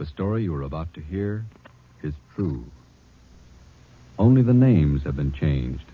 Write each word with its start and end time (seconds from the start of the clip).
The 0.00 0.06
story 0.06 0.44
you 0.44 0.54
are 0.54 0.62
about 0.62 0.94
to 0.94 1.02
hear 1.02 1.44
is 2.02 2.14
true. 2.34 2.64
Only 4.18 4.40
the 4.40 4.54
names 4.54 5.02
have 5.02 5.14
been 5.14 5.30
changed 5.30 5.84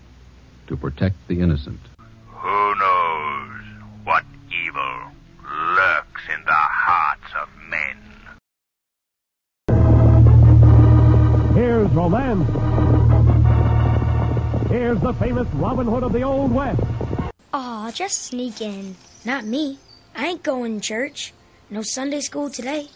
to 0.67 0.77
protect 0.77 1.27
the 1.27 1.41
innocent. 1.41 1.81
Who 2.27 2.75
knows 2.75 3.63
what 4.05 4.23
evil 4.49 5.11
lurks 5.43 6.21
in 6.33 6.41
the 6.45 6.53
hearts 6.53 7.33
of 7.41 7.49
men? 7.69 7.97
Here's 11.53 11.91
romance. 11.91 12.47
Here's 14.69 15.01
the 15.01 15.11
famous 15.15 15.49
Robin 15.55 15.85
Hood 15.85 16.03
of 16.03 16.13
the 16.13 16.21
Old 16.21 16.53
West. 16.53 16.79
Aw, 17.51 17.91
just 17.91 18.23
sneak 18.23 18.61
in. 18.61 18.95
Not 19.25 19.43
me. 19.43 19.79
I 20.15 20.27
ain't 20.27 20.43
going 20.43 20.79
to 20.79 20.87
church. 20.87 21.33
No 21.69 21.81
Sunday 21.81 22.21
school 22.21 22.49
today. 22.49 22.87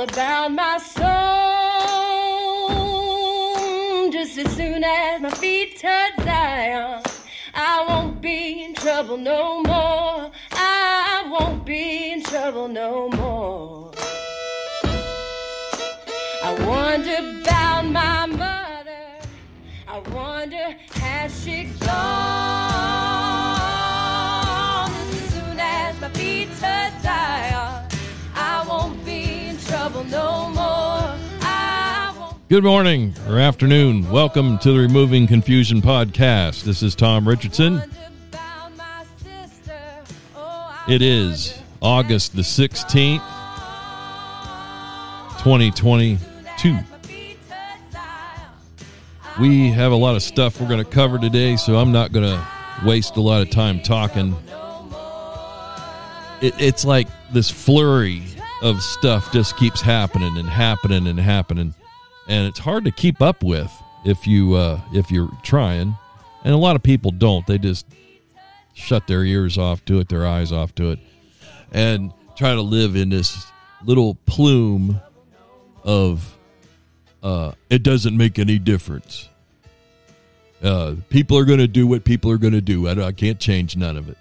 About 0.00 0.52
my 0.52 0.78
soul. 0.78 1.04
Just 4.10 4.38
as 4.38 4.56
soon 4.56 4.82
as 4.84 5.20
my 5.20 5.30
feet 5.30 5.78
touch 5.78 6.14
Zion, 6.24 7.02
I 7.54 7.84
won't 7.88 8.20
be 8.20 8.64
in 8.64 8.74
trouble 8.74 9.16
no 9.16 9.62
more. 9.62 10.30
I 10.52 11.26
won't 11.30 11.64
be 11.64 12.12
in 12.12 12.22
trouble 12.22 12.68
no 12.68 13.08
more. 13.10 13.63
Good 32.54 32.62
morning 32.62 33.12
or 33.28 33.40
afternoon. 33.40 34.08
Welcome 34.12 34.58
to 34.60 34.70
the 34.70 34.78
Removing 34.78 35.26
Confusion 35.26 35.82
podcast. 35.82 36.62
This 36.62 36.84
is 36.84 36.94
Tom 36.94 37.26
Richardson. 37.26 37.82
It 40.86 41.02
is 41.02 41.60
August 41.82 42.36
the 42.36 42.42
16th, 42.42 43.18
2022. 45.42 46.78
We 49.40 49.70
have 49.70 49.90
a 49.90 49.96
lot 49.96 50.14
of 50.14 50.22
stuff 50.22 50.60
we're 50.60 50.68
going 50.68 50.78
to 50.78 50.88
cover 50.88 51.18
today, 51.18 51.56
so 51.56 51.74
I'm 51.74 51.90
not 51.90 52.12
going 52.12 52.38
to 52.38 52.46
waste 52.86 53.16
a 53.16 53.20
lot 53.20 53.42
of 53.42 53.50
time 53.50 53.82
talking. 53.82 54.36
It, 56.40 56.54
it's 56.60 56.84
like 56.84 57.08
this 57.32 57.50
flurry 57.50 58.22
of 58.62 58.80
stuff 58.80 59.32
just 59.32 59.56
keeps 59.56 59.80
happening 59.80 60.38
and 60.38 60.48
happening 60.48 61.08
and 61.08 61.18
happening, 61.18 61.74
and 62.28 62.46
it's 62.46 62.58
hard 62.58 62.84
to 62.84 62.90
keep 62.90 63.20
up 63.20 63.42
with 63.42 63.72
if 64.04 64.26
you 64.26 64.54
uh, 64.54 64.80
if 64.92 65.10
you're 65.10 65.30
trying. 65.42 65.96
And 66.44 66.52
a 66.52 66.58
lot 66.58 66.76
of 66.76 66.82
people 66.82 67.10
don't; 67.10 67.46
they 67.46 67.58
just 67.58 67.86
shut 68.74 69.06
their 69.06 69.24
ears 69.24 69.56
off 69.56 69.84
to 69.86 70.00
it, 70.00 70.08
their 70.08 70.26
eyes 70.26 70.52
off 70.52 70.74
to 70.76 70.90
it, 70.90 70.98
and 71.72 72.12
try 72.36 72.54
to 72.54 72.62
live 72.62 72.96
in 72.96 73.08
this 73.10 73.46
little 73.84 74.16
plume 74.26 75.00
of 75.82 76.36
uh, 77.22 77.52
it 77.70 77.82
doesn't 77.82 78.16
make 78.16 78.38
any 78.38 78.58
difference. 78.58 79.28
Uh, 80.62 80.94
people 81.10 81.36
are 81.36 81.44
going 81.44 81.58
to 81.58 81.68
do 81.68 81.86
what 81.86 82.04
people 82.04 82.30
are 82.30 82.38
going 82.38 82.52
to 82.52 82.60
do. 82.60 82.88
I, 82.88 83.06
I 83.06 83.12
can't 83.12 83.38
change 83.38 83.76
none 83.76 83.96
of 83.96 84.08
it. 84.08 84.16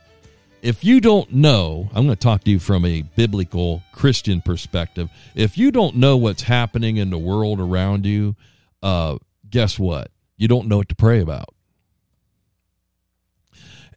If 0.63 0.85
you 0.85 1.01
don't 1.01 1.29
know, 1.33 1.89
I'm 1.93 2.05
going 2.05 2.15
to 2.15 2.23
talk 2.23 2.45
to 2.45 2.49
you 2.49 2.57
from 2.57 2.85
a 2.85 3.01
biblical 3.01 3.83
Christian 3.91 4.39
perspective. 4.39 5.09
If 5.35 5.57
you 5.57 5.71
don't 5.71 5.97
know 5.97 6.15
what's 6.15 6.43
happening 6.43 6.95
in 6.95 7.09
the 7.09 7.17
world 7.17 7.59
around 7.59 8.05
you, 8.05 8.37
uh, 8.81 9.17
guess 9.49 9.77
what? 9.77 10.09
You 10.37 10.47
don't 10.47 10.69
know 10.69 10.77
what 10.77 10.87
to 10.87 10.95
pray 10.95 11.19
about. 11.19 11.53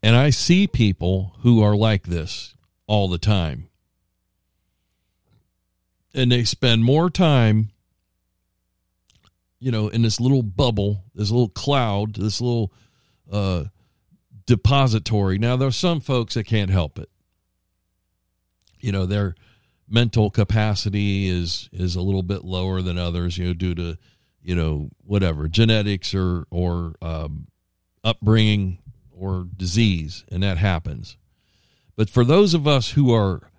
And 0.02 0.16
I 0.16 0.30
see 0.30 0.66
people 0.66 1.36
who 1.42 1.62
are 1.62 1.76
like 1.76 2.08
this 2.08 2.56
all 2.88 3.06
the 3.06 3.16
time. 3.16 3.68
And 6.14 6.32
they 6.32 6.42
spend 6.42 6.82
more 6.82 7.10
time, 7.10 7.70
you 9.60 9.70
know, 9.70 9.86
in 9.86 10.02
this 10.02 10.18
little 10.18 10.42
bubble, 10.42 11.04
this 11.14 11.30
little 11.30 11.48
cloud, 11.48 12.16
this 12.16 12.40
little 12.40 12.72
uh, 13.30 13.66
depository. 14.46 15.38
Now, 15.38 15.56
there's 15.56 15.76
some 15.76 16.00
folks 16.00 16.34
that 16.34 16.44
can't 16.44 16.70
help 16.70 16.98
it. 16.98 17.10
You 18.80 18.92
know, 18.92 19.06
their 19.06 19.34
mental 19.88 20.30
capacity 20.30 21.28
is 21.28 21.68
is 21.72 21.96
a 21.96 22.00
little 22.02 22.22
bit 22.22 22.44
lower 22.44 22.82
than 22.82 22.98
others, 22.98 23.38
you 23.38 23.46
know, 23.46 23.54
due 23.54 23.74
to, 23.74 23.98
you 24.42 24.54
know, 24.54 24.90
whatever, 25.04 25.48
genetics 25.48 26.14
or 26.14 26.46
or 26.50 26.94
um, 27.02 27.48
upbringing 28.04 28.78
or 29.10 29.46
disease, 29.56 30.24
and 30.30 30.42
that 30.42 30.58
happens. 30.58 31.16
But 31.96 32.10
for 32.10 32.24
those 32.24 32.52
of 32.54 32.66
us 32.66 32.90
who 32.90 33.12
are 33.12 33.50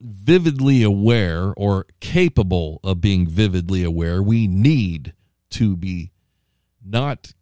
vividly 0.00 0.82
aware 0.82 1.52
or 1.56 1.86
capable 2.00 2.80
of 2.82 3.00
being 3.00 3.26
vividly 3.26 3.82
aware, 3.82 4.22
we 4.22 4.46
need 4.46 5.12
to 5.50 5.76
be 5.76 6.12
not 6.82 7.34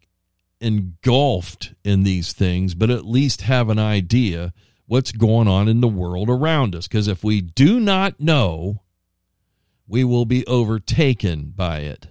engulfed 0.61 1.75
in 1.85 2.03
these 2.03 2.33
things, 2.33 2.75
but 2.75 2.91
at 2.91 3.05
least 3.05 3.43
have 3.43 3.69
an 3.69 3.79
idea 3.79 4.53
what's 4.87 5.13
going 5.13 5.47
on 5.49 5.69
in 5.69 5.81
the 5.81 5.89
world 5.89 6.29
around 6.29 6.75
us. 6.75 6.89
Because 6.89 7.09
if 7.09 7.23
we 7.23 7.41
do 7.41 7.79
not 7.79 8.21
know, 8.21 8.83
we 9.87 10.05
will 10.05 10.25
be 10.25 10.47
overtaken 10.47 11.53
by 11.55 11.81
it 11.81 12.09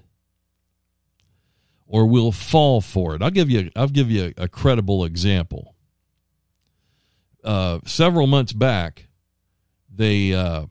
or 1.87 2.05
we'll 2.05 2.31
fall 2.31 2.81
for 2.81 3.15
it. 3.15 3.21
I'll 3.21 3.31
give 3.31 3.49
you 3.49 3.71
I'll 3.75 3.87
give 3.87 4.11
you 4.11 4.33
a, 4.37 4.43
a 4.43 4.47
credible 4.47 5.05
example. 5.05 5.75
Uh, 7.43 7.79
several 7.85 8.27
months 8.27 8.51
back, 8.51 9.07
the 9.89 10.35
uh, 10.35 10.65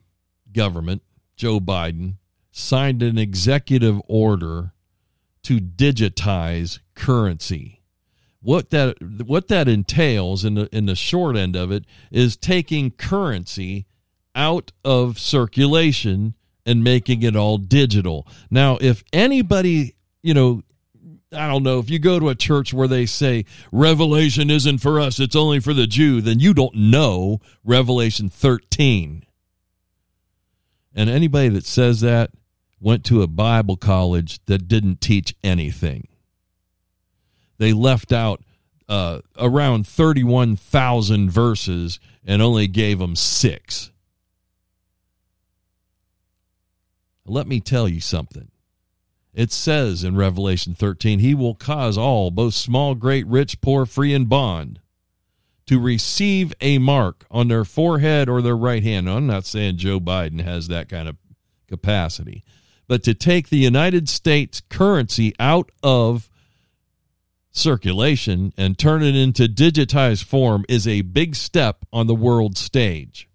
government, 0.51 1.01
Joe 1.35 1.59
Biden, 1.59 2.15
signed 2.51 3.01
an 3.01 3.17
executive 3.17 3.99
order 4.07 4.73
to 5.43 5.59
digitize 5.59 6.79
currency. 6.97 7.81
What 8.41 8.69
that 8.71 9.01
what 9.25 9.47
that 9.47 9.67
entails 9.67 10.43
in 10.43 10.55
the 10.55 10.75
in 10.75 10.85
the 10.85 10.95
short 10.95 11.37
end 11.37 11.55
of 11.55 11.71
it 11.71 11.85
is 12.11 12.35
taking 12.35 12.91
currency 12.91 13.85
out 14.35 14.71
of 14.83 15.17
circulation 15.17 16.35
and 16.65 16.83
making 16.83 17.23
it 17.23 17.35
all 17.35 17.57
digital. 17.57 18.27
Now, 18.51 18.77
if 18.81 19.03
anybody, 19.13 19.95
you 20.21 20.33
know, 20.33 20.63
I 21.33 21.47
don't 21.47 21.63
know, 21.63 21.79
if 21.79 21.89
you 21.89 21.97
go 21.97 22.19
to 22.19 22.29
a 22.29 22.35
church 22.35 22.73
where 22.73 22.87
they 22.87 23.05
say 23.05 23.45
Revelation 23.71 24.49
isn't 24.49 24.79
for 24.79 24.99
us, 24.99 25.19
it's 25.19 25.35
only 25.35 25.59
for 25.59 25.73
the 25.73 25.87
Jew, 25.87 26.21
then 26.21 26.39
you 26.39 26.53
don't 26.53 26.75
know 26.75 27.39
Revelation 27.63 28.29
13. 28.29 29.23
And 30.93 31.09
anybody 31.09 31.49
that 31.49 31.65
says 31.65 32.01
that 32.01 32.31
went 32.79 33.03
to 33.05 33.21
a 33.21 33.27
Bible 33.27 33.77
college 33.77 34.43
that 34.45 34.67
didn't 34.67 35.01
teach 35.01 35.35
anything. 35.43 36.07
They 37.57 37.73
left 37.73 38.11
out 38.11 38.41
uh, 38.87 39.19
around 39.37 39.87
31,000 39.87 41.29
verses 41.29 41.99
and 42.25 42.41
only 42.41 42.67
gave 42.67 42.99
them 42.99 43.15
six. 43.15 43.91
Let 47.25 47.47
me 47.47 47.59
tell 47.59 47.87
you 47.87 47.99
something. 47.99 48.49
It 49.33 49.51
says 49.51 50.03
in 50.03 50.15
Revelation 50.15 50.73
13, 50.73 51.19
He 51.19 51.35
will 51.35 51.53
cause 51.53 51.97
all, 51.97 52.31
both 52.31 52.53
small, 52.53 52.95
great, 52.95 53.27
rich, 53.27 53.61
poor, 53.61 53.85
free, 53.85 54.13
and 54.13 54.27
bond, 54.27 54.79
to 55.67 55.79
receive 55.79 56.53
a 56.61 56.79
mark 56.79 57.25
on 57.29 57.47
their 57.47 57.65
forehead 57.65 58.29
or 58.29 58.41
their 58.41 58.57
right 58.57 58.81
hand. 58.81 59.05
Now, 59.05 59.17
I'm 59.17 59.27
not 59.27 59.45
saying 59.45 59.77
Joe 59.77 59.99
Biden 59.99 60.41
has 60.41 60.69
that 60.69 60.89
kind 60.89 61.07
of 61.07 61.17
capacity, 61.67 62.43
but 62.87 63.03
to 63.03 63.13
take 63.13 63.49
the 63.49 63.57
United 63.57 64.09
States 64.09 64.61
currency 64.69 65.35
out 65.39 65.69
of 65.83 66.29
circulation 67.51 68.53
and 68.57 68.77
turn 68.77 69.03
it 69.03 69.15
into 69.15 69.47
digitized 69.47 70.23
form 70.23 70.65
is 70.69 70.87
a 70.87 71.01
big 71.01 71.35
step 71.35 71.85
on 71.91 72.07
the 72.07 72.15
world 72.15 72.57
stage. 72.57 73.27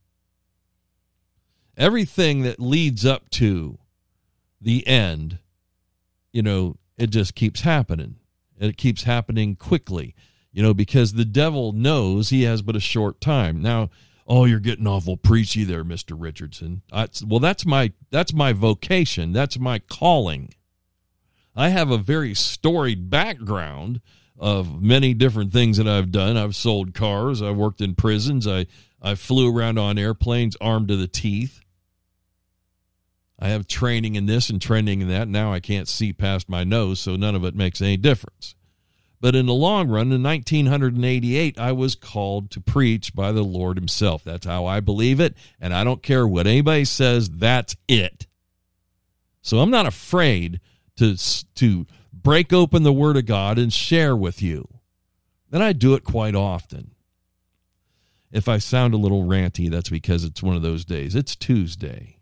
Everything 1.76 2.43
that 2.43 2.61
leads 2.61 3.05
up 3.05 3.31
to 3.31 3.79
the 4.61 4.87
end, 4.87 5.38
you 6.32 6.43
know, 6.43 6.76
it 6.97 7.11
just 7.11 7.35
keeps 7.35 7.62
happening. 7.62 8.17
And 8.61 8.70
it 8.70 8.76
keeps 8.76 9.03
happening 9.03 9.56
quickly, 9.56 10.14
you 10.53 10.62
know, 10.62 10.73
because 10.73 11.14
the 11.14 11.25
devil 11.25 11.73
knows 11.73 12.29
he 12.29 12.44
has 12.44 12.62
but 12.62 12.76
a 12.76 12.81
short 12.81 13.20
time. 13.20 13.61
Now, 13.61 13.91
Oh, 14.26 14.44
you're 14.44 14.61
getting 14.61 14.87
awful 14.87 15.17
preachy 15.17 15.64
there, 15.64 15.85
Mister 15.85 16.14
Richardson. 16.14 16.82
I, 16.93 17.09
well, 17.26 17.41
that's 17.41 17.67
my 17.67 17.93
that's 18.11 18.32
my 18.32 18.53
vocation. 18.53 19.32
That's 19.32 19.59
my 19.59 19.81
calling. 19.81 20.55
I 21.54 21.69
have 21.69 21.90
a 21.90 21.99
very 21.99 22.34
storied 22.34 23.10
background 23.10 24.00
of 24.38 24.82
many 24.82 25.14
different 25.14 25.52
things 25.52 25.76
that 25.76 25.87
I've 25.87 26.10
done. 26.10 26.37
I've 26.37 26.56
sold 26.56 26.94
cars. 26.94 27.43
I've 27.43 27.56
worked 27.56 27.81
in 27.81 27.94
prisons. 27.94 28.46
I 28.46 28.66
I 29.02 29.16
flew 29.16 29.54
around 29.54 29.78
on 29.78 29.99
airplanes 29.99 30.56
armed 30.60 30.88
to 30.88 30.96
the 30.96 31.08
teeth. 31.08 31.60
I 33.38 33.49
have 33.49 33.66
training 33.66 34.14
in 34.14 34.26
this 34.26 34.49
and 34.49 34.62
training 34.62 35.00
in 35.00 35.08
that. 35.08 35.26
Now 35.26 35.52
I 35.52 35.58
can't 35.58 35.88
see 35.88 36.12
past 36.12 36.49
my 36.49 36.62
nose, 36.62 37.00
so 37.00 37.16
none 37.16 37.34
of 37.34 37.44
it 37.44 37.56
makes 37.56 37.82
any 37.82 37.96
difference. 37.96 38.54
But 39.20 39.34
in 39.34 39.46
the 39.46 39.54
long 39.54 39.88
run, 39.88 40.12
in 40.12 40.22
1988, 40.22 41.58
I 41.58 41.72
was 41.72 41.96
called 41.96 42.50
to 42.52 42.60
preach 42.60 43.14
by 43.14 43.32
the 43.32 43.43
Lord 43.43 43.76
Himself. 43.76 44.22
That's 44.22 44.46
how 44.46 44.66
I 44.66 44.78
believe 44.78 45.19
it. 45.19 45.37
And 45.60 45.75
I 45.75 45.82
don't 45.82 46.02
care 46.02 46.26
what 46.26 46.46
anybody 46.46 46.84
says, 46.84 47.28
that's 47.31 47.75
it. 47.88 48.26
So 49.40 49.58
I'm 49.58 49.70
not 49.70 49.87
afraid 49.87 50.60
to, 50.96 51.16
to 51.54 51.86
break 52.12 52.52
open 52.52 52.82
the 52.82 52.92
Word 52.92 53.16
of 53.16 53.26
God 53.26 53.58
and 53.58 53.72
share 53.72 54.16
with 54.16 54.42
you. 54.42 54.68
And 55.50 55.62
I 55.62 55.72
do 55.72 55.94
it 55.94 56.04
quite 56.04 56.34
often. 56.34 56.92
If 58.30 58.48
I 58.48 58.58
sound 58.58 58.94
a 58.94 58.98
little 58.98 59.24
ranty, 59.24 59.70
that's 59.70 59.90
because 59.90 60.24
it's 60.24 60.42
one 60.42 60.56
of 60.56 60.62
those 60.62 60.84
days. 60.84 61.14
It's 61.14 61.36
Tuesday. 61.36 62.18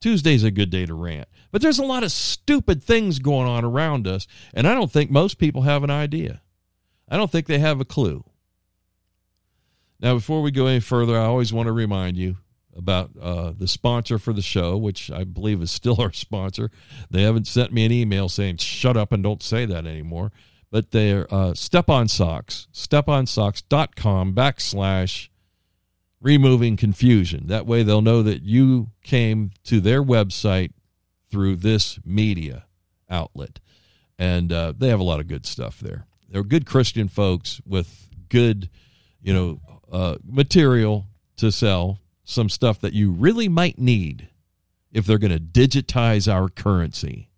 Tuesday's 0.00 0.42
a 0.42 0.50
good 0.50 0.70
day 0.70 0.84
to 0.84 0.94
rant. 0.94 1.28
But 1.52 1.62
there's 1.62 1.78
a 1.78 1.84
lot 1.84 2.02
of 2.02 2.10
stupid 2.10 2.82
things 2.82 3.20
going 3.20 3.46
on 3.46 3.64
around 3.64 4.08
us, 4.08 4.26
and 4.52 4.66
I 4.66 4.74
don't 4.74 4.90
think 4.90 5.10
most 5.10 5.38
people 5.38 5.62
have 5.62 5.84
an 5.84 5.90
idea. 5.90 6.42
I 7.08 7.16
don't 7.16 7.30
think 7.30 7.46
they 7.46 7.60
have 7.60 7.80
a 7.80 7.84
clue. 7.84 8.24
Now, 10.00 10.14
before 10.14 10.42
we 10.42 10.50
go 10.50 10.66
any 10.66 10.80
further, 10.80 11.16
I 11.16 11.26
always 11.26 11.52
want 11.52 11.68
to 11.68 11.72
remind 11.72 12.16
you 12.16 12.38
about 12.76 13.10
uh, 13.20 13.52
the 13.56 13.68
sponsor 13.68 14.18
for 14.18 14.32
the 14.32 14.42
show, 14.42 14.76
which 14.76 15.10
I 15.10 15.24
believe 15.24 15.60
is 15.62 15.70
still 15.70 15.96
our 16.00 16.12
sponsor. 16.12 16.70
They 17.10 17.22
haven't 17.22 17.46
sent 17.46 17.72
me 17.72 17.84
an 17.84 17.92
email 17.92 18.28
saying, 18.28 18.58
shut 18.58 18.96
up 18.96 19.12
and 19.12 19.22
don't 19.22 19.42
say 19.42 19.66
that 19.66 19.86
anymore. 19.86 20.32
But 20.70 20.90
they're 20.90 21.32
uh, 21.32 21.52
Step 21.54 21.90
On 21.90 22.08
Socks, 22.08 22.66
steponsocks.com 22.72 24.34
backslash 24.34 25.28
removing 26.22 26.76
confusion. 26.76 27.48
That 27.48 27.66
way 27.66 27.82
they'll 27.82 28.00
know 28.00 28.22
that 28.22 28.42
you 28.42 28.90
came 29.02 29.50
to 29.64 29.80
their 29.80 30.02
website 30.02 30.72
through 31.30 31.56
this 31.56 31.98
media 32.04 32.64
outlet. 33.10 33.60
And 34.18 34.52
uh, 34.52 34.72
they 34.76 34.88
have 34.88 35.00
a 35.00 35.04
lot 35.04 35.20
of 35.20 35.26
good 35.26 35.44
stuff 35.44 35.80
there. 35.80 36.06
They're 36.30 36.44
good 36.44 36.64
Christian 36.64 37.08
folks 37.08 37.60
with 37.66 38.08
good, 38.28 38.70
you 39.20 39.34
know, 39.34 39.60
uh, 39.90 40.16
material 40.24 41.06
to 41.36 41.52
sell, 41.52 41.98
some 42.32 42.48
stuff 42.48 42.80
that 42.80 42.92
you 42.92 43.10
really 43.10 43.48
might 43.48 43.78
need 43.78 44.28
if 44.90 45.06
they're 45.06 45.18
going 45.18 45.32
to 45.32 45.38
digitize 45.38 46.32
our 46.32 46.48
currency. 46.48 47.28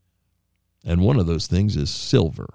And 0.85 1.01
one 1.01 1.19
of 1.19 1.27
those 1.27 1.47
things 1.47 1.77
is 1.77 1.91
silver. 1.91 2.55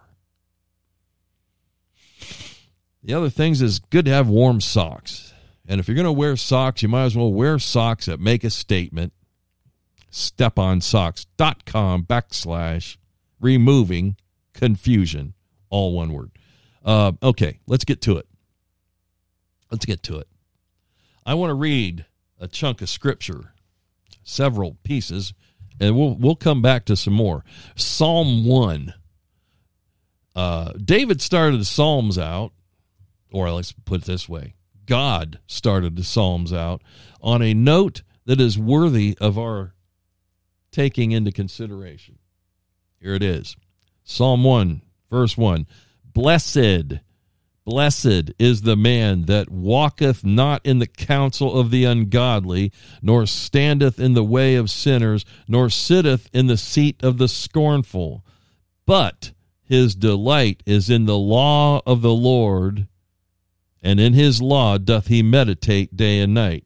The 3.03 3.13
other 3.13 3.29
things 3.29 3.61
is 3.61 3.79
good 3.79 4.05
to 4.05 4.11
have 4.11 4.27
warm 4.27 4.61
socks. 4.61 5.33
And 5.67 5.79
if 5.79 5.87
you're 5.87 5.95
going 5.95 6.05
to 6.05 6.11
wear 6.11 6.35
socks, 6.35 6.81
you 6.81 6.89
might 6.89 7.05
as 7.05 7.15
well 7.15 7.31
wear 7.31 7.59
socks 7.59 8.07
that 8.07 8.19
make 8.19 8.43
a 8.43 8.49
statement. 8.49 9.13
StepOnSocks.com 10.11 12.05
backslash 12.05 12.97
removing 13.39 14.17
confusion. 14.53 15.33
All 15.69 15.95
one 15.95 16.11
word. 16.11 16.31
Uh, 16.83 17.13
okay, 17.21 17.59
let's 17.67 17.85
get 17.85 18.01
to 18.01 18.17
it. 18.17 18.27
Let's 19.71 19.85
get 19.85 20.01
to 20.03 20.17
it. 20.17 20.27
I 21.25 21.35
want 21.35 21.51
to 21.51 21.55
read 21.55 22.05
a 22.39 22.47
chunk 22.47 22.81
of 22.81 22.89
scripture, 22.89 23.53
several 24.23 24.77
pieces, 24.83 25.33
and 25.79 25.95
we'll 25.95 26.15
we'll 26.15 26.35
come 26.35 26.61
back 26.61 26.85
to 26.85 26.95
some 26.95 27.13
more. 27.13 27.43
Psalm 27.75 28.45
one. 28.45 28.93
Uh, 30.35 30.71
David 30.73 31.21
started 31.21 31.59
the 31.59 31.65
Psalms 31.65 32.17
out, 32.17 32.53
or 33.31 33.51
let's 33.51 33.73
put 33.73 34.01
it 34.01 34.05
this 34.05 34.29
way: 34.29 34.55
God 34.85 35.39
started 35.47 35.95
the 35.95 36.03
Psalms 36.03 36.53
out 36.53 36.81
on 37.21 37.41
a 37.41 37.53
note 37.53 38.03
that 38.25 38.39
is 38.39 38.57
worthy 38.57 39.17
of 39.19 39.37
our 39.37 39.73
taking 40.71 41.11
into 41.11 41.31
consideration. 41.31 42.19
Here 42.99 43.13
it 43.13 43.23
is 43.23 43.55
Psalm 44.03 44.43
1, 44.43 44.81
verse 45.09 45.37
1 45.37 45.65
Blessed, 46.03 46.99
blessed 47.65 48.31
is 48.39 48.61
the 48.61 48.75
man 48.75 49.23
that 49.23 49.49
walketh 49.49 50.23
not 50.23 50.65
in 50.65 50.79
the 50.79 50.87
counsel 50.87 51.59
of 51.59 51.71
the 51.71 51.85
ungodly, 51.85 52.71
nor 53.01 53.25
standeth 53.25 53.99
in 53.99 54.13
the 54.13 54.23
way 54.23 54.55
of 54.55 54.69
sinners, 54.69 55.25
nor 55.47 55.69
sitteth 55.69 56.29
in 56.33 56.47
the 56.47 56.57
seat 56.57 57.03
of 57.03 57.17
the 57.17 57.27
scornful. 57.27 58.25
But 58.85 59.33
his 59.61 59.95
delight 59.95 60.63
is 60.65 60.89
in 60.89 61.05
the 61.05 61.17
law 61.17 61.81
of 61.85 62.01
the 62.01 62.13
Lord 62.13 62.87
and 63.81 63.99
in 63.99 64.13
his 64.13 64.41
law 64.41 64.77
doth 64.77 65.07
he 65.07 65.23
meditate 65.23 65.95
day 65.95 66.19
and 66.19 66.33
night. 66.33 66.65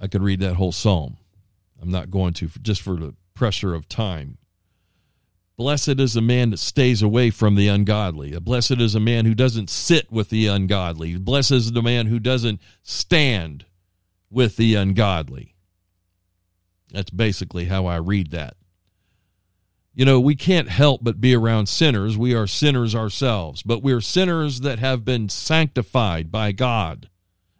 I 0.00 0.06
could 0.06 0.22
read 0.22 0.40
that 0.40 0.54
whole 0.54 0.72
psalm. 0.72 1.16
I'm 1.80 1.90
not 1.90 2.10
going 2.10 2.34
to, 2.34 2.48
just 2.62 2.82
for 2.82 2.96
the 2.96 3.14
pressure 3.34 3.74
of 3.74 3.88
time. 3.88 4.38
Blessed 5.56 6.00
is 6.00 6.14
the 6.14 6.20
man 6.20 6.50
that 6.50 6.58
stays 6.58 7.00
away 7.00 7.30
from 7.30 7.54
the 7.54 7.68
ungodly. 7.68 8.36
Blessed 8.40 8.80
is 8.80 8.94
a 8.94 9.00
man 9.00 9.24
who 9.24 9.34
doesn't 9.34 9.70
sit 9.70 10.10
with 10.10 10.28
the 10.28 10.48
ungodly. 10.48 11.16
Blessed 11.16 11.52
is 11.52 11.72
the 11.72 11.82
man 11.82 12.06
who 12.06 12.18
doesn't 12.18 12.60
stand 12.82 13.64
with 14.30 14.56
the 14.56 14.74
ungodly. 14.74 15.54
That's 16.92 17.10
basically 17.10 17.66
how 17.66 17.86
I 17.86 17.96
read 17.96 18.32
that. 18.32 18.56
You 19.94 20.04
know, 20.04 20.18
we 20.18 20.34
can't 20.34 20.68
help 20.68 21.04
but 21.04 21.20
be 21.20 21.36
around 21.36 21.68
sinners. 21.68 22.18
We 22.18 22.34
are 22.34 22.48
sinners 22.48 22.96
ourselves, 22.96 23.62
but 23.62 23.80
we're 23.80 24.00
sinners 24.00 24.60
that 24.60 24.80
have 24.80 25.04
been 25.04 25.28
sanctified 25.28 26.32
by 26.32 26.50
God. 26.50 27.08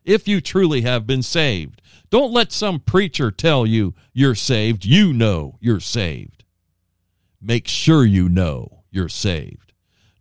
If 0.04 0.26
you 0.26 0.40
truly 0.40 0.80
have 0.82 1.06
been 1.06 1.22
saved, 1.22 1.80
don't 2.10 2.32
let 2.32 2.50
some 2.50 2.80
preacher 2.80 3.30
tell 3.30 3.66
you 3.66 3.94
you're 4.12 4.34
saved. 4.34 4.84
You 4.84 5.12
know 5.12 5.58
you're 5.60 5.80
saved. 5.80 6.43
Make 7.44 7.68
sure 7.68 8.04
you 8.04 8.28
know 8.30 8.84
you're 8.90 9.10
saved. 9.10 9.74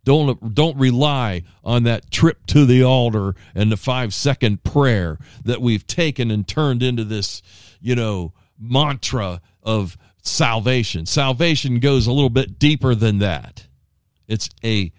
Don't, 0.04 0.54
don't 0.54 0.76
rely 0.76 1.44
on 1.64 1.84
that 1.84 2.10
trip 2.10 2.44
to 2.48 2.66
the 2.66 2.84
altar 2.84 3.34
and 3.54 3.72
the 3.72 3.78
five 3.78 4.12
second 4.12 4.62
prayer 4.62 5.18
that 5.42 5.62
we've 5.62 5.86
taken 5.86 6.30
and 6.30 6.46
turned 6.46 6.82
into 6.82 7.04
this, 7.04 7.40
you 7.80 7.96
know, 7.96 8.34
mantra 8.58 9.40
of 9.62 9.96
salvation. 10.22 11.06
Salvation 11.06 11.80
goes 11.80 12.06
a 12.06 12.12
little 12.12 12.28
bit 12.28 12.58
deeper 12.58 12.94
than 12.94 13.18
that. 13.20 13.66
It's 14.28 14.50
a 14.62 14.92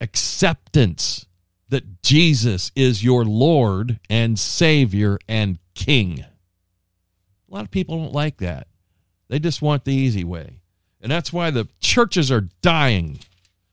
acceptance 0.00 1.26
that 1.68 2.02
Jesus 2.02 2.72
is 2.74 3.04
your 3.04 3.24
Lord 3.24 4.00
and 4.08 4.36
Savior 4.36 5.18
and 5.28 5.60
King. 5.74 6.20
A 6.20 7.54
lot 7.54 7.64
of 7.64 7.70
people 7.70 7.96
don't 7.96 8.12
like 8.12 8.38
that. 8.38 8.66
They 9.30 9.38
just 9.38 9.62
want 9.62 9.84
the 9.84 9.94
easy 9.94 10.24
way. 10.24 10.60
And 11.00 11.10
that's 11.10 11.32
why 11.32 11.50
the 11.50 11.68
churches 11.80 12.30
are 12.30 12.48
dying. 12.60 13.20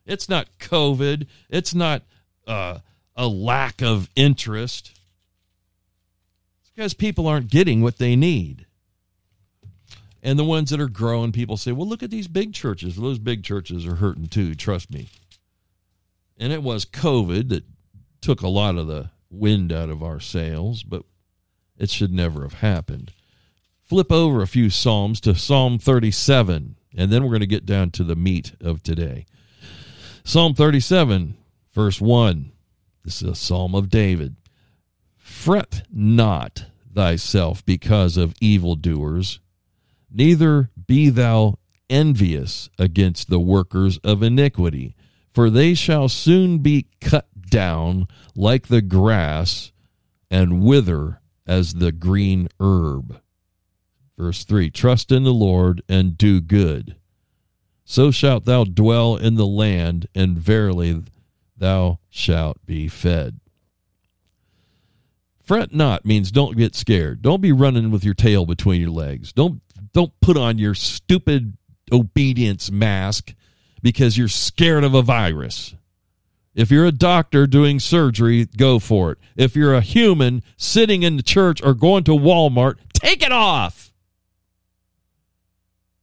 It's 0.05 0.29
not 0.29 0.47
COVID, 0.59 1.27
it's 1.49 1.75
not 1.75 2.03
uh, 2.47 2.79
a 3.17 3.27
lack 3.27 3.81
of 3.81 4.09
interest. 4.15 4.97
It's 6.61 6.69
because 6.73 6.93
people 6.93 7.27
aren't 7.27 7.51
getting 7.51 7.81
what 7.81 7.97
they 7.97 8.15
need 8.15 8.67
and 10.27 10.37
the 10.37 10.43
ones 10.43 10.71
that 10.71 10.81
are 10.81 10.89
growing, 10.89 11.31
people 11.31 11.55
say, 11.55 11.71
well, 11.71 11.87
look 11.87 12.03
at 12.03 12.09
these 12.09 12.27
big 12.27 12.53
churches. 12.53 12.97
Those 12.97 13.17
big 13.17 13.43
churches 13.43 13.85
are 13.85 13.95
hurting 13.95 14.27
too, 14.27 14.55
trust 14.55 14.91
me. 14.91 15.07
And 16.37 16.51
it 16.51 16.61
was 16.61 16.85
COVID 16.85 17.47
that 17.47 17.63
took 18.19 18.41
a 18.41 18.49
lot 18.49 18.75
of 18.75 18.87
the 18.87 19.11
wind 19.29 19.71
out 19.71 19.89
of 19.89 20.03
our 20.03 20.19
sails, 20.19 20.83
but 20.83 21.03
it 21.77 21.89
should 21.89 22.11
never 22.11 22.43
have 22.43 22.55
happened. 22.55 23.13
Flip 23.87 24.11
over 24.11 24.41
a 24.41 24.47
few 24.47 24.69
Psalms 24.69 25.21
to 25.21 25.33
Psalm 25.33 25.79
37, 25.79 26.75
and 26.95 27.11
then 27.11 27.23
we're 27.23 27.29
going 27.29 27.39
to 27.39 27.47
get 27.47 27.65
down 27.65 27.89
to 27.91 28.03
the 28.03 28.15
meat 28.15 28.53
of 28.61 28.83
today. 28.83 29.25
Psalm 30.23 30.53
37, 30.53 31.37
verse 31.73 32.01
1. 32.01 32.51
This 33.05 33.21
is 33.21 33.29
a 33.29 33.35
psalm 33.35 33.73
of 33.73 33.89
David. 33.89 34.35
Fret 35.15 35.83
not 35.91 36.65
thyself 36.93 37.65
because 37.65 38.17
of 38.17 38.33
evildoers 38.41 39.39
Neither 40.11 40.69
be 40.87 41.09
thou 41.09 41.59
envious 41.89 42.69
against 42.79 43.29
the 43.29 43.39
workers 43.39 43.97
of 43.99 44.23
iniquity, 44.23 44.95
for 45.31 45.49
they 45.49 45.73
shall 45.73 46.09
soon 46.09 46.59
be 46.59 46.87
cut 47.01 47.27
down 47.49 48.07
like 48.35 48.67
the 48.67 48.81
grass 48.81 49.71
and 50.31 50.61
wither 50.61 51.21
as 51.45 51.75
the 51.75 51.91
green 51.91 52.47
herb. 52.59 53.21
Verse 54.17 54.43
3 54.43 54.69
Trust 54.69 55.11
in 55.11 55.23
the 55.23 55.33
Lord 55.33 55.81
and 55.87 56.17
do 56.17 56.41
good. 56.41 56.95
So 57.85 58.11
shalt 58.11 58.45
thou 58.45 58.65
dwell 58.65 59.15
in 59.15 59.35
the 59.35 59.47
land, 59.47 60.07
and 60.13 60.37
verily 60.37 61.01
thou 61.55 61.99
shalt 62.09 62.65
be 62.65 62.87
fed. 62.87 63.39
Fret 65.41 65.73
not 65.73 66.05
means 66.05 66.29
don't 66.29 66.57
get 66.57 66.75
scared. 66.75 67.21
Don't 67.21 67.41
be 67.41 67.53
running 67.53 67.89
with 67.89 68.03
your 68.03 68.13
tail 68.13 68.45
between 68.45 68.81
your 68.81 68.89
legs. 68.89 69.31
Don't 69.31 69.61
don't 69.93 70.11
put 70.19 70.35
on 70.35 70.57
your 70.57 70.75
stupid 70.75 71.55
obedience 71.91 72.69
mask 72.69 73.33
because 73.81 74.17
you're 74.17 74.27
scared 74.27 74.83
of 74.83 74.93
a 74.93 75.01
virus. 75.01 75.73
If 76.53 76.71
you're 76.71 76.85
a 76.85 76.91
doctor 76.91 77.47
doing 77.47 77.79
surgery, 77.79 78.45
go 78.45 78.79
for 78.79 79.11
it. 79.13 79.19
If 79.37 79.55
you're 79.55 79.75
a 79.75 79.81
human 79.81 80.43
sitting 80.57 81.03
in 81.03 81.15
the 81.15 81.23
church 81.23 81.61
or 81.63 81.73
going 81.73 82.03
to 82.05 82.11
Walmart, 82.11 82.75
take 82.93 83.23
it 83.23 83.31
off. 83.31 83.86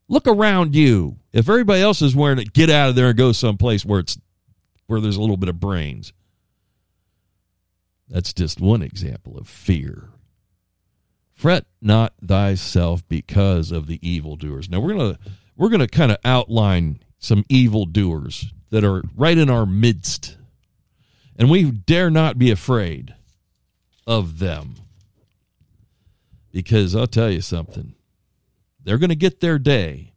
Look 0.09 0.27
around 0.27 0.75
you. 0.75 1.17
If 1.33 1.49
everybody 1.49 1.81
else 1.81 2.03
is 2.03 2.15
wearing 2.15 2.39
it, 2.39 2.53
get 2.53 2.71
out 2.71 2.91
of 2.91 2.95
there 2.95 3.09
and 3.09 3.17
go 3.17 3.33
someplace 3.33 3.85
where 3.85 4.01
it's 4.01 4.19
where 4.87 5.01
there's 5.01 5.17
a 5.17 5.21
little 5.21 5.37
bit 5.37 5.49
of 5.49 5.61
brains. 5.61 6.13
That's 8.09 8.33
just 8.33 8.61
one 8.61 8.83
example 8.83 9.39
of 9.39 9.49
fear. 9.49 10.11
Fret 11.33 11.65
not 11.81 12.13
thyself 12.25 13.07
because 13.09 13.73
of 13.73 13.87
the 13.87 13.99
evildoers. 14.07 14.69
Now 14.69 14.81
we're 14.81 14.95
gonna 14.95 15.19
we're 15.57 15.71
gonna 15.71 15.89
kind 15.89 16.13
of 16.13 16.19
outline 16.25 17.01
some 17.19 17.45
evildoers 17.49 18.53
that 18.71 18.85
are 18.85 19.03
right 19.17 19.39
in 19.39 19.49
our 19.49 19.67
midst, 19.67 20.37
and 21.37 21.51
we 21.51 21.71
dare 21.71 22.11
not 22.11 22.39
be 22.39 22.51
afraid 22.51 23.15
of 24.07 24.39
them. 24.39 24.77
Because 26.53 26.95
I'll 26.95 27.09
tell 27.09 27.31
you 27.31 27.41
something, 27.41 27.95
they're 28.85 28.99
going 28.99 29.11
to 29.11 29.17
get 29.17 29.41
their 29.41 29.59
day. 29.59 30.13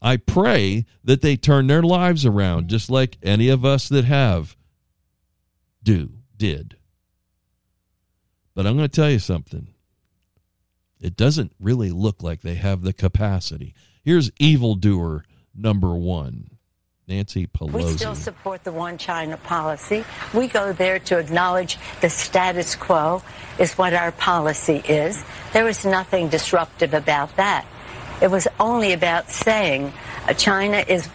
I 0.00 0.16
pray 0.16 0.84
that 1.04 1.22
they 1.22 1.36
turn 1.36 1.68
their 1.68 1.82
lives 1.82 2.26
around 2.26 2.68
just 2.68 2.90
like 2.90 3.16
any 3.22 3.48
of 3.48 3.64
us 3.64 3.88
that 3.88 4.04
have 4.04 4.56
do 5.82 6.10
did. 6.36 6.76
But 8.54 8.66
I'm 8.66 8.76
going 8.76 8.88
to 8.88 8.94
tell 8.94 9.10
you 9.10 9.20
something. 9.20 9.68
It 11.00 11.16
doesn't 11.16 11.52
really 11.58 11.90
look 11.90 12.22
like 12.22 12.42
they 12.42 12.56
have 12.56 12.82
the 12.82 12.92
capacity. 12.92 13.74
Here's 14.04 14.30
evildoer 14.38 15.24
number 15.54 15.94
one. 15.94 16.50
Nancy 17.08 17.46
Pelosi. 17.46 17.72
We 17.72 17.96
still 17.96 18.14
support 18.14 18.62
the 18.64 18.72
one 18.72 18.96
China 18.96 19.36
policy. 19.36 20.04
We 20.32 20.46
go 20.46 20.72
there 20.72 20.98
to 21.00 21.18
acknowledge 21.18 21.76
the 22.00 22.08
status 22.08 22.76
quo 22.76 23.22
is 23.58 23.74
what 23.74 23.92
our 23.92 24.12
policy 24.12 24.82
is. 24.88 25.22
There 25.52 25.68
is 25.68 25.84
nothing 25.84 26.28
disruptive 26.28 26.94
about 26.94 27.36
that. 27.36 27.66
It 28.22 28.30
was 28.30 28.46
only 28.60 28.92
about 28.92 29.30
saying 29.30 29.92
uh, 30.28 30.34
China 30.34 30.84
is 30.86 31.06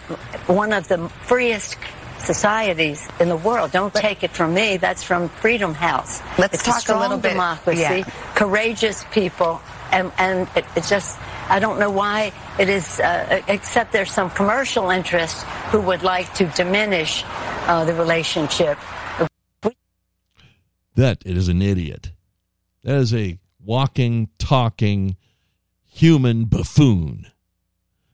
one 0.48 0.74
of 0.74 0.90
the 0.90 1.08
freest 1.26 1.78
societies 2.20 3.08
in 3.22 3.30
the 3.30 3.38
world. 3.38 3.72
Don't 3.72 3.94
take 3.94 4.24
it 4.24 4.32
from 4.32 4.54
me. 4.54 4.76
That's 4.76 5.04
from 5.04 5.30
Freedom 5.30 5.74
House. 5.74 6.22
Let's 6.38 6.56
it's 6.56 6.64
talk 6.64 6.78
a, 6.78 6.82
strong 6.82 7.00
a 7.00 7.02
little 7.02 7.18
bit. 7.18 7.32
democracy, 7.32 7.80
yeah. 7.80 8.12
courageous 8.36 9.06
people, 9.12 9.62
and 9.92 10.12
and 10.18 10.50
it, 10.56 10.66
it's 10.76 10.90
just 10.90 11.18
I 11.50 11.60
don't 11.60 11.80
know 11.80 11.90
why 11.90 12.34
it 12.60 12.68
is, 12.68 13.00
uh, 13.00 13.42
except 13.48 13.94
there's 13.94 14.12
some 14.12 14.30
commercial 14.30 14.90
interests 14.90 15.44
who 15.72 15.80
would 15.82 16.04
like 16.04 16.34
to 16.36 16.46
diminish 16.48 17.24
uh, 17.68 17.86
the 17.86 17.94
relationship. 17.94 18.78
That 20.96 21.22
is 21.26 21.48
an 21.48 21.62
idiot. 21.62 22.12
That 22.84 22.96
is 22.96 23.14
a 23.14 23.38
walking, 23.64 24.30
talking 24.40 25.16
human 25.98 26.46
buffoon. 26.46 27.28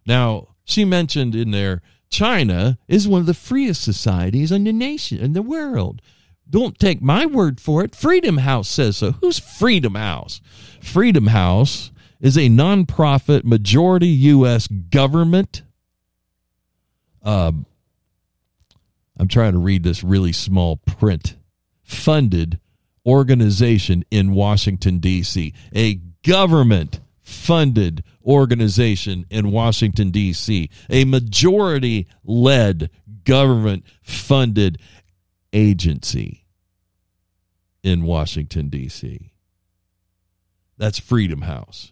Now, 0.06 0.50
she 0.63 0.86
mentioned 0.86 1.36
in 1.36 1.52
there 1.52 1.82
China 2.10 2.78
is 2.88 3.08
one 3.08 3.22
of 3.22 3.25
the 3.25 3.34
freest 3.34 3.82
societies 3.82 4.52
in 4.52 4.66
the 4.66 4.72
nation 4.72 5.18
in 5.20 5.34
the 5.34 5.42
world. 5.42 6.02
Don't 6.48 6.78
take 6.78 7.02
my 7.02 7.25
word 7.25 7.60
for 7.60 7.84
it. 7.84 7.96
Freedom 7.96 8.38
House 8.38 8.70
says 8.70 8.98
so. 8.98 9.13
Who's 9.13 9.40
Freedom 9.40 9.96
House? 9.96 10.40
Freedom 10.80 11.28
House 11.28 11.92
is 12.20 12.38
a 12.38 12.50
nonprofit 12.50 13.44
majority 13.44 14.08
U.S. 14.08 14.68
government. 14.68 15.63
Um, 17.24 17.66
I'm 19.18 19.28
trying 19.28 19.54
to 19.54 19.60
read 19.60 19.84
this 19.84 20.04
really 20.04 20.34
small 20.34 20.78
print. 20.78 21.36
Funded 21.82 22.60
organization 23.06 24.06
in 24.12 24.34
Washington, 24.34 25.00
D.C. 25.00 25.54
A 25.75 25.96
government 26.24 27.00
funded 27.34 28.04
organization 28.24 29.25
in 29.30 29.52
Washington, 29.52 30.12
D.C., 30.12 30.70
a 30.90 31.06
majority 31.06 32.08
led 32.24 32.90
government 33.24 33.86
funded 34.02 34.78
agency 35.52 36.46
in 37.84 38.04
Washington, 38.04 38.70
D.C. 38.70 39.32
That's 40.78 41.00
Freedom 41.00 41.42
House. 41.42 41.92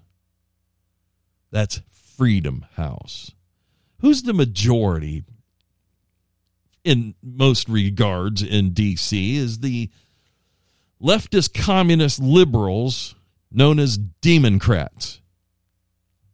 That's 1.51 1.81
Freedom 2.17 2.65
House. 2.75 3.31
Who's 3.99 4.23
the 4.23 4.33
majority 4.33 5.23
in 6.83 7.15
most 7.21 7.69
regards 7.69 8.41
in 8.41 8.71
D.C. 8.71 9.35
is 9.35 9.59
the 9.59 9.89
leftist 11.01 11.53
communist 11.53 12.19
liberals 12.19 13.15
known 13.51 13.79
as 13.79 13.97
Democrats. 13.97 15.20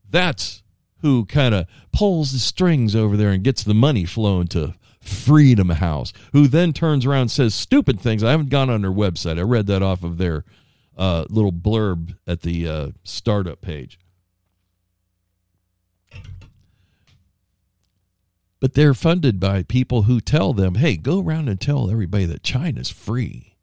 That's 0.09 0.63
who 1.01 1.25
kind 1.25 1.53
of 1.53 1.67
pulls 1.91 2.31
the 2.31 2.39
strings 2.39 2.95
over 2.95 3.15
there 3.15 3.31
and 3.31 3.43
gets 3.43 3.63
the 3.63 3.73
money 3.73 4.05
flowing 4.05 4.47
to 4.47 4.75
Freedom 5.01 5.69
House, 5.69 6.11
who 6.33 6.47
then 6.47 6.73
turns 6.73 7.05
around 7.05 7.21
and 7.21 7.31
says 7.31 7.55
stupid 7.55 7.99
things. 7.99 8.23
I 8.23 8.31
haven't 8.31 8.49
gone 8.49 8.69
on 8.69 8.81
their 8.81 8.91
website. 8.91 9.39
I 9.39 9.43
read 9.43 9.67
that 9.67 9.81
off 9.81 10.03
of 10.03 10.17
their 10.17 10.43
uh, 10.97 11.25
little 11.29 11.53
blurb 11.53 12.17
at 12.25 12.41
the 12.41 12.67
uh, 12.67 12.87
startup 13.03 13.61
page. 13.61 13.99
But 18.59 18.73
they're 18.73 18.95
funded 18.95 19.39
by 19.39 19.63
people 19.63 20.03
who 20.03 20.19
tell 20.19 20.51
them, 20.51 20.75
hey, 20.75 20.97
go 20.97 21.21
around 21.21 21.47
and 21.47 21.61
tell 21.61 21.91
everybody 21.91 22.25
that 22.25 22.41
China's 22.41 22.89
free. 22.89 23.56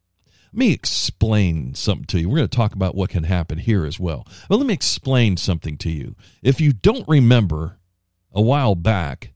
Let 0.54 0.58
me 0.58 0.72
explain 0.72 1.74
something 1.74 2.04
to 2.06 2.20
you. 2.20 2.28
We're 2.28 2.36
going 2.36 2.48
to 2.48 2.56
talk 2.56 2.74
about 2.74 2.94
what 2.94 3.10
can 3.10 3.24
happen 3.24 3.58
here 3.58 3.84
as 3.84 3.98
well. 3.98 4.24
But 4.48 4.58
let 4.58 4.66
me 4.68 4.72
explain 4.72 5.36
something 5.36 5.76
to 5.78 5.90
you. 5.90 6.14
If 6.44 6.60
you 6.60 6.72
don't 6.72 7.08
remember, 7.08 7.80
a 8.32 8.40
while 8.40 8.76
back, 8.76 9.32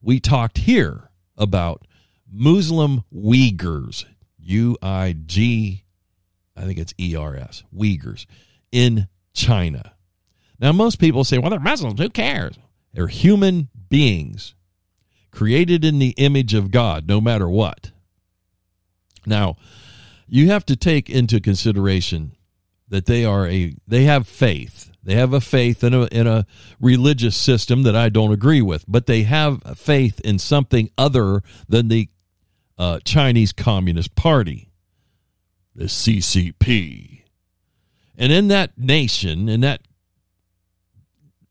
we 0.00 0.20
talked 0.20 0.58
here 0.58 1.10
about 1.36 1.88
Muslim 2.30 3.02
Uyghurs, 3.12 4.04
U 4.38 4.76
I 4.80 5.16
G, 5.26 5.82
I 6.56 6.62
think 6.62 6.78
it's 6.78 6.94
E 7.00 7.16
R 7.16 7.34
S, 7.34 7.64
Uyghurs, 7.76 8.26
in 8.70 9.08
China. 9.34 9.94
Now, 10.60 10.70
most 10.70 11.00
people 11.00 11.24
say, 11.24 11.38
well, 11.38 11.50
they're 11.50 11.58
Muslims. 11.58 11.98
Who 11.98 12.10
cares? 12.10 12.56
They're 12.94 13.08
human 13.08 13.70
beings 13.88 14.54
created 15.32 15.84
in 15.84 15.98
the 15.98 16.14
image 16.16 16.54
of 16.54 16.70
God, 16.70 17.08
no 17.08 17.20
matter 17.20 17.48
what. 17.48 17.90
Now, 19.26 19.56
you 20.30 20.48
have 20.48 20.64
to 20.66 20.76
take 20.76 21.10
into 21.10 21.40
consideration 21.40 22.36
that 22.88 23.06
they 23.06 23.24
are 23.24 23.46
a 23.48 23.74
they 23.86 24.04
have 24.04 24.28
faith. 24.28 24.90
They 25.02 25.14
have 25.14 25.32
a 25.32 25.40
faith 25.40 25.82
in 25.82 25.92
a 25.92 26.04
in 26.06 26.26
a 26.26 26.46
religious 26.78 27.36
system 27.36 27.82
that 27.82 27.96
I 27.96 28.08
don't 28.08 28.32
agree 28.32 28.62
with, 28.62 28.84
but 28.86 29.06
they 29.06 29.22
have 29.22 29.62
faith 29.76 30.20
in 30.20 30.38
something 30.38 30.90
other 30.96 31.42
than 31.68 31.88
the 31.88 32.08
uh, 32.78 33.00
Chinese 33.04 33.52
Communist 33.52 34.14
Party, 34.14 34.70
the 35.74 35.84
CCP. 35.84 37.22
And 38.16 38.32
in 38.32 38.48
that 38.48 38.76
nation, 38.76 39.48
in 39.48 39.62
that 39.62 39.82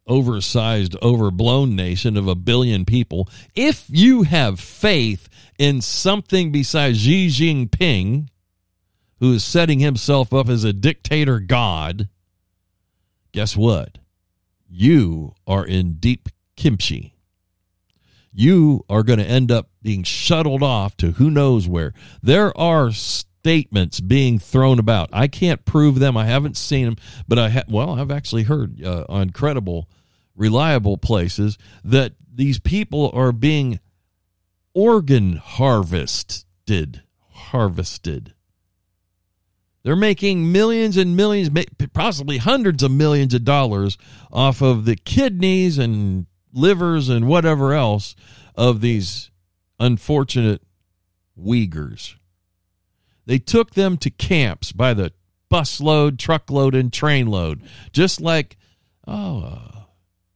oversized, 0.07 0.95
overblown 1.01 1.75
nation 1.75 2.15
of 2.17 2.27
a 2.27 2.35
billion 2.35 2.85
people, 2.85 3.27
if 3.55 3.85
you 3.89 4.23
have 4.23 4.59
faith 4.59 5.27
in 5.57 5.81
something 5.81 6.51
besides 6.51 6.99
Xi 6.99 7.27
Jinping, 7.27 8.29
who 9.19 9.33
is 9.33 9.43
setting 9.43 9.79
himself 9.79 10.33
up 10.33 10.49
as 10.49 10.63
a 10.63 10.73
dictator 10.73 11.39
god, 11.39 12.09
guess 13.31 13.55
what? 13.55 13.97
You 14.67 15.33
are 15.45 15.65
in 15.65 15.95
deep 15.95 16.29
kimchi. 16.55 17.15
You 18.31 18.85
are 18.89 19.03
going 19.03 19.19
to 19.19 19.25
end 19.25 19.51
up 19.51 19.69
being 19.81 20.03
shuttled 20.03 20.63
off 20.63 20.95
to 20.97 21.11
who 21.13 21.29
knows 21.29 21.67
where. 21.67 21.93
There 22.21 22.55
are 22.57 22.91
statements 22.91 23.99
being 23.99 24.39
thrown 24.39 24.79
about. 24.79 25.09
I 25.11 25.27
can't 25.27 25.65
prove 25.65 25.99
them. 25.99 26.15
I 26.15 26.25
haven't 26.25 26.55
seen 26.55 26.85
them, 26.85 26.95
but 27.27 27.39
I 27.39 27.49
ha- 27.49 27.63
well, 27.67 27.99
I've 27.99 28.11
actually 28.11 28.43
heard 28.43 28.83
uh, 28.83 29.05
on 29.09 29.31
credible, 29.31 29.89
reliable 30.35 30.97
places 30.97 31.57
that 31.83 32.13
these 32.33 32.59
people 32.59 33.09
are 33.13 33.31
being 33.31 33.79
organ 34.73 35.37
harvested, 35.37 37.01
harvested 37.31 38.33
they're 39.89 39.95
making 39.95 40.51
millions 40.51 40.97
and 40.97 41.17
millions, 41.17 41.49
possibly 41.93 42.37
hundreds 42.37 42.83
of 42.83 42.91
millions 42.91 43.33
of 43.33 43.43
dollars 43.43 43.97
off 44.31 44.61
of 44.61 44.85
the 44.85 44.95
kidneys 44.95 45.79
and 45.79 46.27
livers 46.53 47.09
and 47.09 47.27
whatever 47.27 47.73
else 47.73 48.15
of 48.53 48.81
these 48.81 49.31
unfortunate 49.79 50.61
Uyghurs. 51.35 52.13
They 53.25 53.39
took 53.39 53.71
them 53.71 53.97
to 53.97 54.11
camps 54.11 54.71
by 54.71 54.93
the 54.93 55.11
busload, 55.51 56.19
truckload, 56.19 56.75
and 56.75 56.91
trainload, 56.91 57.63
just 57.91 58.21
like, 58.21 58.57
oh, 59.07 59.41
uh, 59.41 59.79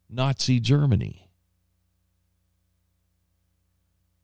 Nazi 0.10 0.60
Germany. 0.60 1.29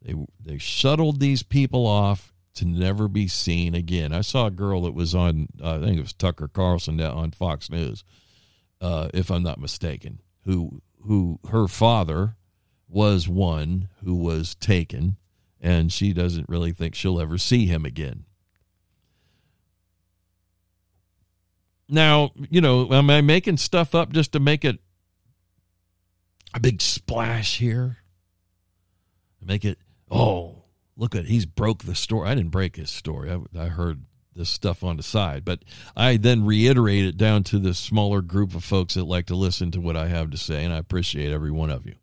They, 0.01 0.15
they 0.43 0.57
shuttled 0.57 1.19
these 1.19 1.43
people 1.43 1.85
off 1.85 2.33
to 2.55 2.65
never 2.65 3.07
be 3.07 3.27
seen 3.27 3.75
again. 3.75 4.11
I 4.11 4.21
saw 4.21 4.47
a 4.47 4.51
girl 4.51 4.81
that 4.83 4.93
was 4.93 5.15
on, 5.15 5.47
uh, 5.63 5.75
I 5.75 5.79
think 5.79 5.97
it 5.97 6.01
was 6.01 6.13
Tucker 6.13 6.47
Carlson 6.47 6.99
on 6.99 7.31
Fox 7.31 7.69
News, 7.69 8.03
uh, 8.81 9.09
if 9.13 9.29
I'm 9.29 9.43
not 9.43 9.59
mistaken, 9.59 10.21
who 10.45 10.81
who 11.03 11.39
her 11.49 11.67
father 11.67 12.35
was 12.87 13.27
one 13.27 13.89
who 14.03 14.15
was 14.15 14.55
taken, 14.55 15.17
and 15.61 15.91
she 15.93 16.11
doesn't 16.11 16.49
really 16.49 16.73
think 16.73 16.95
she'll 16.95 17.21
ever 17.21 17.37
see 17.37 17.65
him 17.67 17.85
again. 17.85 18.25
Now, 21.87 22.31
you 22.49 22.61
know, 22.61 22.91
am 22.93 23.09
I 23.09 23.21
making 23.21 23.57
stuff 23.57 23.95
up 23.95 24.11
just 24.11 24.31
to 24.33 24.39
make 24.39 24.63
it 24.63 24.79
a 26.53 26.59
big 26.59 26.81
splash 26.81 27.57
here? 27.57 27.97
Make 29.41 29.65
it, 29.65 29.79
oh, 30.11 30.58
look 30.99 31.15
at 31.15 31.25
he's 31.25 31.45
broke 31.45 31.83
the 31.83 31.95
story. 31.95 32.29
I 32.29 32.35
didn't 32.35 32.51
break 32.51 32.75
his 32.75 32.89
story. 32.89 33.31
I, 33.31 33.39
I 33.59 33.67
heard 33.67 34.03
this 34.35 34.49
stuff 34.49 34.83
on 34.83 34.97
the 34.97 35.03
side, 35.03 35.43
but 35.43 35.63
I 35.95 36.17
then 36.17 36.45
reiterate 36.45 37.05
it 37.05 37.17
down 37.17 37.43
to 37.45 37.57
the 37.57 37.73
smaller 37.73 38.21
group 38.21 38.53
of 38.53 38.63
folks 38.63 38.93
that 38.93 39.05
like 39.05 39.25
to 39.27 39.35
listen 39.35 39.71
to 39.71 39.81
what 39.81 39.97
I 39.97 40.07
have 40.07 40.29
to 40.31 40.37
say, 40.37 40.63
and 40.63 40.73
I 40.73 40.77
appreciate 40.77 41.31
every 41.31 41.51
one 41.51 41.69
of 41.69 41.85
you. 41.85 41.95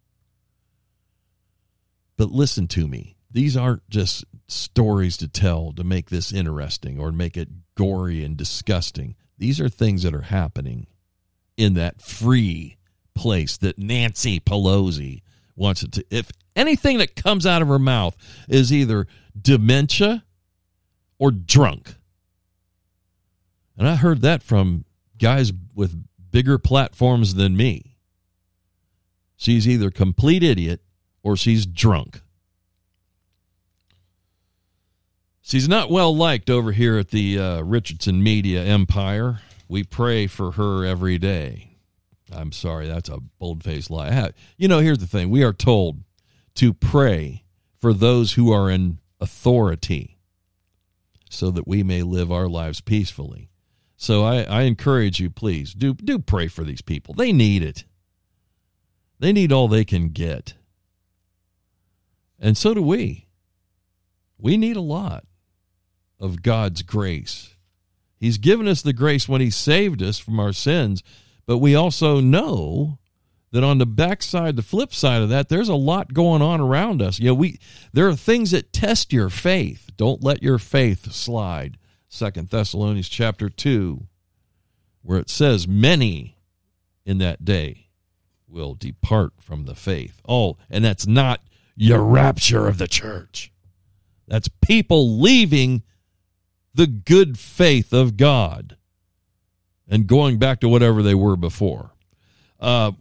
But 2.16 2.30
listen 2.30 2.66
to 2.68 2.88
me. 2.88 3.16
These 3.30 3.56
aren't 3.56 3.88
just 3.90 4.24
stories 4.48 5.18
to 5.18 5.28
tell 5.28 5.72
to 5.72 5.84
make 5.84 6.08
this 6.08 6.32
interesting 6.32 6.98
or 6.98 7.12
make 7.12 7.36
it 7.36 7.48
gory 7.74 8.24
and 8.24 8.36
disgusting. 8.36 9.14
These 9.36 9.60
are 9.60 9.68
things 9.68 10.02
that 10.04 10.14
are 10.14 10.22
happening 10.22 10.86
in 11.56 11.74
that 11.74 12.00
free 12.00 12.78
place 13.14 13.56
that 13.58 13.78
Nancy 13.78 14.40
Pelosi 14.40 15.22
wants 15.56 15.82
it 15.82 15.92
to. 15.92 16.04
If 16.10 16.30
anything 16.54 16.98
that 16.98 17.16
comes 17.16 17.46
out 17.46 17.62
of 17.62 17.68
her 17.68 17.78
mouth 17.78 18.16
is 18.48 18.72
either 18.72 19.06
dementia 19.40 20.24
or 21.18 21.30
drunk. 21.30 21.94
And 23.76 23.88
I 23.88 23.96
heard 23.96 24.22
that 24.22 24.42
from 24.42 24.84
guys 25.18 25.52
with 25.74 26.04
bigger 26.30 26.58
platforms 26.58 27.34
than 27.34 27.56
me. 27.56 27.96
She's 29.36 29.68
either 29.68 29.90
complete 29.90 30.42
idiot 30.42 30.80
or 31.22 31.36
she's 31.36 31.66
drunk. 31.66 32.20
She's 35.42 35.68
not 35.68 35.90
well 35.90 36.14
liked 36.16 36.50
over 36.50 36.72
here 36.72 36.98
at 36.98 37.10
the 37.10 37.38
uh, 37.38 37.60
Richardson 37.62 38.22
Media 38.22 38.64
Empire. 38.64 39.40
We 39.68 39.84
pray 39.84 40.26
for 40.26 40.52
her 40.52 40.84
every 40.84 41.18
day. 41.18 41.75
I'm 42.32 42.52
sorry, 42.52 42.88
that's 42.88 43.08
a 43.08 43.18
bold 43.38 43.62
faced 43.62 43.90
lie. 43.90 44.32
You 44.56 44.68
know, 44.68 44.80
here's 44.80 44.98
the 44.98 45.06
thing 45.06 45.30
we 45.30 45.44
are 45.44 45.52
told 45.52 46.02
to 46.56 46.74
pray 46.74 47.44
for 47.78 47.92
those 47.92 48.32
who 48.32 48.52
are 48.52 48.70
in 48.70 48.98
authority 49.20 50.18
so 51.30 51.50
that 51.50 51.68
we 51.68 51.82
may 51.82 52.02
live 52.02 52.32
our 52.32 52.48
lives 52.48 52.80
peacefully. 52.80 53.50
So 53.96 54.24
I, 54.24 54.42
I 54.42 54.62
encourage 54.62 55.20
you, 55.20 55.30
please, 55.30 55.72
do, 55.72 55.94
do 55.94 56.18
pray 56.18 56.48
for 56.48 56.64
these 56.64 56.82
people. 56.82 57.14
They 57.14 57.32
need 57.32 57.62
it, 57.62 57.84
they 59.18 59.32
need 59.32 59.52
all 59.52 59.68
they 59.68 59.84
can 59.84 60.08
get. 60.08 60.54
And 62.38 62.56
so 62.56 62.74
do 62.74 62.82
we. 62.82 63.28
We 64.38 64.58
need 64.58 64.76
a 64.76 64.82
lot 64.82 65.24
of 66.20 66.42
God's 66.42 66.82
grace. 66.82 67.54
He's 68.18 68.36
given 68.36 68.68
us 68.68 68.82
the 68.82 68.92
grace 68.92 69.28
when 69.28 69.40
He 69.40 69.50
saved 69.50 70.02
us 70.02 70.18
from 70.18 70.38
our 70.38 70.52
sins, 70.52 71.02
but 71.46 71.58
we 71.58 71.74
also 71.74 72.20
know 72.20 72.98
that 73.52 73.64
on 73.64 73.78
the 73.78 73.86
backside, 73.86 74.56
the 74.56 74.62
flip 74.62 74.92
side 74.92 75.22
of 75.22 75.28
that, 75.28 75.48
there's 75.48 75.68
a 75.68 75.74
lot 75.74 76.12
going 76.12 76.42
on 76.42 76.60
around 76.60 77.00
us. 77.00 77.18
You 77.18 77.28
know, 77.28 77.34
we 77.34 77.58
there 77.92 78.08
are 78.08 78.16
things 78.16 78.50
that 78.50 78.72
test 78.72 79.12
your 79.12 79.30
faith. 79.30 79.90
Don't 79.96 80.22
let 80.22 80.42
your 80.42 80.58
faith 80.58 81.12
slide. 81.12 81.78
Second 82.08 82.48
Thessalonians 82.50 83.08
chapter 83.08 83.48
two, 83.48 84.08
where 85.02 85.18
it 85.18 85.30
says, 85.30 85.66
Many 85.66 86.36
in 87.04 87.18
that 87.18 87.44
day 87.44 87.88
will 88.48 88.74
depart 88.74 89.34
from 89.40 89.64
the 89.64 89.74
faith. 89.74 90.20
Oh, 90.28 90.56
and 90.68 90.84
that's 90.84 91.06
not 91.06 91.40
your 91.76 92.02
rapture 92.02 92.66
of 92.66 92.78
the 92.78 92.88
church. 92.88 93.52
That's 94.26 94.48
people 94.48 95.20
leaving 95.20 95.82
the 96.74 96.86
good 96.86 97.38
faith 97.38 97.92
of 97.92 98.16
God 98.16 98.76
and 99.88 100.06
going 100.06 100.38
back 100.38 100.60
to 100.60 100.68
whatever 100.68 101.02
they 101.02 101.14
were 101.14 101.36
before. 101.36 101.92
Uh, 102.58 102.92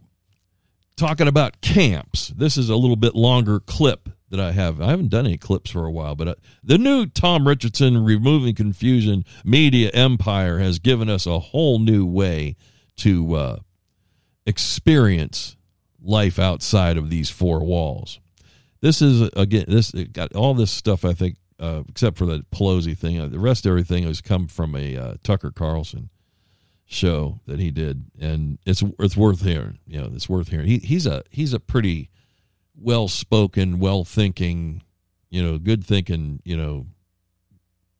talking 0.96 1.28
about 1.28 1.60
camps, 1.60 2.28
this 2.36 2.56
is 2.56 2.68
a 2.68 2.76
little 2.76 2.96
bit 2.96 3.14
longer 3.14 3.60
clip 3.60 4.08
that 4.30 4.40
I 4.40 4.52
have. 4.52 4.80
I 4.80 4.90
haven't 4.90 5.08
done 5.08 5.26
any 5.26 5.38
clips 5.38 5.70
for 5.70 5.84
a 5.84 5.90
while, 5.90 6.14
but 6.14 6.28
uh, 6.28 6.34
the 6.62 6.78
new 6.78 7.06
Tom 7.06 7.46
Richardson 7.46 8.04
Removing 8.04 8.54
Confusion 8.54 9.24
Media 9.44 9.90
Empire 9.90 10.58
has 10.58 10.78
given 10.78 11.08
us 11.08 11.26
a 11.26 11.38
whole 11.38 11.78
new 11.78 12.04
way 12.04 12.56
to 12.96 13.34
uh, 13.34 13.56
experience 14.46 15.56
life 16.02 16.38
outside 16.38 16.96
of 16.96 17.10
these 17.10 17.30
four 17.30 17.64
walls. 17.64 18.20
This 18.80 19.00
is 19.02 19.28
again 19.36 19.64
this 19.68 19.90
got 19.90 20.34
all 20.34 20.54
this 20.54 20.70
stuff. 20.70 21.04
I 21.04 21.12
think 21.12 21.36
uh, 21.58 21.82
except 21.88 22.18
for 22.18 22.26
the 22.26 22.44
Pelosi 22.52 22.96
thing, 22.96 23.18
uh, 23.18 23.26
the 23.26 23.38
rest 23.38 23.64
of 23.64 23.70
everything 23.70 24.04
has 24.04 24.20
come 24.20 24.46
from 24.46 24.74
a 24.76 24.96
uh, 24.96 25.14
Tucker 25.22 25.50
Carlson 25.50 26.10
show 26.86 27.40
that 27.46 27.58
he 27.58 27.70
did, 27.70 28.04
and 28.18 28.58
it's 28.64 28.82
it's 28.98 29.16
worth 29.16 29.42
hearing. 29.42 29.78
You 29.86 30.00
know, 30.00 30.10
it's 30.14 30.28
worth 30.28 30.48
hearing. 30.48 30.66
He 30.66 30.78
he's 30.78 31.06
a 31.06 31.22
he's 31.30 31.52
a 31.52 31.60
pretty 31.60 32.10
well 32.74 33.08
spoken, 33.08 33.78
well 33.78 34.04
thinking, 34.04 34.82
you 35.30 35.42
know, 35.42 35.58
good 35.58 35.84
thinking, 35.84 36.40
you 36.44 36.56
know, 36.56 36.86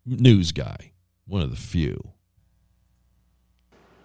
news 0.05 0.53
guy. 0.53 0.93
One 1.27 1.43
of 1.43 1.51
the 1.51 1.57
few. 1.57 2.13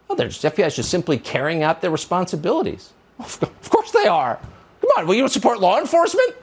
Well, 0.08 0.16
there's 0.16 0.42
FBI 0.42 0.68
is 0.68 0.76
just 0.76 0.90
simply 0.90 1.18
carrying 1.18 1.64
out 1.64 1.82
their 1.82 1.92
responsibilities. 1.92 2.92
Of 3.20 3.70
course 3.70 3.92
they 3.92 4.08
are. 4.08 4.40
Come 4.82 4.90
on, 4.98 5.08
will 5.08 5.14
you 5.14 5.28
support 5.28 5.60
law 5.60 5.80
enforcement? 5.80 6.36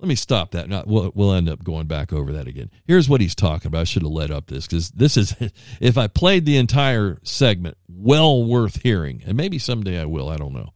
Let 0.00 0.08
me 0.08 0.14
stop 0.14 0.52
that. 0.52 0.70
Not, 0.70 0.86
we'll, 0.86 1.12
we'll 1.14 1.34
end 1.34 1.50
up 1.50 1.62
going 1.62 1.86
back 1.86 2.10
over 2.10 2.32
that 2.32 2.48
again. 2.48 2.70
Here's 2.86 3.06
what 3.06 3.20
he's 3.20 3.34
talking 3.34 3.68
about. 3.68 3.82
I 3.82 3.84
should 3.84 4.02
have 4.02 4.10
led 4.10 4.30
up 4.30 4.46
this 4.46 4.66
because 4.66 4.90
this 4.90 5.18
is, 5.18 5.36
if 5.80 5.98
I 5.98 6.06
played 6.06 6.46
the 6.46 6.56
entire 6.56 7.18
segment, 7.22 7.76
well 7.86 8.42
worth 8.42 8.80
hearing. 8.82 9.22
And 9.26 9.36
maybe 9.36 9.58
someday 9.58 10.00
I 10.00 10.06
will. 10.06 10.30
I 10.30 10.38
don't 10.38 10.54
know. 10.54 10.70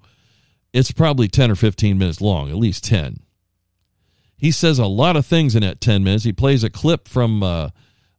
It's 0.74 0.92
probably 0.92 1.28
10 1.28 1.50
or 1.50 1.54
15 1.56 1.96
minutes 1.96 2.20
long, 2.20 2.50
at 2.50 2.56
least 2.56 2.84
10. 2.84 3.20
He 4.36 4.50
says 4.50 4.78
a 4.78 4.86
lot 4.86 5.16
of 5.16 5.24
things 5.24 5.54
in 5.54 5.62
that 5.62 5.80
10 5.80 6.04
minutes. 6.04 6.24
He 6.24 6.32
plays 6.32 6.62
a 6.62 6.68
clip 6.68 7.08
from 7.08 7.42
uh, 7.42 7.70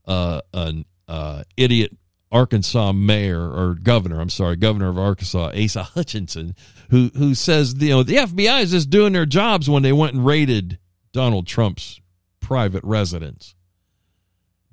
uh, 0.06 0.42
an 0.54 0.86
uh, 1.08 1.44
idiot 1.56 1.96
Arkansas 2.32 2.94
mayor 2.94 3.42
or 3.42 3.76
governor, 3.76 4.20
I'm 4.20 4.30
sorry, 4.30 4.56
governor 4.56 4.90
of 4.90 4.98
Arkansas, 4.98 5.52
Asa 5.56 5.84
Hutchinson, 5.84 6.56
who 6.90 7.12
who 7.16 7.36
says 7.36 7.76
you 7.78 7.90
know 7.90 8.04
the 8.04 8.16
FBI 8.16 8.64
is 8.64 8.72
just 8.72 8.90
doing 8.90 9.14
their 9.14 9.28
jobs 9.28 9.70
when 9.70 9.84
they 9.84 9.94
went 9.94 10.16
and 10.16 10.26
raided 10.26 10.80
Donald 11.16 11.48
Trump's 11.48 12.02
private 12.42 12.84
residence. 12.84 13.56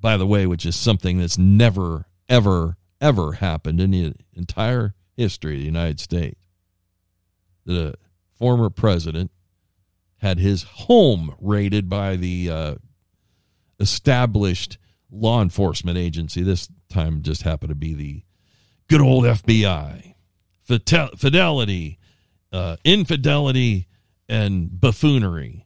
By 0.01 0.17
the 0.17 0.27
way, 0.27 0.45
which 0.45 0.65
is 0.65 0.75
something 0.75 1.17
that's 1.17 1.37
never, 1.37 2.07
ever, 2.27 2.75
ever 2.99 3.31
happened 3.31 3.79
in 3.79 3.91
the 3.91 4.13
entire 4.33 4.93
history 5.15 5.53
of 5.53 5.59
the 5.61 5.65
United 5.65 6.01
States. 6.01 6.45
The 7.65 7.93
former 8.37 8.69
president 8.69 9.31
had 10.17 10.37
his 10.37 10.63
home 10.63 11.33
raided 11.39 11.87
by 11.87 12.17
the 12.17 12.49
uh, 12.49 12.75
established 13.79 14.77
law 15.09 15.41
enforcement 15.41 15.97
agency. 15.97 16.43
This 16.43 16.67
time 16.89 17.21
just 17.21 17.43
happened 17.43 17.69
to 17.69 17.75
be 17.75 17.93
the 17.93 18.23
good 18.89 18.99
old 18.99 19.23
FBI. 19.23 20.15
Fidelity, 20.59 21.99
uh, 22.51 22.75
infidelity, 22.83 23.87
and 24.27 24.81
buffoonery. 24.81 25.63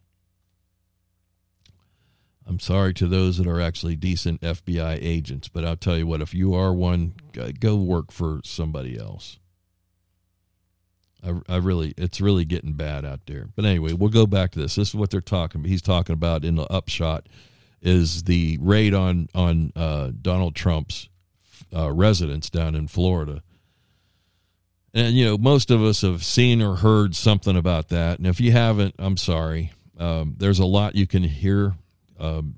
I'm 2.47 2.59
sorry 2.59 2.93
to 2.95 3.07
those 3.07 3.37
that 3.37 3.47
are 3.47 3.59
actually 3.59 3.97
decent 3.97 4.41
FBI 4.41 4.99
agents, 5.01 5.49
but 5.49 5.65
I'll 5.65 5.75
tell 5.75 5.97
you 5.97 6.07
what, 6.07 6.21
if 6.21 6.33
you 6.33 6.53
are 6.53 6.73
one, 6.73 7.13
go 7.59 7.75
work 7.75 8.11
for 8.11 8.39
somebody 8.45 8.97
else. 8.97 9.37
I, 11.21 11.41
I 11.49 11.57
really, 11.57 11.93
it's 11.97 12.21
really 12.21 12.45
getting 12.45 12.73
bad 12.73 13.03
out 13.03 13.21
there. 13.25 13.49
But 13.55 13.65
anyway, 13.65 13.93
we'll 13.93 14.09
go 14.09 14.25
back 14.25 14.51
to 14.51 14.59
this. 14.59 14.75
This 14.75 14.89
is 14.89 14.95
what 14.95 15.09
they're 15.09 15.19
talking. 15.19 15.65
He's 15.65 15.81
talking 15.81 16.13
about 16.13 16.45
in 16.45 16.55
the 16.55 16.71
upshot 16.71 17.27
is 17.81 18.23
the 18.23 18.57
raid 18.61 18.93
on 18.93 19.27
on 19.35 19.71
uh, 19.75 20.11
Donald 20.21 20.55
Trump's 20.55 21.09
uh, 21.75 21.91
residence 21.91 22.49
down 22.49 22.75
in 22.75 22.87
Florida. 22.87 23.43
And 24.93 25.15
you 25.15 25.25
know, 25.25 25.37
most 25.37 25.69
of 25.69 25.83
us 25.83 26.01
have 26.01 26.23
seen 26.23 26.61
or 26.61 26.77
heard 26.77 27.15
something 27.15 27.55
about 27.55 27.89
that. 27.89 28.17
And 28.17 28.27
if 28.27 28.39
you 28.39 28.51
haven't, 28.51 28.95
I'm 28.97 29.17
sorry. 29.17 29.73
Um, 29.99 30.35
there's 30.37 30.59
a 30.59 30.65
lot 30.65 30.95
you 30.95 31.07
can 31.07 31.23
hear 31.23 31.75
um, 32.19 32.57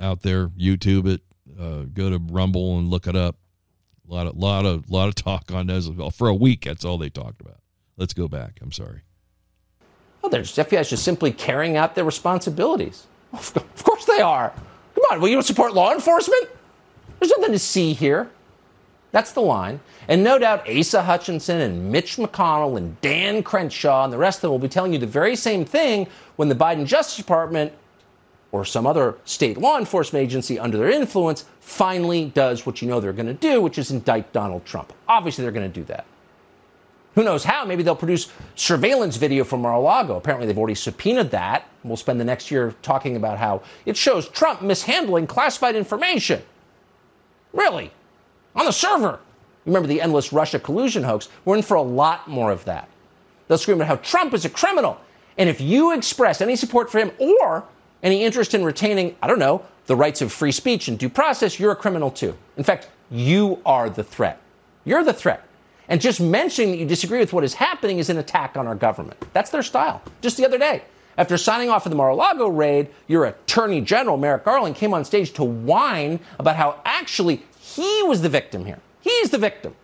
out 0.00 0.22
there. 0.22 0.48
YouTube 0.48 1.06
it. 1.06 1.20
Uh, 1.58 1.84
go 1.92 2.10
to 2.10 2.18
Rumble 2.18 2.78
and 2.78 2.88
look 2.88 3.06
it 3.06 3.16
up. 3.16 3.36
A 4.08 4.12
lot 4.12 4.26
of 4.26 4.36
lot 4.36 4.66
of 4.66 4.90
lot 4.90 5.08
of 5.08 5.14
talk 5.14 5.52
on 5.52 5.66
those 5.66 5.90
for 6.14 6.28
a 6.28 6.34
week. 6.34 6.64
That's 6.64 6.84
all 6.84 6.98
they 6.98 7.10
talked 7.10 7.40
about. 7.40 7.60
Let's 7.96 8.14
go 8.14 8.28
back. 8.28 8.58
I'm 8.60 8.72
sorry. 8.72 9.02
Well, 10.20 10.30
they're 10.30 10.42
FBI 10.42 10.80
is 10.80 10.90
just 10.90 11.04
simply 11.04 11.32
carrying 11.32 11.76
out 11.76 11.94
their 11.94 12.04
responsibilities. 12.04 13.06
Of 13.32 13.84
course 13.84 14.04
they 14.04 14.20
are. 14.20 14.52
Come 14.94 15.04
on, 15.10 15.20
will 15.20 15.28
you 15.28 15.42
support 15.42 15.72
law 15.72 15.92
enforcement? 15.92 16.48
There's 17.18 17.30
nothing 17.30 17.52
to 17.52 17.58
see 17.58 17.92
here. 17.92 18.30
That's 19.10 19.32
the 19.32 19.40
line. 19.40 19.80
And 20.08 20.24
no 20.24 20.38
doubt 20.38 20.68
Asa 20.68 21.02
Hutchinson 21.02 21.60
and 21.60 21.92
Mitch 21.92 22.16
McConnell 22.16 22.76
and 22.76 23.00
Dan 23.00 23.42
Crenshaw 23.42 24.04
and 24.04 24.12
the 24.12 24.18
rest 24.18 24.38
of 24.38 24.42
them 24.42 24.50
will 24.52 24.58
be 24.58 24.68
telling 24.68 24.92
you 24.92 24.98
the 24.98 25.06
very 25.06 25.36
same 25.36 25.64
thing 25.64 26.08
when 26.36 26.48
the 26.48 26.54
Biden 26.54 26.86
Justice 26.86 27.16
Department 27.16 27.72
or 28.52 28.64
some 28.66 28.86
other 28.86 29.16
state 29.24 29.56
law 29.56 29.78
enforcement 29.78 30.22
agency 30.22 30.58
under 30.58 30.76
their 30.76 30.90
influence 30.90 31.46
finally 31.60 32.26
does 32.26 32.64
what 32.66 32.82
you 32.82 32.88
know 32.88 33.00
they're 33.00 33.12
going 33.12 33.26
to 33.26 33.34
do, 33.34 33.60
which 33.60 33.78
is 33.78 33.90
indict 33.90 34.32
Donald 34.32 34.64
Trump. 34.64 34.92
Obviously, 35.08 35.42
they're 35.42 35.52
going 35.52 35.70
to 35.70 35.80
do 35.80 35.84
that. 35.86 36.04
Who 37.14 37.24
knows 37.24 37.44
how? 37.44 37.64
Maybe 37.64 37.82
they'll 37.82 37.96
produce 37.96 38.28
surveillance 38.54 39.16
video 39.16 39.44
from 39.44 39.60
Mar-a-Lago. 39.62 40.16
Apparently, 40.16 40.46
they've 40.46 40.56
already 40.56 40.74
subpoenaed 40.74 41.30
that. 41.30 41.66
We'll 41.82 41.96
spend 41.96 42.20
the 42.20 42.24
next 42.24 42.50
year 42.50 42.74
talking 42.82 43.16
about 43.16 43.38
how 43.38 43.62
it 43.84 43.96
shows 43.96 44.28
Trump 44.28 44.62
mishandling 44.62 45.26
classified 45.26 45.76
information. 45.76 46.42
Really? 47.52 47.90
On 48.54 48.64
the 48.64 48.72
server. 48.72 49.18
Remember 49.66 49.86
the 49.86 50.00
endless 50.00 50.32
Russia 50.32 50.58
collusion 50.58 51.02
hoax? 51.02 51.28
We're 51.44 51.56
in 51.56 51.62
for 51.62 51.76
a 51.76 51.82
lot 51.82 52.28
more 52.28 52.50
of 52.50 52.64
that. 52.64 52.88
They'll 53.46 53.58
scream 53.58 53.78
about 53.78 53.88
how 53.88 53.96
Trump 53.96 54.32
is 54.34 54.44
a 54.44 54.50
criminal. 54.50 54.98
And 55.36 55.48
if 55.48 55.60
you 55.60 55.92
express 55.92 56.40
any 56.40 56.56
support 56.56 56.90
for 56.90 56.98
him 56.98 57.12
or 57.18 57.64
any 58.02 58.24
interest 58.24 58.54
in 58.54 58.64
retaining, 58.64 59.16
I 59.22 59.26
don't 59.26 59.38
know, 59.38 59.64
the 59.86 59.96
rights 59.96 60.22
of 60.22 60.32
free 60.32 60.52
speech 60.52 60.88
and 60.88 60.98
due 60.98 61.08
process, 61.08 61.58
you're 61.58 61.72
a 61.72 61.76
criminal 61.76 62.10
too. 62.10 62.36
In 62.56 62.64
fact, 62.64 62.88
you 63.10 63.60
are 63.66 63.90
the 63.90 64.04
threat. 64.04 64.38
You're 64.84 65.04
the 65.04 65.12
threat. 65.12 65.44
And 65.88 66.00
just 66.00 66.20
mentioning 66.20 66.70
that 66.72 66.78
you 66.78 66.86
disagree 66.86 67.18
with 67.18 67.32
what 67.32 67.44
is 67.44 67.54
happening 67.54 67.98
is 67.98 68.08
an 68.08 68.18
attack 68.18 68.56
on 68.56 68.66
our 68.66 68.74
government. 68.74 69.22
That's 69.32 69.50
their 69.50 69.62
style. 69.62 70.02
Just 70.20 70.36
the 70.36 70.46
other 70.46 70.58
day, 70.58 70.82
after 71.18 71.36
signing 71.36 71.68
off 71.68 71.84
of 71.84 71.90
the 71.90 71.96
Mar-a-Lago 71.96 72.48
raid, 72.48 72.88
your 73.08 73.26
Attorney 73.26 73.80
General, 73.80 74.16
Merrick 74.16 74.44
Garland, 74.44 74.76
came 74.76 74.94
on 74.94 75.04
stage 75.04 75.32
to 75.32 75.44
whine 75.44 76.20
about 76.38 76.56
how 76.56 76.80
actually 76.84 77.42
he 77.60 78.02
was 78.04 78.22
the 78.22 78.28
victim 78.28 78.64
here. 78.64 78.78
He's 79.00 79.30
the 79.30 79.38
victim. 79.38 79.74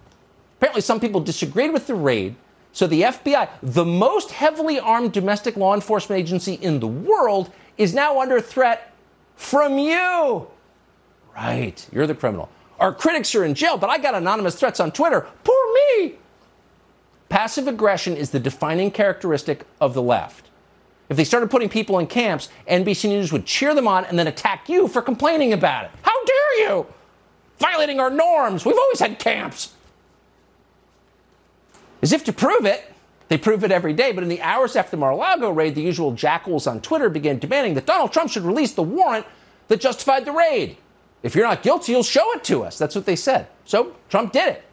Apparently, 0.59 0.81
some 0.81 1.00
people 1.00 1.20
disagreed 1.20 1.72
with 1.72 1.87
the 1.87 1.94
raid, 1.94 2.35
so 2.72 2.87
the 2.87 3.02
FBI, 3.02 3.48
the 3.62 3.85
most 3.85 4.31
heavily 4.31 4.81
armed 4.81 5.12
domestic 5.12 5.57
law 5.57 5.74
enforcement 5.74 6.20
agency 6.20 6.54
in 6.54 6.81
the 6.81 6.87
world, 6.87 7.50
is 7.79 7.95
now 7.95 8.21
under 8.21 8.41
threat 8.41 8.93
from 9.37 9.79
you. 9.79 10.49
Right, 11.35 11.88
you're 11.93 12.07
the 12.07 12.14
criminal. 12.14 12.51
Our 12.81 12.93
critics 12.93 13.35
are 13.35 13.45
in 13.45 13.55
jail, 13.55 13.79
but 13.79 13.88
I 13.91 13.99
got 13.99 14.14
anonymous 14.14 14.57
threats 14.57 14.81
on 14.81 14.93
Twitter. 14.93 15.27
Poor 15.45 15.75
me. 15.75 16.17
Passive 17.29 17.69
aggression 17.69 18.17
is 18.17 18.31
the 18.31 18.41
defining 18.41 18.91
characteristic 18.91 19.64
of 19.81 19.95
the 19.95 20.03
left. 20.03 20.49
If 21.09 21.17
they 21.17 21.25
started 21.25 21.51
putting 21.51 21.69
people 21.69 21.99
in 21.99 22.07
camps, 22.07 22.49
NBC 22.69 23.09
News 23.09 23.33
would 23.33 23.47
cheer 23.47 23.75
them 23.75 23.88
on 23.88 24.05
and 24.05 24.19
then 24.19 24.27
attack 24.27 24.69
you 24.69 24.88
for 24.88 25.01
complaining 25.01 25.53
about 25.53 25.87
it. 25.87 25.91
How 26.03 26.25
dare 26.25 26.69
you! 26.69 26.87
Violating 27.59 27.99
our 27.99 28.11
norms. 28.11 28.64
We've 28.64 28.77
always 28.79 29.01
had 29.01 29.19
camps. 29.19 29.75
As 32.03 32.12
if 32.12 32.25
to 32.25 32.33
prove 32.33 32.64
it, 32.64 32.88
they 33.29 33.38
prove 33.38 33.62
it 33.62 33.71
every 33.71 33.93
day, 33.93 34.12
but 34.12 34.23
in 34.23 34.29
the 34.29 34.41
hours 34.41 34.75
after 34.75 34.93
the 34.93 34.97
Mar-a-Lago 34.97 35.51
raid, 35.51 35.75
the 35.75 35.83
usual 35.83 36.12
jackals 36.12 36.67
on 36.67 36.81
Twitter 36.81 37.11
began 37.11 37.38
demanding 37.38 37.75
that 37.75 37.87
Donald 37.87 38.12
Trump 38.12 38.31
should 38.31 38.45
release 38.45 38.73
the 38.73 38.83
warrant 38.83 39.27
that 39.69 39.81
justified 39.81 40.25
the 40.25 40.33
raid. 40.33 40.77
If 41.23 41.35
you're 41.35 41.47
not 41.47 41.62
guilty, 41.62 41.93
you'll 41.93 42.03
show 42.03 42.33
it 42.33 42.45
to 42.45 42.64
us. 42.64 42.79
That's 42.79 42.95
what 42.95 43.05
they 43.05 43.17
said. 43.17 43.49
So 43.64 43.95
Trump 44.09 44.33
did 44.33 44.49
it. 44.49 44.64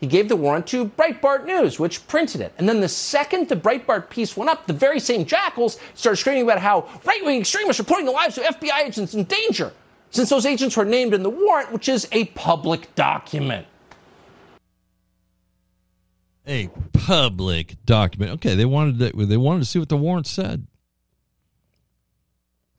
He 0.00 0.06
gave 0.06 0.28
the 0.28 0.36
warrant 0.36 0.66
to 0.66 0.86
Breitbart 0.86 1.46
News, 1.46 1.78
which 1.78 2.06
printed 2.08 2.42
it. 2.42 2.52
And 2.58 2.68
then 2.68 2.80
the 2.80 2.88
second 2.88 3.48
the 3.48 3.56
Breitbart 3.56 4.10
piece 4.10 4.36
went 4.36 4.50
up, 4.50 4.66
the 4.66 4.74
very 4.74 5.00
same 5.00 5.24
jackals 5.24 5.78
started 5.94 6.18
screaming 6.18 6.42
about 6.42 6.58
how 6.58 6.88
right 7.04 7.24
wing 7.24 7.40
extremists 7.40 7.80
are 7.80 7.84
putting 7.84 8.04
the 8.04 8.12
lives 8.12 8.36
of 8.36 8.44
FBI 8.44 8.86
agents 8.86 9.14
in 9.14 9.24
danger, 9.24 9.72
since 10.10 10.28
those 10.28 10.44
agents 10.44 10.76
were 10.76 10.84
named 10.84 11.14
in 11.14 11.22
the 11.22 11.30
warrant, 11.30 11.72
which 11.72 11.88
is 11.88 12.06
a 12.12 12.26
public 12.26 12.94
document. 12.96 13.66
A 16.46 16.68
public 16.92 17.76
document. 17.86 18.32
Okay, 18.32 18.54
they 18.54 18.64
wanted 18.64 18.98
to, 18.98 19.26
they 19.26 19.36
wanted 19.36 19.60
to 19.60 19.64
see 19.64 19.78
what 19.78 19.88
the 19.88 19.96
warrant 19.96 20.26
said. 20.26 20.66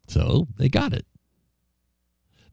So 0.07 0.47
they 0.57 0.69
got 0.69 0.93
it. 0.93 1.05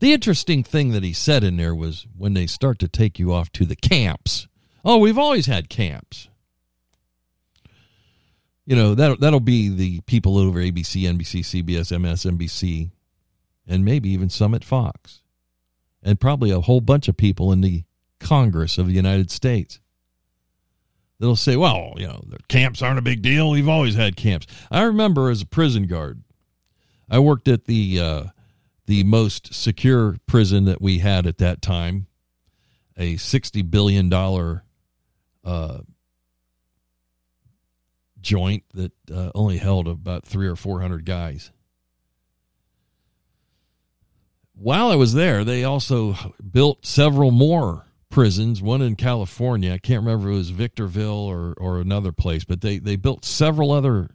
The 0.00 0.12
interesting 0.12 0.64
thing 0.64 0.90
that 0.92 1.04
he 1.04 1.12
said 1.12 1.44
in 1.44 1.56
there 1.58 1.74
was 1.74 2.06
when 2.16 2.34
they 2.34 2.46
start 2.46 2.78
to 2.80 2.88
take 2.88 3.18
you 3.18 3.32
off 3.32 3.52
to 3.52 3.64
the 3.64 3.76
camps. 3.76 4.48
Oh, 4.84 4.98
we've 4.98 5.18
always 5.18 5.46
had 5.46 5.68
camps. 5.68 6.28
You 8.66 8.74
know, 8.74 8.94
that 8.94 9.20
that'll 9.20 9.40
be 9.40 9.68
the 9.68 10.00
people 10.02 10.38
over 10.38 10.58
ABC, 10.58 11.02
NBC, 11.02 11.40
CBS, 11.40 11.96
MSNBC, 11.96 12.90
and 13.66 13.84
maybe 13.84 14.08
even 14.10 14.28
some 14.28 14.54
at 14.54 14.64
Fox. 14.64 15.22
And 16.02 16.18
probably 16.18 16.50
a 16.50 16.60
whole 16.60 16.80
bunch 16.80 17.06
of 17.06 17.16
people 17.16 17.52
in 17.52 17.60
the 17.60 17.84
Congress 18.18 18.78
of 18.78 18.86
the 18.88 18.94
United 18.94 19.30
States. 19.30 19.78
They'll 21.22 21.36
say, 21.36 21.54
well, 21.54 21.92
you 21.98 22.08
know, 22.08 22.20
camps 22.48 22.82
aren't 22.82 22.98
a 22.98 23.02
big 23.02 23.22
deal. 23.22 23.48
We've 23.48 23.68
always 23.68 23.94
had 23.94 24.16
camps. 24.16 24.48
I 24.72 24.82
remember 24.82 25.30
as 25.30 25.40
a 25.40 25.46
prison 25.46 25.86
guard, 25.86 26.20
I 27.08 27.20
worked 27.20 27.46
at 27.46 27.66
the 27.66 28.00
uh, 28.00 28.24
the 28.86 29.04
most 29.04 29.54
secure 29.54 30.16
prison 30.26 30.64
that 30.64 30.82
we 30.82 30.98
had 30.98 31.28
at 31.28 31.38
that 31.38 31.62
time, 31.62 32.08
a 32.96 33.14
$60 33.14 33.70
billion 33.70 34.12
uh, 35.44 35.82
joint 38.20 38.64
that 38.74 38.92
uh, 39.08 39.30
only 39.32 39.58
held 39.58 39.86
about 39.86 40.26
three 40.26 40.48
or 40.48 40.56
400 40.56 41.04
guys. 41.04 41.52
While 44.54 44.88
I 44.88 44.96
was 44.96 45.14
there, 45.14 45.44
they 45.44 45.62
also 45.62 46.16
built 46.50 46.84
several 46.84 47.30
more 47.30 47.86
prisons, 48.12 48.62
one 48.62 48.80
in 48.80 48.94
California. 48.94 49.72
I 49.72 49.78
can't 49.78 50.04
remember 50.04 50.28
if 50.28 50.34
it 50.34 50.38
was 50.38 50.50
Victorville 50.50 51.26
or, 51.26 51.54
or 51.56 51.80
another 51.80 52.12
place, 52.12 52.44
but 52.44 52.60
they, 52.60 52.78
they 52.78 52.94
built 52.94 53.24
several 53.24 53.72
other 53.72 54.10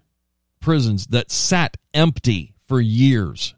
prisons 0.62 1.08
that 1.08 1.32
sat 1.32 1.76
empty 1.94 2.54
for 2.66 2.80
years 2.80 3.54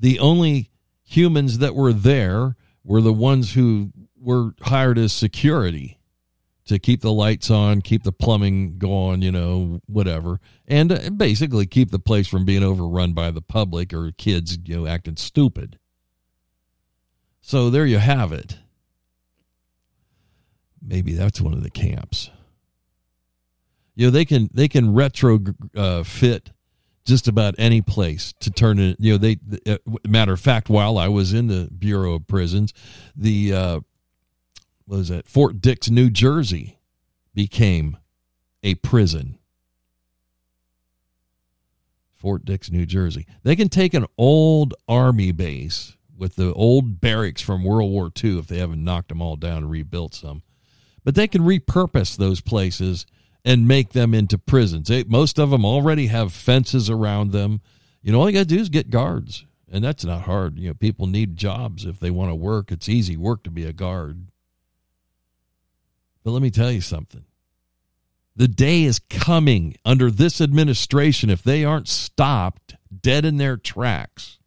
the 0.00 0.18
only 0.18 0.70
humans 1.04 1.58
that 1.58 1.74
were 1.74 1.92
there 1.92 2.56
were 2.82 3.02
the 3.02 3.12
ones 3.12 3.52
who 3.52 3.92
were 4.18 4.54
hired 4.62 4.98
as 4.98 5.12
security 5.12 5.98
to 6.64 6.78
keep 6.78 7.02
the 7.02 7.12
lights 7.12 7.50
on, 7.50 7.82
keep 7.82 8.02
the 8.02 8.12
plumbing 8.12 8.78
going, 8.78 9.22
you 9.22 9.32
know, 9.32 9.80
whatever, 9.86 10.40
and 10.66 10.92
uh, 10.92 11.10
basically 11.10 11.66
keep 11.66 11.90
the 11.90 11.98
place 11.98 12.28
from 12.28 12.44
being 12.44 12.62
overrun 12.62 13.12
by 13.12 13.30
the 13.30 13.42
public 13.42 13.92
or 13.92 14.12
kids, 14.12 14.58
you 14.64 14.76
know, 14.76 14.86
acting 14.86 15.16
stupid. 15.16 15.78
So 17.40 17.70
there 17.70 17.86
you 17.86 17.98
have 17.98 18.32
it. 18.32 18.58
Maybe 20.82 21.12
that's 21.12 21.40
one 21.40 21.52
of 21.52 21.62
the 21.62 21.70
camps. 21.70 22.30
You 23.94 24.06
know, 24.06 24.10
they 24.10 24.24
can 24.24 24.48
they 24.52 24.68
can 24.68 24.94
retro 24.94 25.40
uh, 25.76 26.04
just 27.04 27.28
about 27.28 27.54
any 27.58 27.82
place 27.82 28.32
to 28.40 28.50
turn 28.50 28.78
it. 28.78 28.96
You 28.98 29.12
know, 29.12 29.18
they. 29.18 29.38
Uh, 29.66 29.78
matter 30.06 30.32
of 30.32 30.40
fact, 30.40 30.68
while 30.68 30.96
I 30.96 31.08
was 31.08 31.32
in 31.32 31.48
the 31.48 31.68
Bureau 31.76 32.14
of 32.14 32.26
Prisons, 32.26 32.72
the 33.14 33.52
uh, 33.52 33.80
was 34.86 35.08
that 35.08 35.28
Fort 35.28 35.60
Dix, 35.60 35.90
New 35.90 36.10
Jersey, 36.10 36.78
became 37.34 37.96
a 38.62 38.74
prison. 38.76 39.38
Fort 42.12 42.44
Dix, 42.44 42.70
New 42.70 42.84
Jersey. 42.84 43.26
They 43.42 43.56
can 43.56 43.68
take 43.68 43.94
an 43.94 44.06
old 44.18 44.74
army 44.86 45.32
base 45.32 45.96
with 46.16 46.36
the 46.36 46.52
old 46.52 47.00
barracks 47.00 47.40
from 47.40 47.64
World 47.64 47.90
War 47.90 48.10
II 48.22 48.38
if 48.38 48.46
they 48.46 48.58
haven't 48.58 48.84
knocked 48.84 49.08
them 49.08 49.22
all 49.22 49.36
down 49.36 49.58
and 49.58 49.70
rebuilt 49.70 50.14
some. 50.14 50.42
But 51.04 51.14
they 51.14 51.28
can 51.28 51.42
repurpose 51.42 52.16
those 52.16 52.40
places 52.40 53.06
and 53.44 53.66
make 53.66 53.90
them 53.92 54.14
into 54.14 54.38
prisons. 54.38 54.88
They, 54.88 55.04
most 55.04 55.38
of 55.38 55.50
them 55.50 55.64
already 55.64 56.08
have 56.08 56.32
fences 56.32 56.90
around 56.90 57.32
them. 57.32 57.60
You 58.02 58.12
know, 58.12 58.20
all 58.20 58.28
you 58.28 58.34
got 58.34 58.40
to 58.48 58.54
do 58.54 58.60
is 58.60 58.68
get 58.68 58.90
guards, 58.90 59.46
and 59.70 59.82
that's 59.82 60.04
not 60.04 60.22
hard. 60.22 60.58
You 60.58 60.68
know, 60.68 60.74
people 60.74 61.06
need 61.06 61.36
jobs 61.36 61.84
if 61.84 62.00
they 62.00 62.10
want 62.10 62.30
to 62.30 62.34
work. 62.34 62.70
It's 62.70 62.88
easy 62.88 63.16
work 63.16 63.42
to 63.44 63.50
be 63.50 63.64
a 63.64 63.72
guard. 63.72 64.26
But 66.22 66.32
let 66.32 66.42
me 66.42 66.50
tell 66.50 66.70
you 66.70 66.82
something. 66.82 67.24
The 68.36 68.48
day 68.48 68.84
is 68.84 68.98
coming 68.98 69.76
under 69.84 70.10
this 70.10 70.40
administration 70.40 71.30
if 71.30 71.42
they 71.42 71.64
aren't 71.64 71.88
stopped 71.88 72.76
dead 73.02 73.24
in 73.24 73.36
their 73.36 73.56
tracks. 73.56 74.38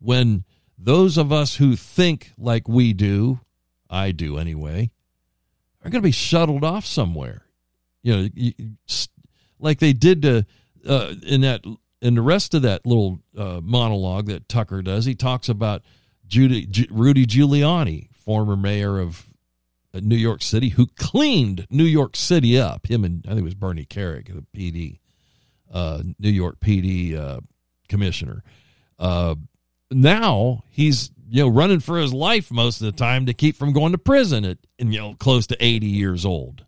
When 0.00 0.44
those 0.76 1.16
of 1.16 1.32
us 1.32 1.56
who 1.56 1.74
think 1.74 2.32
like 2.38 2.68
we 2.68 2.92
do, 2.92 3.40
I 3.90 4.12
do 4.12 4.38
anyway, 4.38 4.90
are 5.88 5.90
going 5.90 6.02
to 6.02 6.08
be 6.08 6.12
shuttled 6.12 6.64
off 6.64 6.86
somewhere 6.86 7.48
you 8.02 8.16
know, 8.16 8.28
like 9.58 9.78
they 9.78 9.92
did 9.92 10.22
to, 10.22 10.46
uh, 10.86 11.14
in 11.26 11.40
that 11.42 11.64
in 12.00 12.14
the 12.14 12.22
rest 12.22 12.54
of 12.54 12.62
that 12.62 12.86
little 12.86 13.20
uh, 13.36 13.60
monologue 13.62 14.26
that 14.26 14.48
Tucker 14.48 14.82
does, 14.82 15.04
he 15.04 15.14
talks 15.16 15.48
about 15.48 15.82
Judy, 16.26 16.64
Ju- 16.64 16.86
Rudy 16.90 17.26
Giuliani, 17.26 18.08
former 18.14 18.56
mayor 18.56 19.00
of 19.00 19.26
uh, 19.92 20.00
New 20.00 20.16
York 20.16 20.42
City, 20.42 20.70
who 20.70 20.86
cleaned 20.96 21.66
New 21.70 21.84
York 21.84 22.14
City 22.14 22.58
up. 22.58 22.86
Him 22.86 23.04
and 23.04 23.24
I 23.26 23.30
think 23.30 23.40
it 23.40 23.44
was 23.44 23.54
Bernie 23.54 23.84
Kerik, 23.84 24.32
the 24.32 24.44
PD, 24.56 25.00
uh, 25.72 26.02
New 26.20 26.30
York 26.30 26.60
PD 26.60 27.18
uh, 27.18 27.40
commissioner. 27.88 28.44
Uh, 28.98 29.34
now 29.90 30.62
he's 30.70 31.10
you 31.28 31.42
know 31.42 31.48
running 31.48 31.80
for 31.80 31.98
his 31.98 32.12
life 32.12 32.50
most 32.50 32.80
of 32.80 32.86
the 32.86 32.92
time 32.92 33.26
to 33.26 33.34
keep 33.34 33.56
from 33.56 33.72
going 33.72 33.92
to 33.92 33.98
prison 33.98 34.44
at 34.44 34.58
and 34.78 34.92
you 34.92 35.00
know 35.00 35.14
close 35.14 35.46
to 35.48 35.56
80 35.64 35.86
years 35.86 36.24
old. 36.24 36.64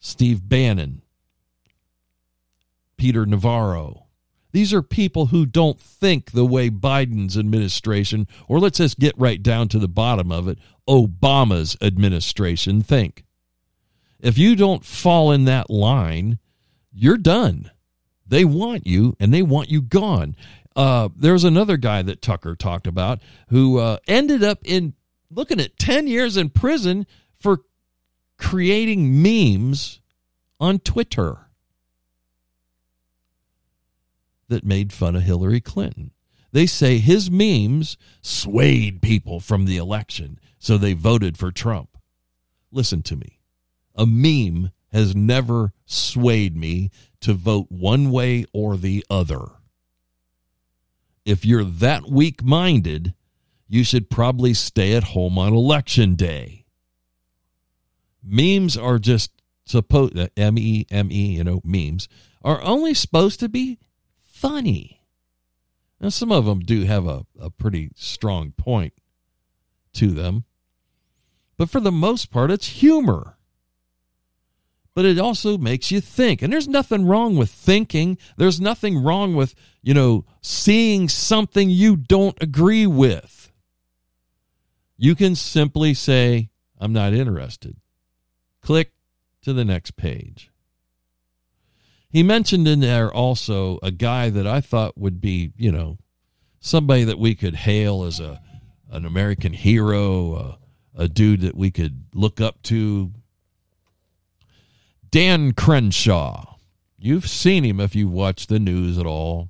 Steve 0.00 0.48
Bannon, 0.48 1.02
Peter 2.96 3.24
Navarro. 3.24 4.02
These 4.52 4.72
are 4.72 4.82
people 4.82 5.26
who 5.26 5.46
don't 5.46 5.80
think 5.80 6.30
the 6.30 6.44
way 6.44 6.70
Biden's 6.70 7.36
administration, 7.36 8.28
or 8.46 8.60
let's 8.60 8.78
just 8.78 9.00
get 9.00 9.18
right 9.18 9.42
down 9.42 9.66
to 9.68 9.80
the 9.80 9.88
bottom 9.88 10.30
of 10.30 10.46
it, 10.46 10.58
Obama's 10.88 11.76
administration 11.82 12.80
think. 12.80 13.24
If 14.20 14.38
you 14.38 14.54
don't 14.54 14.84
fall 14.84 15.32
in 15.32 15.44
that 15.46 15.70
line, 15.70 16.38
you're 16.92 17.16
done. 17.16 17.72
They 18.26 18.44
want 18.44 18.86
you 18.86 19.16
and 19.18 19.34
they 19.34 19.42
want 19.42 19.70
you 19.70 19.82
gone. 19.82 20.36
Uh, 20.76 21.08
there's 21.16 21.44
another 21.44 21.76
guy 21.76 22.02
that 22.02 22.20
Tucker 22.22 22.56
talked 22.56 22.86
about 22.86 23.20
who 23.48 23.78
uh, 23.78 23.98
ended 24.08 24.42
up 24.42 24.58
in 24.64 24.94
looking 25.30 25.60
at 25.60 25.78
10 25.78 26.06
years 26.06 26.36
in 26.36 26.50
prison 26.50 27.06
for 27.34 27.60
creating 28.38 29.22
memes 29.22 30.00
on 30.58 30.78
Twitter 30.78 31.48
that 34.48 34.64
made 34.64 34.92
fun 34.92 35.16
of 35.16 35.22
Hillary 35.22 35.60
Clinton. 35.60 36.10
They 36.52 36.66
say 36.66 36.98
his 36.98 37.30
memes 37.30 37.96
swayed 38.20 39.02
people 39.02 39.40
from 39.40 39.64
the 39.64 39.76
election, 39.76 40.38
so 40.58 40.78
they 40.78 40.92
voted 40.92 41.36
for 41.36 41.50
Trump. 41.50 41.96
Listen 42.70 43.02
to 43.02 43.16
me. 43.16 43.40
A 43.96 44.06
meme 44.06 44.70
has 44.92 45.16
never 45.16 45.72
swayed 45.86 46.56
me 46.56 46.90
to 47.20 47.34
vote 47.34 47.66
one 47.70 48.10
way 48.10 48.44
or 48.52 48.76
the 48.76 49.04
other. 49.10 49.44
If 51.24 51.44
you're 51.44 51.64
that 51.64 52.10
weak 52.10 52.42
minded, 52.42 53.14
you 53.68 53.82
should 53.84 54.10
probably 54.10 54.54
stay 54.54 54.94
at 54.94 55.04
home 55.04 55.38
on 55.38 55.52
election 55.52 56.14
day. 56.14 56.66
Memes 58.22 58.76
are 58.76 58.98
just 58.98 59.30
supposed 59.64 60.18
uh, 60.18 60.28
M 60.36 60.58
E 60.58 60.86
M 60.90 61.10
E, 61.10 61.36
you 61.36 61.44
know, 61.44 61.60
memes 61.64 62.08
are 62.42 62.62
only 62.62 62.94
supposed 62.94 63.40
to 63.40 63.48
be 63.48 63.78
funny. 64.14 65.00
Now, 66.00 66.10
some 66.10 66.30
of 66.30 66.44
them 66.44 66.60
do 66.60 66.84
have 66.84 67.06
a, 67.06 67.24
a 67.40 67.48
pretty 67.48 67.90
strong 67.94 68.52
point 68.52 68.92
to 69.94 70.10
them, 70.10 70.44
but 71.56 71.70
for 71.70 71.80
the 71.80 71.92
most 71.92 72.30
part, 72.30 72.50
it's 72.50 72.68
humor. 72.68 73.38
But 74.94 75.04
it 75.04 75.18
also 75.18 75.58
makes 75.58 75.90
you 75.90 76.00
think. 76.00 76.40
And 76.40 76.52
there's 76.52 76.68
nothing 76.68 77.04
wrong 77.04 77.36
with 77.36 77.50
thinking. 77.50 78.16
There's 78.36 78.60
nothing 78.60 79.02
wrong 79.02 79.34
with, 79.34 79.54
you 79.82 79.92
know, 79.92 80.24
seeing 80.40 81.08
something 81.08 81.68
you 81.68 81.96
don't 81.96 82.40
agree 82.40 82.86
with. 82.86 83.52
You 84.96 85.14
can 85.14 85.34
simply 85.34 85.94
say, 85.94 86.50
I'm 86.78 86.92
not 86.92 87.12
interested. 87.12 87.76
Click 88.62 88.92
to 89.42 89.52
the 89.52 89.64
next 89.64 89.96
page. 89.96 90.50
He 92.08 92.22
mentioned 92.22 92.68
in 92.68 92.78
there 92.78 93.12
also 93.12 93.80
a 93.82 93.90
guy 93.90 94.30
that 94.30 94.46
I 94.46 94.60
thought 94.60 94.96
would 94.96 95.20
be, 95.20 95.52
you 95.56 95.72
know, 95.72 95.98
somebody 96.60 97.02
that 97.02 97.18
we 97.18 97.34
could 97.34 97.56
hail 97.56 98.04
as 98.04 98.20
a 98.20 98.40
an 98.90 99.04
American 99.04 99.52
hero, 99.52 100.34
a, 100.36 100.58
a 101.02 101.08
dude 101.08 101.40
that 101.40 101.56
we 101.56 101.72
could 101.72 102.04
look 102.14 102.40
up 102.40 102.62
to. 102.62 103.12
Dan 105.14 105.52
Crenshaw. 105.52 106.56
You've 106.98 107.28
seen 107.28 107.62
him 107.62 107.78
if 107.78 107.94
you've 107.94 108.10
watched 108.10 108.48
the 108.48 108.58
news 108.58 108.98
at 108.98 109.06
all. 109.06 109.48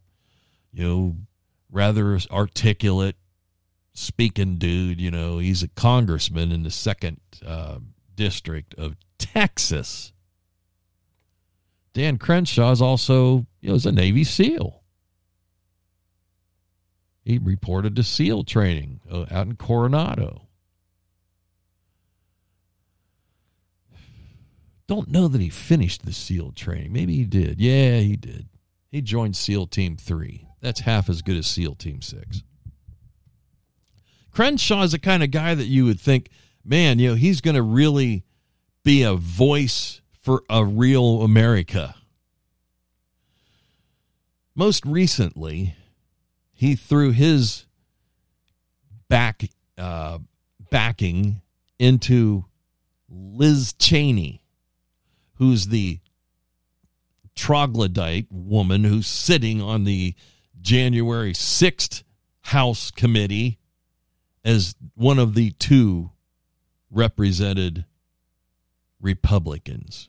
You 0.71 0.85
know, 0.85 1.17
rather 1.73 2.19
articulate 2.31 3.17
speaking 3.95 4.59
dude. 4.59 5.01
You 5.01 5.11
know, 5.11 5.39
he's 5.39 5.63
a 5.63 5.69
congressman 5.69 6.53
in 6.53 6.65
the 6.65 6.71
second 6.71 7.19
uh, 7.47 7.79
district 8.15 8.75
of 8.75 8.97
Texas. 9.17 10.13
Dan 11.95 12.19
Crenshaw 12.19 12.71
is 12.71 12.83
also, 12.83 13.47
you 13.63 13.71
know, 13.71 13.75
is 13.75 13.87
a 13.87 13.93
Navy 13.93 14.25
SEAL. 14.25 14.83
He 17.25 17.39
reported 17.39 17.97
to 17.97 18.03
SEAL 18.03 18.45
training 18.45 19.01
uh, 19.11 19.25
out 19.31 19.47
in 19.47 19.57
Coronado. 19.57 20.44
Don't 24.95 25.11
know 25.11 25.27
that 25.27 25.41
he 25.41 25.49
finished 25.49 26.05
the 26.05 26.13
SEAL 26.13 26.53
training. 26.53 26.93
Maybe 26.93 27.17
he 27.17 27.25
did. 27.25 27.61
Yeah, 27.61 27.99
he 27.99 28.15
did. 28.15 28.47
He 28.93 29.03
joined 29.03 29.35
SEAL 29.35 29.67
Team 29.67 29.97
3. 29.97 30.47
That's 30.61 30.83
half 30.83 31.09
as 31.09 31.21
good 31.21 31.37
as 31.37 31.49
SEAL 31.49 31.75
Team 31.75 32.01
6. 32.01 32.45
Crenshaw 34.31 34.85
is 34.85 34.93
the 34.93 35.01
kind 35.01 35.25
of 35.25 35.33
guy 35.33 35.57
that 35.57 35.65
you 35.65 35.85
would 35.85 35.99
think, 35.99 36.29
man, 36.65 37.01
you 37.01 37.09
know, 37.09 37.15
he's 37.17 37.41
going 37.41 37.57
to 37.57 37.63
really 37.63 38.23
be 38.85 39.03
a 39.03 39.15
voice 39.15 40.01
for 40.13 40.45
a 40.49 40.65
real 40.65 41.23
America. 41.23 41.97
Most 44.55 44.87
recently, 44.87 45.75
he 46.53 46.77
threw 46.77 47.11
his 47.11 47.67
back 49.09 49.43
uh, 49.77 50.19
backing 50.71 51.43
into 51.81 52.45
Liz 53.09 53.73
Cheney, 53.73 54.44
who's 55.37 55.69
the 55.69 56.01
troglodyte 57.35 58.27
woman 58.31 58.85
who's 58.85 59.07
sitting 59.07 59.61
on 59.61 59.85
the 59.85 60.15
January 60.61 61.33
6th 61.33 62.03
House 62.43 62.91
Committee 62.91 63.59
as 64.45 64.75
one 64.95 65.19
of 65.19 65.35
the 65.35 65.51
two 65.53 66.11
represented 66.91 67.85
Republicans, 69.01 70.09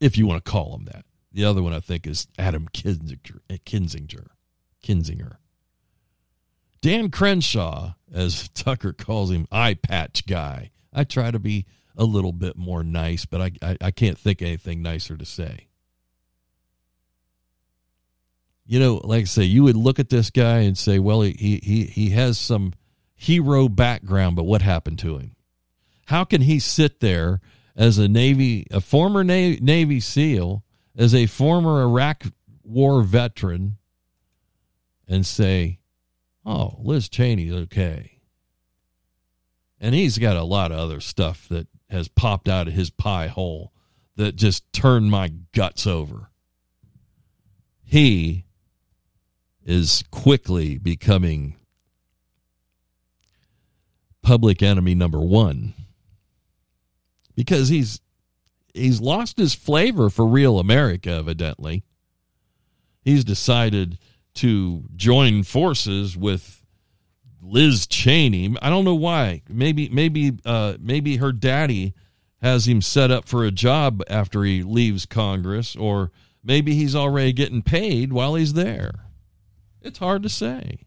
if 0.00 0.18
you 0.18 0.26
want 0.26 0.44
to 0.44 0.50
call 0.50 0.72
them 0.72 0.84
that. 0.86 1.04
The 1.32 1.44
other 1.44 1.62
one, 1.62 1.72
I 1.72 1.80
think, 1.80 2.06
is 2.06 2.26
Adam 2.38 2.68
Kinzinger. 2.68 3.40
Eh, 3.50 3.58
Kinzinger. 3.64 4.28
Kinzinger. 4.82 5.36
Dan 6.80 7.10
Crenshaw, 7.10 7.94
as 8.12 8.48
Tucker 8.50 8.92
calls 8.92 9.30
him, 9.30 9.46
eye 9.50 9.74
patch 9.74 10.26
guy. 10.26 10.70
I 10.98 11.04
try 11.04 11.30
to 11.30 11.38
be 11.38 11.64
a 11.96 12.04
little 12.04 12.32
bit 12.32 12.56
more 12.56 12.82
nice, 12.82 13.24
but 13.24 13.40
I, 13.40 13.52
I, 13.62 13.76
I 13.80 13.90
can't 13.92 14.18
think 14.18 14.42
anything 14.42 14.82
nicer 14.82 15.16
to 15.16 15.24
say. 15.24 15.68
You 18.66 18.80
know, 18.80 19.00
like 19.04 19.22
I 19.22 19.24
say, 19.24 19.44
you 19.44 19.62
would 19.62 19.76
look 19.76 20.00
at 20.00 20.08
this 20.08 20.30
guy 20.30 20.58
and 20.58 20.76
say, 20.76 20.98
well, 20.98 21.20
he, 21.20 21.60
he, 21.62 21.84
he 21.84 22.10
has 22.10 22.36
some 22.36 22.72
hero 23.14 23.68
background, 23.68 24.34
but 24.34 24.44
what 24.44 24.60
happened 24.60 24.98
to 25.00 25.18
him? 25.18 25.36
How 26.06 26.24
can 26.24 26.42
he 26.42 26.58
sit 26.58 26.98
there 26.98 27.40
as 27.76 27.98
a 27.98 28.08
Navy, 28.08 28.66
a 28.72 28.80
former 28.80 29.22
Navy, 29.22 29.60
Navy 29.62 30.00
SEAL, 30.00 30.64
as 30.96 31.14
a 31.14 31.26
former 31.26 31.80
Iraq 31.82 32.24
War 32.64 33.02
veteran, 33.02 33.78
and 35.06 35.24
say, 35.24 35.78
"Oh, 36.44 36.76
Liz 36.80 37.08
Cheney's 37.08 37.52
okay," 37.52 38.17
and 39.80 39.94
he's 39.94 40.18
got 40.18 40.36
a 40.36 40.42
lot 40.42 40.72
of 40.72 40.78
other 40.78 41.00
stuff 41.00 41.48
that 41.48 41.68
has 41.90 42.08
popped 42.08 42.48
out 42.48 42.68
of 42.68 42.74
his 42.74 42.90
pie 42.90 43.28
hole 43.28 43.72
that 44.16 44.36
just 44.36 44.70
turned 44.72 45.10
my 45.10 45.28
guts 45.52 45.86
over. 45.86 46.30
He 47.84 48.44
is 49.64 50.02
quickly 50.10 50.78
becoming 50.78 51.56
public 54.22 54.62
enemy 54.62 54.94
number 54.94 55.20
one 55.20 55.74
because 57.34 57.68
he's 57.68 58.00
he's 58.74 59.00
lost 59.00 59.38
his 59.38 59.54
flavor 59.54 60.10
for 60.10 60.26
real 60.26 60.58
America 60.58 61.10
evidently 61.10 61.82
he's 63.00 63.24
decided 63.24 63.98
to 64.34 64.84
join 64.96 65.42
forces 65.42 66.16
with 66.16 66.57
Liz 67.40 67.86
Cheney 67.86 68.54
I 68.60 68.70
don't 68.70 68.84
know 68.84 68.94
why 68.94 69.42
maybe 69.48 69.88
maybe 69.88 70.38
uh 70.44 70.74
maybe 70.80 71.16
her 71.16 71.32
daddy 71.32 71.94
has 72.40 72.68
him 72.68 72.80
set 72.80 73.10
up 73.10 73.28
for 73.28 73.44
a 73.44 73.50
job 73.50 74.02
after 74.08 74.44
he 74.44 74.62
leaves 74.62 75.06
Congress 75.06 75.76
or 75.76 76.10
maybe 76.42 76.74
he's 76.74 76.94
already 76.94 77.32
getting 77.32 77.62
paid 77.62 78.12
while 78.12 78.34
he's 78.34 78.54
there 78.54 79.06
it's 79.80 79.98
hard 79.98 80.22
to 80.22 80.28
say 80.28 80.80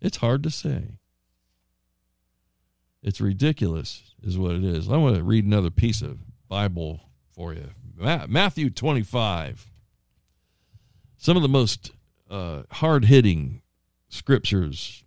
it's 0.00 0.18
hard 0.18 0.42
to 0.42 0.50
say 0.50 0.98
it's 3.06 3.20
ridiculous, 3.20 4.14
is 4.24 4.36
what 4.36 4.56
it 4.56 4.64
is. 4.64 4.90
I 4.90 4.96
want 4.96 5.14
to 5.14 5.22
read 5.22 5.44
another 5.44 5.70
piece 5.70 6.02
of 6.02 6.18
Bible 6.48 7.02
for 7.30 7.54
you. 7.54 7.70
Matthew 7.96 8.68
25. 8.68 9.70
Some 11.16 11.36
of 11.36 11.42
the 11.44 11.48
most 11.48 11.92
uh, 12.28 12.64
hard 12.72 13.04
hitting 13.04 13.62
scriptures 14.08 15.04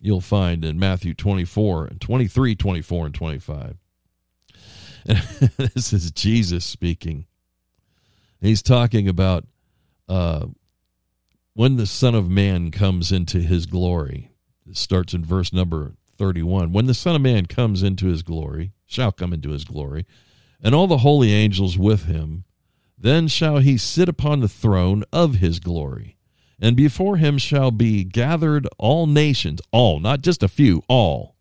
you'll 0.00 0.20
find 0.20 0.64
in 0.64 0.78
Matthew 0.78 1.14
24 1.14 1.86
and 1.86 2.00
23, 2.00 2.54
24, 2.54 3.06
and 3.06 3.14
25. 3.14 3.76
And 5.06 5.18
this 5.74 5.92
is 5.92 6.10
Jesus 6.10 6.64
speaking. 6.64 7.26
He's 8.40 8.62
talking 8.62 9.08
about 9.08 9.46
uh, 10.08 10.46
when 11.54 11.76
the 11.76 11.86
Son 11.86 12.14
of 12.14 12.30
Man 12.30 12.70
comes 12.70 13.12
into 13.12 13.40
his 13.40 13.66
glory. 13.66 14.30
It 14.66 14.76
starts 14.76 15.14
in 15.14 15.24
verse 15.24 15.52
number 15.52 15.94
31. 16.16 16.72
When 16.72 16.86
the 16.86 16.94
Son 16.94 17.16
of 17.16 17.22
Man 17.22 17.46
comes 17.46 17.82
into 17.82 18.06
his 18.06 18.22
glory, 18.22 18.72
shall 18.86 19.12
come 19.12 19.32
into 19.32 19.50
his 19.50 19.64
glory, 19.64 20.06
and 20.62 20.74
all 20.74 20.86
the 20.86 20.98
holy 20.98 21.32
angels 21.32 21.78
with 21.78 22.04
him, 22.04 22.44
then 22.96 23.28
shall 23.28 23.58
he 23.58 23.78
sit 23.78 24.08
upon 24.08 24.40
the 24.40 24.48
throne 24.48 25.04
of 25.12 25.36
his 25.36 25.58
glory. 25.58 26.16
And 26.60 26.76
before 26.76 27.16
him 27.16 27.38
shall 27.38 27.70
be 27.70 28.04
gathered 28.04 28.68
all 28.76 29.06
nations, 29.06 29.60
all, 29.72 29.98
not 29.98 30.20
just 30.20 30.42
a 30.42 30.48
few, 30.48 30.82
all. 30.88 31.36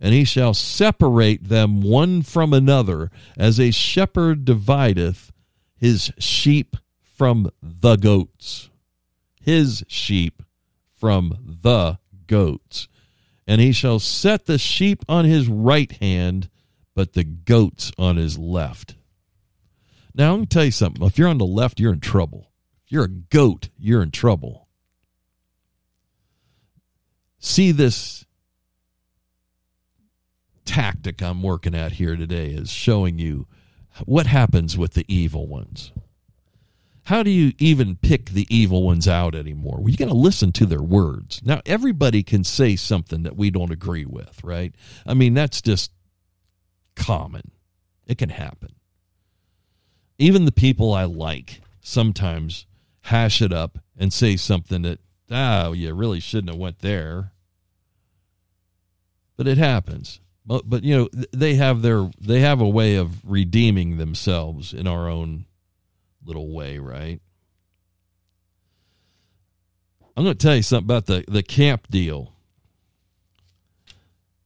And 0.00 0.12
he 0.12 0.24
shall 0.24 0.52
separate 0.52 1.48
them 1.48 1.80
one 1.80 2.22
from 2.22 2.52
another, 2.52 3.10
as 3.36 3.60
a 3.60 3.70
shepherd 3.70 4.44
divideth 4.44 5.32
his 5.76 6.12
sheep 6.18 6.76
from 7.00 7.50
the 7.62 7.96
goats. 7.96 8.70
His 9.40 9.84
sheep 9.88 10.42
from 10.88 11.38
the 11.62 11.98
goats. 12.26 12.88
And 13.46 13.60
he 13.60 13.72
shall 13.72 13.98
set 13.98 14.46
the 14.46 14.58
sheep 14.58 15.04
on 15.08 15.24
his 15.24 15.48
right 15.48 15.90
hand, 15.92 16.48
but 16.94 17.12
the 17.12 17.24
goats 17.24 17.92
on 17.96 18.16
his 18.16 18.36
left. 18.38 18.96
Now, 20.14 20.32
let 20.32 20.40
me 20.40 20.46
tell 20.46 20.64
you 20.64 20.72
something. 20.72 21.04
If 21.06 21.16
you're 21.16 21.28
on 21.28 21.38
the 21.38 21.46
left, 21.46 21.78
you're 21.78 21.92
in 21.92 22.00
trouble. 22.00 22.47
You're 22.88 23.04
a 23.04 23.08
goat, 23.08 23.68
you're 23.78 24.02
in 24.02 24.10
trouble. 24.10 24.66
See 27.38 27.70
this 27.70 28.24
tactic 30.64 31.22
I'm 31.22 31.42
working 31.42 31.74
at 31.74 31.92
here 31.92 32.16
today 32.16 32.48
is 32.48 32.70
showing 32.70 33.18
you 33.18 33.46
what 34.04 34.26
happens 34.26 34.76
with 34.76 34.94
the 34.94 35.04
evil 35.08 35.46
ones. 35.46 35.92
How 37.04 37.22
do 37.22 37.30
you 37.30 37.52
even 37.58 37.96
pick 37.96 38.30
the 38.30 38.46
evil 38.54 38.82
ones 38.82 39.08
out 39.08 39.34
anymore? 39.34 39.78
Well, 39.78 39.88
you 39.88 39.96
got 39.96 40.08
to 40.08 40.14
listen 40.14 40.52
to 40.52 40.66
their 40.66 40.82
words. 40.82 41.40
Now, 41.42 41.62
everybody 41.64 42.22
can 42.22 42.44
say 42.44 42.76
something 42.76 43.22
that 43.22 43.34
we 43.34 43.50
don't 43.50 43.70
agree 43.70 44.04
with, 44.04 44.44
right? 44.44 44.74
I 45.06 45.14
mean, 45.14 45.32
that's 45.32 45.62
just 45.62 45.90
common. 46.96 47.50
It 48.06 48.18
can 48.18 48.28
happen. 48.28 48.74
Even 50.18 50.44
the 50.44 50.52
people 50.52 50.92
I 50.92 51.04
like 51.04 51.62
sometimes 51.80 52.66
hash 53.08 53.40
it 53.40 53.52
up 53.52 53.78
and 53.96 54.12
say 54.12 54.36
something 54.36 54.82
that, 54.82 55.00
oh, 55.30 55.72
you 55.72 55.92
really 55.94 56.20
shouldn't 56.20 56.50
have 56.50 56.58
went 56.58 56.80
there. 56.80 57.32
But 59.36 59.48
it 59.48 59.58
happens. 59.58 60.20
But, 60.44 60.68
but 60.68 60.82
you 60.82 60.96
know, 60.96 61.08
they 61.32 61.54
have 61.54 61.82
their 61.82 62.10
they 62.20 62.40
have 62.40 62.60
a 62.60 62.68
way 62.68 62.96
of 62.96 63.28
redeeming 63.30 63.98
themselves 63.98 64.72
in 64.72 64.86
our 64.86 65.08
own 65.08 65.44
little 66.24 66.52
way, 66.54 66.78
right? 66.78 67.20
I'm 70.16 70.24
going 70.24 70.36
to 70.36 70.46
tell 70.46 70.56
you 70.56 70.62
something 70.62 70.86
about 70.86 71.06
the, 71.06 71.24
the 71.28 71.42
camp 71.42 71.88
deal. 71.88 72.32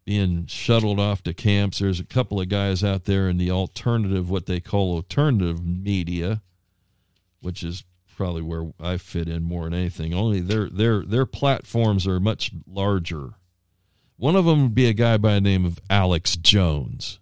Being 0.05 0.47
shuttled 0.47 1.01
off 1.01 1.23
to 1.23 1.33
camps. 1.33 1.79
There's 1.79 2.01
a 2.01 2.05
couple 2.05 2.41
of 2.41 2.49
guys 2.49 2.85
out 2.85 3.05
there 3.05 3.29
in 3.29 3.39
the 3.39 3.51
alternative, 3.51 4.29
what 4.29 4.47
they 4.47 4.61
call 4.61 4.95
alternative 4.95 5.65
media, 5.65 6.43
which 7.41 7.63
is 7.63 7.85
probably 8.17 8.43
where 8.43 8.73
I 8.81 8.97
fit 8.97 9.29
in 9.29 9.43
more 9.43 9.65
than 9.65 9.75
anything. 9.75 10.15
Only 10.15 10.41
their 10.41 10.69
their 10.69 11.03
their 11.05 11.27
platforms 11.27 12.07
are 12.07 12.21
much 12.21 12.53
larger. 12.67 13.35
One 14.17 14.37
of 14.37 14.45
them 14.45 14.63
would 14.63 14.75
be 14.75 14.87
a 14.87 14.93
guy 14.93 15.17
by 15.17 15.35
the 15.35 15.41
name 15.41 15.65
of 15.65 15.81
Alex 15.91 16.37
Jones, 16.37 17.19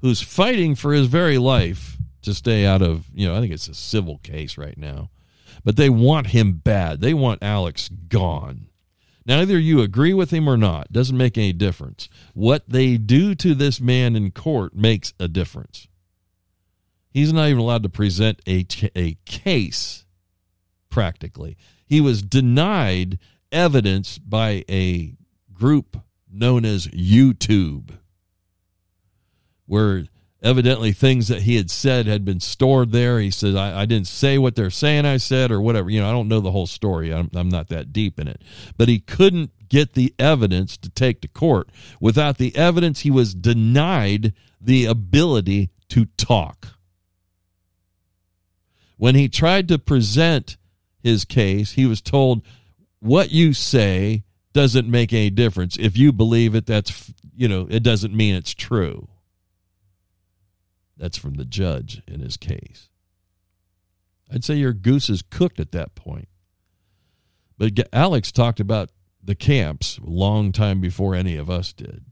who's 0.00 0.22
fighting 0.22 0.74
for 0.74 0.92
his 0.92 1.06
very 1.06 1.38
life 1.38 1.96
to 2.22 2.34
stay 2.34 2.64
out 2.64 2.82
of, 2.82 3.06
you 3.12 3.26
know, 3.26 3.36
I 3.36 3.40
think 3.40 3.52
it's 3.52 3.68
a 3.68 3.74
civil 3.74 4.18
case 4.18 4.56
right 4.56 4.78
now. 4.78 5.10
But 5.64 5.76
they 5.76 5.90
want 5.90 6.28
him 6.28 6.52
bad. 6.52 7.00
They 7.00 7.14
want 7.14 7.42
Alex 7.42 7.88
gone. 7.88 8.68
Now, 9.26 9.40
either 9.40 9.58
you 9.58 9.82
agree 9.82 10.14
with 10.14 10.30
him 10.30 10.48
or 10.48 10.56
not, 10.56 10.90
doesn't 10.90 11.16
make 11.16 11.36
any 11.36 11.52
difference. 11.52 12.08
What 12.32 12.68
they 12.68 12.96
do 12.96 13.34
to 13.34 13.54
this 13.54 13.80
man 13.80 14.16
in 14.16 14.30
court 14.30 14.74
makes 14.74 15.12
a 15.20 15.28
difference. 15.28 15.88
He's 17.10 17.32
not 17.32 17.48
even 17.48 17.58
allowed 17.58 17.82
to 17.82 17.88
present 17.88 18.40
a, 18.46 18.64
a 18.96 19.18
case, 19.26 20.06
practically. 20.98 21.56
He 21.86 22.00
was 22.00 22.22
denied 22.22 23.20
evidence 23.52 24.18
by 24.18 24.64
a 24.68 25.14
group 25.52 25.96
known 26.28 26.64
as 26.64 26.88
YouTube, 26.88 27.98
where 29.66 30.06
evidently 30.42 30.90
things 30.90 31.28
that 31.28 31.42
he 31.42 31.54
had 31.54 31.70
said 31.70 32.06
had 32.06 32.24
been 32.24 32.40
stored 32.40 32.90
there. 32.90 33.20
He 33.20 33.30
says, 33.30 33.54
I, 33.54 33.82
I, 33.82 33.86
didn't 33.86 34.08
say 34.08 34.38
what 34.38 34.56
they're 34.56 34.70
saying 34.70 35.04
I 35.04 35.18
said 35.18 35.52
or 35.52 35.60
whatever. 35.60 35.88
You 35.88 36.00
know, 36.00 36.08
I 36.08 36.12
don't 36.12 36.26
know 36.26 36.40
the 36.40 36.50
whole 36.50 36.66
story. 36.66 37.14
I'm, 37.14 37.30
I'm 37.32 37.48
not 37.48 37.68
that 37.68 37.92
deep 37.92 38.18
in 38.18 38.26
it. 38.26 38.42
But 38.76 38.88
he 38.88 38.98
couldn't 38.98 39.68
get 39.68 39.92
the 39.92 40.12
evidence 40.18 40.76
to 40.78 40.90
take 40.90 41.20
to 41.20 41.28
court. 41.28 41.68
Without 42.00 42.38
the 42.38 42.56
evidence, 42.56 43.02
he 43.02 43.10
was 43.12 43.36
denied 43.36 44.32
the 44.60 44.84
ability 44.84 45.70
to 45.90 46.06
talk. 46.16 46.70
When 48.96 49.14
he 49.14 49.28
tried 49.28 49.68
to 49.68 49.78
present 49.78 50.56
his 51.00 51.24
case, 51.24 51.72
he 51.72 51.86
was 51.86 52.00
told, 52.00 52.42
What 53.00 53.30
you 53.30 53.52
say 53.52 54.24
doesn't 54.52 54.90
make 54.90 55.12
any 55.12 55.30
difference. 55.30 55.76
If 55.78 55.96
you 55.96 56.12
believe 56.12 56.54
it, 56.54 56.66
that's, 56.66 57.12
you 57.34 57.48
know, 57.48 57.66
it 57.70 57.82
doesn't 57.82 58.14
mean 58.14 58.34
it's 58.34 58.54
true. 58.54 59.08
That's 60.96 61.18
from 61.18 61.34
the 61.34 61.44
judge 61.44 62.02
in 62.08 62.20
his 62.20 62.36
case. 62.36 62.88
I'd 64.32 64.44
say 64.44 64.54
your 64.56 64.72
goose 64.72 65.08
is 65.08 65.22
cooked 65.22 65.60
at 65.60 65.72
that 65.72 65.94
point. 65.94 66.28
But 67.56 67.78
Alex 67.92 68.30
talked 68.32 68.60
about 68.60 68.90
the 69.22 69.34
camps 69.34 69.98
a 69.98 70.08
long 70.08 70.52
time 70.52 70.80
before 70.80 71.14
any 71.14 71.36
of 71.36 71.48
us 71.48 71.72
did. 71.72 72.04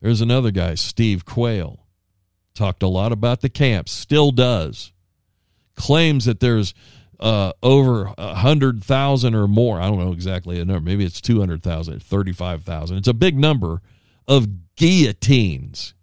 There's 0.00 0.20
another 0.20 0.50
guy, 0.50 0.74
Steve 0.74 1.24
Quayle, 1.24 1.86
talked 2.54 2.82
a 2.82 2.88
lot 2.88 3.12
about 3.12 3.40
the 3.40 3.48
camps, 3.48 3.92
still 3.92 4.30
does. 4.30 4.92
Claims 5.76 6.24
that 6.24 6.40
there's 6.40 6.74
uh, 7.20 7.52
over 7.62 8.12
a 8.18 8.34
hundred 8.34 8.82
thousand 8.82 9.34
or 9.34 9.46
more. 9.46 9.80
I 9.80 9.88
don't 9.88 9.98
know 9.98 10.12
exactly 10.12 10.58
a 10.58 10.64
number. 10.64 10.80
Maybe 10.80 11.04
it's 11.04 11.20
two 11.20 11.38
hundred 11.38 11.62
thousand, 11.62 12.02
thirty-five 12.02 12.62
thousand. 12.64 12.96
It's 12.96 13.08
a 13.08 13.14
big 13.14 13.38
number 13.38 13.82
of 14.26 14.48
guillotines 14.76 15.94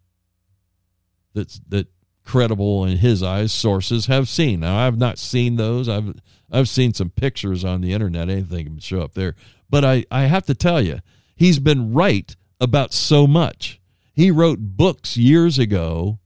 that 1.33 1.59
that 1.67 1.87
credible 2.23 2.85
in 2.85 2.97
his 2.97 3.23
eyes 3.23 3.51
sources 3.51 4.05
have 4.05 4.27
seen. 4.27 4.59
Now 4.59 4.77
I've 4.77 4.97
not 4.97 5.17
seen 5.17 5.55
those. 5.55 5.89
I've 5.89 6.13
I've 6.51 6.69
seen 6.69 6.93
some 6.93 7.09
pictures 7.09 7.65
on 7.65 7.81
the 7.81 7.93
internet. 7.93 8.29
Anything 8.29 8.65
can 8.65 8.79
show 8.79 9.01
up 9.01 9.13
there. 9.13 9.35
But 9.69 9.83
I, 9.83 10.05
I 10.09 10.23
have 10.23 10.45
to 10.45 10.55
tell 10.55 10.81
you, 10.81 10.99
he's 11.35 11.59
been 11.59 11.93
right 11.93 12.35
about 12.59 12.93
so 12.93 13.27
much. 13.27 13.81
He 14.13 14.31
wrote 14.31 14.59
books 14.59 15.17
years 15.17 15.59
ago 15.59 16.19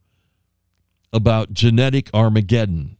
about 1.12 1.54
genetic 1.54 2.10
Armageddon. 2.14 2.98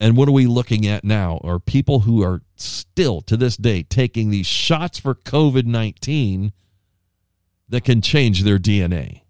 And 0.00 0.16
what 0.16 0.28
are 0.28 0.32
we 0.32 0.46
looking 0.46 0.86
at 0.86 1.02
now? 1.02 1.40
Are 1.42 1.58
people 1.58 2.00
who 2.00 2.22
are 2.22 2.42
still 2.56 3.20
to 3.22 3.36
this 3.36 3.56
day 3.56 3.82
taking 3.82 4.30
these 4.30 4.46
shots 4.46 4.98
for 4.98 5.14
COVID 5.14 5.64
19 5.66 6.52
that 7.68 7.84
can 7.84 8.00
change 8.00 8.44
their 8.44 8.58
DNA 8.58 9.22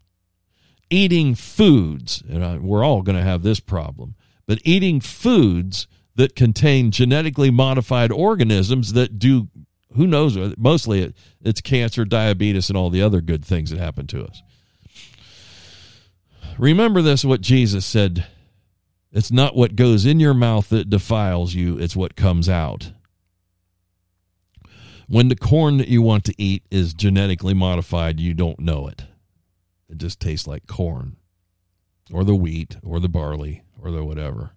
eating 0.91 1.35
foods, 1.35 2.23
and 2.29 2.43
uh, 2.43 2.59
we're 2.61 2.85
all 2.85 3.03
going 3.03 3.17
to 3.17 3.25
have 3.25 3.43
this 3.43 3.61
problem, 3.61 4.15
but 4.47 4.59
eating 4.65 5.01
foods 5.01 5.87
that 6.15 6.35
contain 6.35 6.91
genetically 6.91 7.51
modified 7.51 8.11
organisms 8.11 8.93
that 8.95 9.19
do, 9.19 9.49
who 9.95 10.07
knows, 10.07 10.37
uh, 10.37 10.53
mostly 10.57 11.13
it's 11.43 11.61
cancer, 11.61 12.05
diabetes, 12.05 12.69
and 12.69 12.77
all 12.77 12.91
the 12.91 13.03
other 13.03 13.21
good 13.21 13.45
things 13.45 13.71
that 13.71 13.79
happen 13.79 14.07
to 14.07 14.25
us. 14.25 14.43
Remember 16.59 17.03
this 17.03 17.25
what 17.25 17.41
Jesus 17.41 17.87
said 17.87 18.27
it's 19.13 19.31
not 19.31 19.57
what 19.57 19.77
goes 19.77 20.05
in 20.05 20.21
your 20.21 20.35
mouth 20.35 20.69
that 20.69 20.91
defiles 20.91 21.55
you, 21.55 21.79
it's 21.79 21.97
what 21.97 22.17
comes 22.17 22.49
out. 22.49 22.93
When 25.09 25.29
the 25.29 25.37
corn 25.37 25.79
that 25.79 25.89
you 25.89 26.03
want 26.03 26.25
to 26.25 26.35
eat 26.37 26.65
is 26.71 26.93
genetically 26.93 27.55
modified, 27.55 28.21
you 28.21 28.35
don't 28.35 28.61
know 28.61 28.87
it. 28.87 29.07
It 29.89 29.97
just 29.97 30.21
tastes 30.21 30.47
like 30.47 30.67
corn 30.67 31.17
or 32.13 32.25
the 32.25 32.35
wheat 32.35 32.77
or 32.83 33.01
the 33.01 33.09
barley 33.09 33.63
or 33.81 33.91
the 33.91 34.05
whatever. 34.05 34.53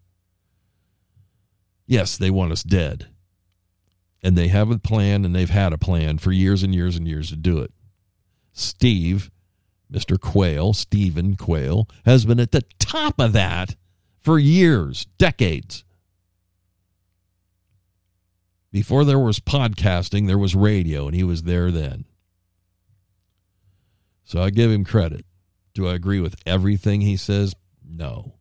Yes, 1.88 2.18
they 2.18 2.30
want 2.30 2.52
us 2.52 2.64
dead. 2.64 3.08
And 4.22 4.38
they 4.38 4.50
have 4.50 4.70
a 4.70 4.78
plan 4.78 5.26
and 5.26 5.34
they've 5.34 5.50
had 5.50 5.74
a 5.74 5.78
plan 5.78 6.18
for 6.18 6.32
years 6.32 6.64
and 6.64 6.76
years 6.76 6.96
and 6.96 7.08
years 7.08 7.30
to 7.30 7.36
do 7.36 7.60
it. 7.60 7.72
Steve, 8.52 9.32
Mr. 9.92 10.20
Quayle, 10.20 10.74
Stephen 10.74 11.36
Quayle, 11.36 11.88
has 12.06 12.26
been 12.26 12.40
at 12.40 12.52
the 12.52 12.64
top 12.78 13.20
of 13.20 13.34
that 13.34 13.76
for 14.22 14.40
years, 14.40 15.08
decades. 15.18 15.84
Before 18.72 19.04
there 19.04 19.20
was 19.20 19.40
podcasting, 19.40 20.28
there 20.28 20.38
was 20.38 20.56
radio, 20.56 21.08
and 21.08 21.16
he 21.16 21.24
was 21.24 21.44
there 21.44 21.72
then. 21.72 22.06
So 24.24 24.42
I 24.42 24.50
give 24.50 24.72
him 24.72 24.86
credit. 24.86 25.26
Do 25.74 25.88
I 25.88 25.94
agree 25.94 26.22
with 26.22 26.36
everything 26.46 27.02
he 27.02 27.18
says? 27.18 27.54
No. 27.86 28.36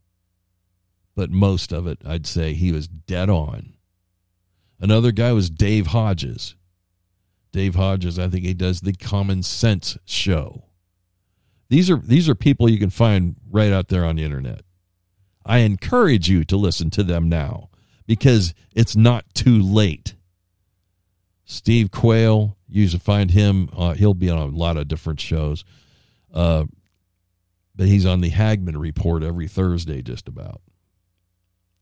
But 1.16 1.30
most 1.30 1.72
of 1.72 1.86
it, 1.86 1.98
I'd 2.06 2.26
say 2.26 2.54
he 2.54 2.70
was 2.70 2.86
dead 2.86 3.28
on. 3.28 3.74
Another 4.78 5.10
guy 5.10 5.32
was 5.32 5.50
Dave 5.50 5.88
Hodges. 5.88 6.54
Dave 7.52 7.74
Hodges, 7.74 8.18
I 8.18 8.28
think 8.28 8.44
he 8.44 8.54
does 8.54 8.80
the 8.80 8.92
Common 8.92 9.42
Sense 9.42 9.98
show. 10.04 10.66
These 11.68 11.90
are 11.90 11.96
these 11.96 12.28
are 12.28 12.34
people 12.34 12.68
you 12.68 12.78
can 12.78 12.90
find 12.90 13.36
right 13.50 13.72
out 13.72 13.88
there 13.88 14.04
on 14.04 14.16
the 14.16 14.24
internet. 14.24 14.62
I 15.44 15.58
encourage 15.58 16.28
you 16.28 16.44
to 16.44 16.56
listen 16.56 16.90
to 16.90 17.02
them 17.02 17.28
now 17.28 17.70
because 18.06 18.54
it's 18.74 18.96
not 18.96 19.24
too 19.34 19.60
late. 19.62 20.14
Steve 21.44 21.90
Quayle, 21.90 22.56
you 22.68 22.88
can 22.88 22.98
find 23.00 23.30
him. 23.30 23.68
Uh, 23.76 23.94
he'll 23.94 24.14
be 24.14 24.30
on 24.30 24.38
a 24.38 24.46
lot 24.46 24.76
of 24.76 24.86
different 24.86 25.20
shows, 25.20 25.64
uh, 26.32 26.64
but 27.74 27.86
he's 27.86 28.06
on 28.06 28.20
the 28.20 28.30
Hagmann 28.30 28.76
Report 28.76 29.22
every 29.22 29.48
Thursday, 29.48 30.02
just 30.02 30.28
about. 30.28 30.60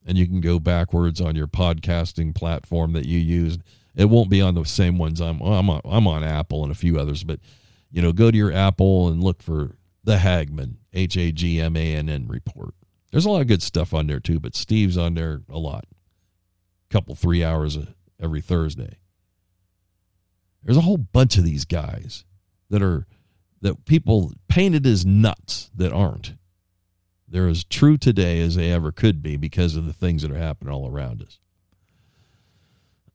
And 0.06 0.16
you 0.16 0.26
can 0.26 0.40
go 0.40 0.58
backwards 0.58 1.20
on 1.20 1.36
your 1.36 1.48
podcasting 1.48 2.34
platform 2.34 2.94
that 2.94 3.04
you 3.04 3.18
use. 3.18 3.58
It 3.94 4.06
won't 4.06 4.30
be 4.30 4.40
on 4.40 4.54
the 4.54 4.64
same 4.64 4.96
ones. 4.96 5.20
I'm 5.20 5.40
I'm 5.42 5.68
on, 5.68 5.82
I'm 5.84 6.06
on 6.06 6.24
Apple 6.24 6.62
and 6.62 6.72
a 6.72 6.76
few 6.76 6.98
others, 6.98 7.24
but 7.24 7.40
you 7.90 8.00
know, 8.00 8.12
go 8.12 8.30
to 8.30 8.36
your 8.36 8.52
Apple 8.52 9.08
and 9.08 9.22
look 9.22 9.42
for 9.42 9.76
the 10.04 10.16
Hagmann 10.16 10.76
H 10.94 11.16
A 11.16 11.30
G 11.32 11.60
M 11.60 11.76
A 11.76 11.94
N 11.94 12.08
N 12.08 12.26
report. 12.26 12.74
There's 13.10 13.24
a 13.24 13.30
lot 13.30 13.40
of 13.40 13.46
good 13.46 13.62
stuff 13.62 13.94
on 13.94 14.06
there 14.06 14.20
too, 14.20 14.38
but 14.38 14.54
Steve's 14.54 14.98
on 14.98 15.14
there 15.14 15.42
a 15.48 15.58
lot. 15.58 15.86
Couple 16.90 17.14
three 17.14 17.42
hours 17.42 17.78
every 18.20 18.40
Thursday. 18.40 18.98
There's 20.62 20.76
a 20.76 20.82
whole 20.82 20.98
bunch 20.98 21.38
of 21.38 21.44
these 21.44 21.64
guys 21.64 22.24
that 22.70 22.82
are 22.82 23.06
that 23.60 23.84
people 23.84 24.32
painted 24.48 24.86
as 24.86 25.04
nuts 25.04 25.70
that 25.74 25.92
aren't. 25.92 26.34
They're 27.26 27.48
as 27.48 27.64
true 27.64 27.96
today 27.96 28.40
as 28.40 28.54
they 28.54 28.70
ever 28.70 28.92
could 28.92 29.22
be 29.22 29.36
because 29.36 29.76
of 29.76 29.86
the 29.86 29.92
things 29.92 30.22
that 30.22 30.30
are 30.30 30.38
happening 30.38 30.72
all 30.72 30.88
around 30.88 31.22
us. 31.22 31.38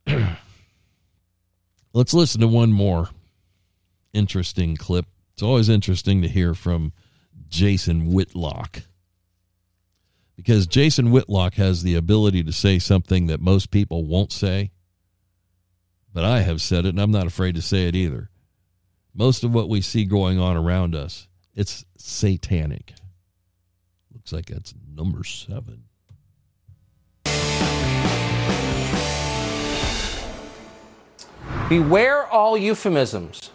Let's 1.93 2.13
listen 2.13 2.41
to 2.41 2.47
one 2.47 2.71
more 2.71 3.09
interesting 4.13 4.75
clip. 4.75 5.05
It's 5.33 5.43
always 5.43 5.69
interesting 5.69 6.21
to 6.21 6.27
hear 6.27 6.53
from 6.53 6.93
Jason 7.47 8.11
Whitlock 8.11 8.81
because 10.43 10.67
Jason 10.67 11.11
Whitlock 11.11 11.53
has 11.53 11.83
the 11.83 11.95
ability 11.95 12.43
to 12.43 12.51
say 12.51 12.77
something 12.77 13.27
that 13.27 13.39
most 13.39 13.71
people 13.71 14.03
won't 14.03 14.33
say. 14.33 14.71
But 16.13 16.25
I 16.25 16.41
have 16.41 16.61
said 16.61 16.85
it, 16.85 16.89
and 16.89 16.99
I'm 16.99 17.11
not 17.11 17.27
afraid 17.27 17.55
to 17.55 17.61
say 17.61 17.87
it 17.87 17.95
either. 17.95 18.29
Most 19.15 19.45
of 19.45 19.53
what 19.53 19.69
we 19.69 19.79
see 19.79 20.03
going 20.03 20.39
on 20.39 20.57
around 20.57 20.95
us, 20.95 21.29
it's 21.55 21.85
satanic. 21.97 22.93
Looks 24.13 24.33
like 24.33 24.47
that's 24.47 24.73
number 24.93 25.23
seven. 25.23 25.85
Beware 31.69 32.27
all 32.27 32.57
euphemisms. 32.57 33.51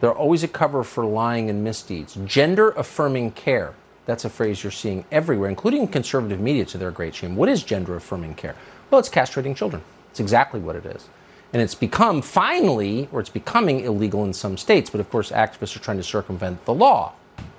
They're 0.00 0.12
always 0.12 0.44
a 0.44 0.48
cover 0.48 0.84
for 0.84 1.04
lying 1.04 1.50
and 1.50 1.64
misdeeds. 1.64 2.14
Gender 2.24 2.70
affirming 2.70 3.32
care. 3.32 3.74
That's 4.08 4.24
a 4.24 4.30
phrase 4.30 4.64
you're 4.64 4.70
seeing 4.70 5.04
everywhere, 5.12 5.50
including 5.50 5.86
conservative 5.86 6.40
media 6.40 6.64
to 6.64 6.78
their 6.78 6.90
great 6.90 7.14
shame. 7.14 7.36
What 7.36 7.50
is 7.50 7.62
gender 7.62 7.94
affirming 7.94 8.36
care? 8.36 8.54
Well, 8.90 8.98
it's 8.98 9.10
castrating 9.10 9.54
children. 9.54 9.82
It's 10.10 10.18
exactly 10.18 10.60
what 10.60 10.76
it 10.76 10.86
is. 10.86 11.10
And 11.52 11.60
it's 11.60 11.74
become 11.74 12.22
finally, 12.22 13.10
or 13.12 13.20
it's 13.20 13.28
becoming 13.28 13.80
illegal 13.80 14.24
in 14.24 14.32
some 14.32 14.56
states, 14.56 14.88
but 14.88 15.02
of 15.02 15.10
course, 15.10 15.30
activists 15.30 15.76
are 15.76 15.80
trying 15.80 15.98
to 15.98 16.02
circumvent 16.02 16.64
the 16.64 16.72
law. 16.72 17.12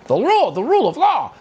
The 0.07 0.15
rule, 0.15 0.49
the 0.49 0.63
rule 0.63 0.87
of 0.87 0.97
law. 0.97 1.33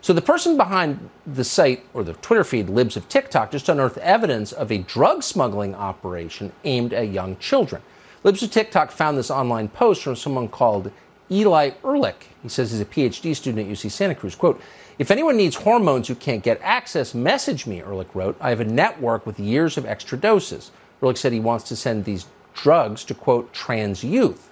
So 0.00 0.14
the 0.14 0.22
person 0.22 0.56
behind 0.56 1.10
the 1.26 1.44
site 1.44 1.84
or 1.92 2.02
the 2.02 2.14
Twitter 2.14 2.42
feed, 2.42 2.70
Libs 2.70 2.96
of 2.96 3.06
TikTok, 3.06 3.50
just 3.50 3.68
unearthed 3.68 3.98
evidence 3.98 4.50
of 4.50 4.72
a 4.72 4.78
drug 4.78 5.22
smuggling 5.22 5.74
operation 5.74 6.52
aimed 6.64 6.94
at 6.94 7.10
young 7.10 7.36
children. 7.36 7.82
Libs 8.22 8.42
of 8.42 8.50
TikTok 8.50 8.90
found 8.90 9.18
this 9.18 9.30
online 9.30 9.68
post 9.68 10.02
from 10.02 10.16
someone 10.16 10.48
called 10.48 10.90
Eli 11.30 11.70
Erlick. 11.82 12.14
He 12.42 12.48
says 12.48 12.70
he's 12.70 12.80
a 12.80 12.84
PhD 12.84 13.34
student 13.34 13.66
at 13.66 13.72
UC 13.72 13.90
Santa 13.90 14.14
Cruz. 14.14 14.34
Quote, 14.34 14.60
if 14.98 15.10
anyone 15.10 15.36
needs 15.36 15.56
hormones 15.56 16.06
who 16.08 16.14
can't 16.14 16.42
get 16.42 16.60
access, 16.62 17.14
message 17.14 17.66
me, 17.66 17.80
Erlick 17.80 18.14
wrote. 18.14 18.36
I 18.40 18.50
have 18.50 18.60
a 18.60 18.64
network 18.64 19.26
with 19.26 19.40
years 19.40 19.76
of 19.76 19.86
extra 19.86 20.16
doses. 20.16 20.70
Erlick 21.00 21.18
said 21.18 21.32
he 21.32 21.40
wants 21.40 21.64
to 21.68 21.76
send 21.76 22.04
these 22.04 22.26
drugs 22.54 23.04
to, 23.04 23.14
quote, 23.14 23.52
trans 23.52 24.04
youth. 24.04 24.50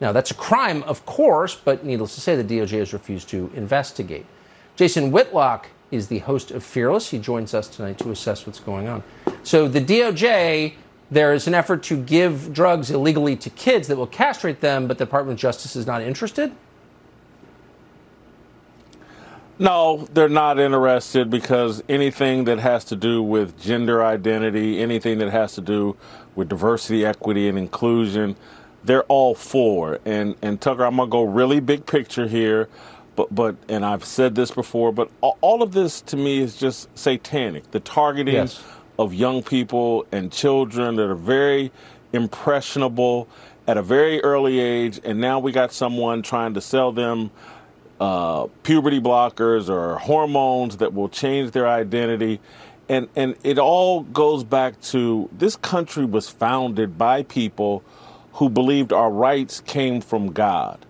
Now, 0.00 0.12
that's 0.12 0.30
a 0.30 0.34
crime, 0.34 0.82
of 0.84 1.04
course, 1.06 1.54
but 1.54 1.84
needless 1.84 2.14
to 2.14 2.20
say, 2.20 2.36
the 2.40 2.44
DOJ 2.44 2.78
has 2.78 2.92
refused 2.92 3.28
to 3.30 3.50
investigate. 3.54 4.26
Jason 4.76 5.10
Whitlock 5.10 5.68
is 5.90 6.08
the 6.08 6.18
host 6.20 6.50
of 6.50 6.64
Fearless. 6.64 7.10
He 7.10 7.18
joins 7.18 7.54
us 7.54 7.68
tonight 7.68 7.98
to 7.98 8.10
assess 8.10 8.46
what's 8.46 8.60
going 8.60 8.88
on. 8.88 9.02
So, 9.42 9.68
the 9.68 9.80
DOJ, 9.80 10.74
there 11.14 11.32
is 11.32 11.46
an 11.46 11.54
effort 11.54 11.82
to 11.84 11.96
give 11.96 12.52
drugs 12.52 12.90
illegally 12.90 13.36
to 13.36 13.50
kids 13.50 13.88
that 13.88 13.96
will 13.96 14.06
castrate 14.06 14.60
them, 14.60 14.88
but 14.88 14.98
the 14.98 15.06
Department 15.06 15.36
of 15.36 15.40
Justice 15.40 15.76
is 15.76 15.86
not 15.86 16.02
interested? 16.02 16.52
No, 19.58 20.08
they're 20.12 20.28
not 20.28 20.58
interested 20.58 21.30
because 21.30 21.82
anything 21.88 22.44
that 22.44 22.58
has 22.58 22.84
to 22.86 22.96
do 22.96 23.22
with 23.22 23.60
gender 23.60 24.04
identity, 24.04 24.80
anything 24.82 25.18
that 25.18 25.30
has 25.30 25.54
to 25.54 25.60
do 25.60 25.96
with 26.34 26.48
diversity, 26.48 27.06
equity, 27.06 27.48
and 27.48 27.56
inclusion, 27.56 28.36
they're 28.84 29.04
all 29.04 29.34
for. 29.34 30.00
And 30.04 30.36
and 30.42 30.60
Tucker, 30.60 30.84
I'm 30.84 30.96
gonna 30.96 31.10
go 31.10 31.22
really 31.22 31.60
big 31.60 31.86
picture 31.86 32.26
here, 32.26 32.68
but 33.16 33.34
but 33.34 33.56
and 33.68 33.84
I've 33.84 34.04
said 34.04 34.34
this 34.34 34.50
before, 34.50 34.92
but 34.92 35.10
all 35.20 35.62
of 35.62 35.72
this 35.72 36.00
to 36.02 36.16
me 36.16 36.40
is 36.40 36.56
just 36.56 36.88
satanic. 36.98 37.70
The 37.70 37.80
targeting 37.80 38.34
yes. 38.34 38.62
Of 38.98 39.12
young 39.12 39.42
people 39.42 40.06
and 40.12 40.30
children 40.30 40.96
that 40.96 41.08
are 41.08 41.14
very 41.14 41.72
impressionable 42.12 43.28
at 43.66 43.76
a 43.76 43.82
very 43.82 44.22
early 44.22 44.60
age, 44.60 45.00
and 45.04 45.20
now 45.20 45.38
we 45.38 45.50
got 45.50 45.72
someone 45.72 46.22
trying 46.22 46.54
to 46.54 46.60
sell 46.60 46.92
them 46.92 47.30
uh, 48.00 48.46
puberty 48.62 49.00
blockers 49.00 49.68
or 49.68 49.98
hormones 49.98 50.76
that 50.78 50.92
will 50.92 51.08
change 51.08 51.52
their 51.52 51.66
identity. 51.66 52.40
And, 52.88 53.08
and 53.16 53.34
it 53.42 53.58
all 53.58 54.02
goes 54.02 54.44
back 54.44 54.80
to 54.82 55.28
this 55.32 55.56
country 55.56 56.04
was 56.04 56.28
founded 56.28 56.98
by 56.98 57.22
people 57.22 57.82
who 58.34 58.50
believed 58.50 58.92
our 58.92 59.10
rights 59.10 59.60
came 59.60 60.00
from 60.00 60.32
God. 60.32 60.84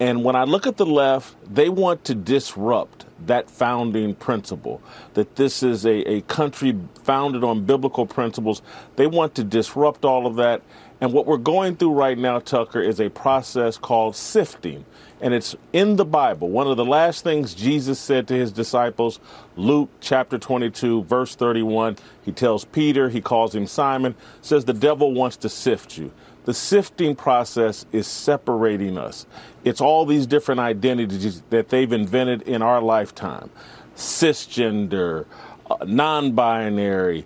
And 0.00 0.24
when 0.24 0.36
I 0.36 0.44
look 0.44 0.66
at 0.66 0.76
the 0.76 0.86
left, 0.86 1.36
they 1.52 1.68
want 1.68 2.04
to 2.04 2.14
disrupt 2.14 3.04
that 3.26 3.50
founding 3.50 4.14
principle 4.14 4.80
that 5.14 5.36
this 5.36 5.62
is 5.62 5.84
a, 5.84 6.00
a 6.10 6.20
country 6.22 6.78
founded 7.02 7.44
on 7.44 7.64
biblical 7.64 8.06
principles. 8.06 8.62
They 8.96 9.06
want 9.06 9.34
to 9.36 9.44
disrupt 9.44 10.04
all 10.04 10.26
of 10.26 10.36
that. 10.36 10.62
And 11.00 11.12
what 11.12 11.26
we're 11.26 11.36
going 11.36 11.76
through 11.76 11.92
right 11.92 12.16
now, 12.16 12.38
Tucker, 12.38 12.80
is 12.80 13.00
a 13.00 13.10
process 13.10 13.76
called 13.76 14.16
sifting 14.16 14.84
and 15.20 15.32
it's 15.32 15.56
in 15.72 15.96
the 15.96 16.04
Bible. 16.04 16.50
One 16.50 16.66
of 16.66 16.76
the 16.76 16.84
last 16.84 17.24
things 17.24 17.54
Jesus 17.54 17.98
said 17.98 18.28
to 18.28 18.34
his 18.34 18.52
disciples, 18.52 19.20
Luke 19.56 19.88
chapter 20.00 20.38
22, 20.38 21.04
verse 21.04 21.34
31, 21.34 21.96
he 22.22 22.32
tells 22.32 22.66
Peter, 22.66 23.08
he 23.08 23.22
calls 23.22 23.54
him 23.54 23.66
Simon, 23.66 24.16
says, 24.42 24.66
The 24.66 24.74
devil 24.74 25.14
wants 25.14 25.38
to 25.38 25.48
sift 25.48 25.96
you. 25.96 26.12
The 26.44 26.52
sifting 26.52 27.16
process 27.16 27.86
is 27.90 28.06
separating 28.06 28.98
us. 28.98 29.24
It's 29.64 29.80
all 29.80 30.04
these 30.06 30.26
different 30.26 30.60
identities 30.60 31.42
that 31.50 31.70
they've 31.70 31.92
invented 31.92 32.42
in 32.42 32.62
our 32.62 32.80
lifetime 32.80 33.50
cisgender, 33.96 35.24
uh, 35.70 35.76
non 35.86 36.32
binary, 36.32 37.24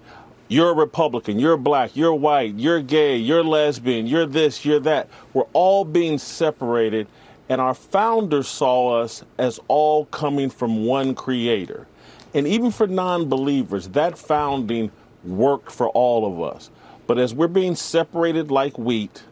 you're 0.49 0.70
a 0.70 0.74
Republican, 0.74 1.39
you're 1.39 1.57
black, 1.57 1.95
you're 1.95 2.14
white, 2.14 2.55
you're 2.55 2.80
gay, 2.80 3.16
you're 3.16 3.45
lesbian, 3.45 4.07
you're 4.07 4.26
this, 4.26 4.64
you're 4.64 4.80
that. 4.80 5.09
We're 5.34 5.47
all 5.53 5.84
being 5.84 6.18
separated 6.18 7.07
and 7.49 7.61
our 7.61 7.74
founders 7.74 8.49
saw 8.49 9.01
us 9.01 9.24
as 9.39 9.59
all 9.68 10.05
coming 10.07 10.51
from 10.51 10.84
one 10.84 11.14
creator. 11.14 11.86
And 12.34 12.47
even 12.47 12.70
for 12.70 12.86
non 12.86 13.28
believers, 13.28 13.89
that 13.89 14.18
founding 14.18 14.91
worked 15.24 15.72
for 15.72 15.89
all 15.91 16.26
of 16.26 16.55
us. 16.55 16.70
But 17.07 17.18
as 17.18 17.32
we're 17.32 17.49
being 17.49 17.74
separated 17.74 18.51
like 18.51 18.78
wheat, 18.78 19.22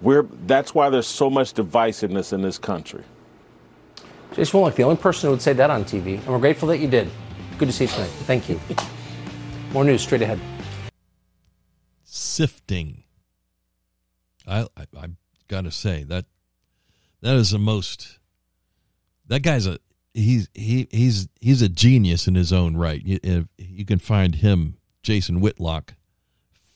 we're, 0.00 0.22
that's 0.46 0.74
why 0.74 0.90
there's 0.90 1.06
so 1.06 1.30
much 1.30 1.54
divisiveness 1.54 2.32
in 2.32 2.42
this 2.42 2.58
country. 2.58 3.02
Jason 4.34 4.60
Whitlock, 4.60 4.76
the 4.76 4.82
only 4.82 4.96
person 4.96 5.28
who 5.28 5.30
would 5.32 5.42
say 5.42 5.52
that 5.54 5.70
on 5.70 5.84
TV, 5.84 6.18
and 6.18 6.26
we're 6.26 6.38
grateful 6.38 6.68
that 6.68 6.78
you 6.78 6.88
did. 6.88 7.10
Good 7.58 7.66
to 7.66 7.72
see 7.72 7.84
you 7.84 7.90
tonight. 7.90 8.10
Thank 8.24 8.48
you. 8.48 8.60
More 9.72 9.84
news 9.84 10.02
straight 10.02 10.22
ahead. 10.22 10.40
Sifting. 12.04 13.04
I, 14.46 14.66
I, 14.76 14.86
I 14.96 15.06
got 15.48 15.64
to 15.64 15.70
say 15.70 16.02
that 16.04 16.26
that 17.22 17.36
is 17.36 17.50
the 17.50 17.58
most. 17.58 18.18
That 19.26 19.40
guy's 19.40 19.66
a 19.66 19.78
he's 20.14 20.48
he 20.54 20.86
he's 20.90 21.28
he's 21.40 21.62
a 21.62 21.68
genius 21.68 22.28
in 22.28 22.34
his 22.34 22.52
own 22.52 22.76
right. 22.76 23.02
You, 23.04 23.48
you 23.58 23.84
can 23.84 23.98
find 23.98 24.36
him, 24.36 24.76
Jason 25.02 25.40
Whitlock, 25.40 25.94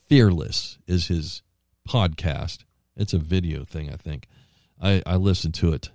Fearless 0.08 0.78
is 0.86 1.06
his 1.06 1.42
podcast. 1.88 2.64
It's 3.00 3.14
a 3.14 3.18
video 3.18 3.64
thing, 3.64 3.90
I 3.90 3.96
think. 3.96 4.26
I, 4.80 5.02
I 5.06 5.16
listen 5.16 5.52
to 5.52 5.72
it 5.72 5.90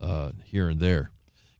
uh, 0.00 0.30
here 0.44 0.68
and 0.68 0.78
there 0.78 1.10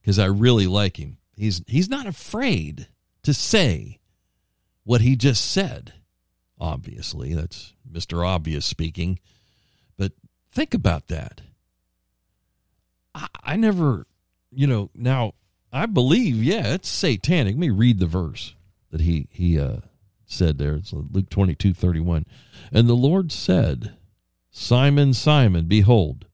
because 0.01 0.21
I 0.21 0.27
really 0.27 0.69
like 0.69 0.99
him. 0.99 1.19
He's 1.37 1.63
he's 1.67 1.89
not 1.89 2.07
afraid 2.07 2.87
to 3.25 3.35
say 3.35 3.99
what 4.85 5.01
he 5.01 5.17
just 5.17 5.51
said. 5.51 5.95
Obviously, 6.61 7.35
that's 7.35 7.75
Mr. 7.91 8.25
Obvious 8.25 8.65
speaking. 8.65 9.19
But 9.97 10.13
think 10.49 10.75
about 10.75 11.09
that. 11.09 11.41
I, 13.17 13.27
I 13.43 13.57
never, 13.57 14.07
you 14.53 14.69
know, 14.69 14.91
now 14.95 15.35
I 15.73 15.87
believe, 15.87 16.37
yeah, 16.37 16.75
it's 16.75 16.89
satanic. 16.89 17.55
Let 17.55 17.61
me 17.61 17.71
read 17.71 17.99
the 17.99 18.07
verse 18.07 18.55
that 18.93 19.01
he 19.01 19.27
he 19.33 19.59
uh, 19.59 19.79
said 20.25 20.59
there. 20.59 20.77
It's 20.77 20.93
Luke 20.93 21.31
twenty 21.31 21.57
two 21.57 21.75
thirty 21.75 21.99
one, 22.01 22.27
and 22.71 22.89
the 22.89 22.95
Lord 22.95 23.33
said, 23.33 23.95
"Simon, 24.57 25.13
Simon, 25.13 25.67
behold, 25.67 26.27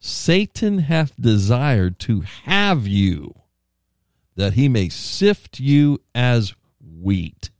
Satan 0.00 0.78
hath 0.78 1.14
desired 1.16 2.00
to 2.00 2.22
have 2.22 2.84
you, 2.84 3.42
that 4.34 4.54
he 4.54 4.68
may 4.68 4.88
sift 4.88 5.60
you 5.60 6.02
as 6.12 6.52
wheat." 6.80 7.50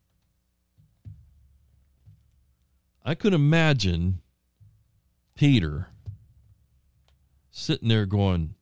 I 3.05 3.15
could 3.15 3.33
imagine 3.33 4.21
Peter 5.37 5.87
sitting 7.53 7.89
there 7.89 8.05
going, 8.05 8.57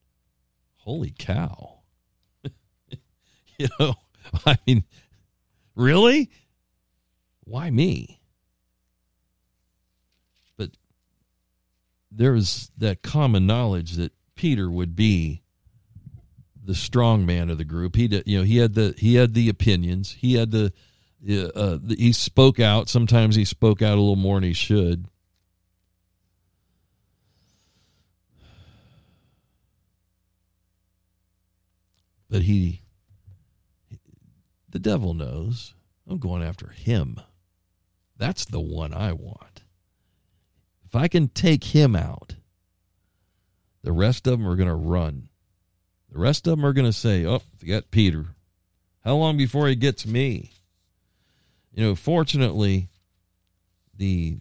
"Holy 0.76 1.14
cow!" 1.18 1.80
you 3.58 3.68
know, 3.80 3.94
I 4.46 4.58
mean, 4.66 4.84
really? 5.74 6.30
Why 7.44 7.70
me? 7.70 8.17
There's 12.18 12.70
that 12.76 13.00
common 13.00 13.46
knowledge 13.46 13.92
that 13.92 14.12
Peter 14.34 14.68
would 14.68 14.96
be 14.96 15.42
the 16.62 16.74
strong 16.74 17.24
man 17.24 17.48
of 17.48 17.58
the 17.58 17.64
group. 17.64 17.94
He, 17.94 18.08
did, 18.08 18.24
you 18.26 18.38
know, 18.38 18.44
he 18.44 18.58
had 18.58 18.74
the 18.74 18.92
he 18.98 19.14
had 19.14 19.34
the 19.34 19.48
opinions. 19.48 20.16
He 20.18 20.34
had 20.34 20.50
the, 20.50 20.72
uh, 21.24 21.78
the 21.80 21.96
he 21.96 22.12
spoke 22.12 22.58
out. 22.58 22.88
Sometimes 22.88 23.36
he 23.36 23.44
spoke 23.44 23.82
out 23.82 23.96
a 23.96 24.00
little 24.00 24.16
more 24.16 24.36
than 24.36 24.42
he 24.42 24.52
should. 24.52 25.06
But 32.28 32.42
he 32.42 32.82
the 34.68 34.80
devil 34.80 35.14
knows 35.14 35.74
I'm 36.06 36.18
going 36.18 36.42
after 36.42 36.70
him. 36.70 37.20
That's 38.16 38.44
the 38.44 38.60
one 38.60 38.92
I 38.92 39.12
want. 39.12 39.62
If 40.88 40.96
I 40.96 41.06
can 41.06 41.28
take 41.28 41.64
him 41.64 41.94
out, 41.94 42.36
the 43.84 43.92
rest 43.92 44.26
of 44.26 44.38
them 44.38 44.48
are 44.48 44.56
going 44.56 44.68
to 44.68 44.74
run. 44.74 45.28
The 46.10 46.18
rest 46.18 46.46
of 46.46 46.56
them 46.56 46.64
are 46.64 46.72
going 46.72 46.86
to 46.86 46.92
say, 46.92 47.26
Oh, 47.26 47.42
forget 47.58 47.90
Peter. 47.90 48.26
How 49.04 49.16
long 49.16 49.36
before 49.36 49.68
he 49.68 49.76
gets 49.76 50.06
me? 50.06 50.52
You 51.72 51.84
know, 51.84 51.94
fortunately, 51.94 52.88
the 53.94 54.38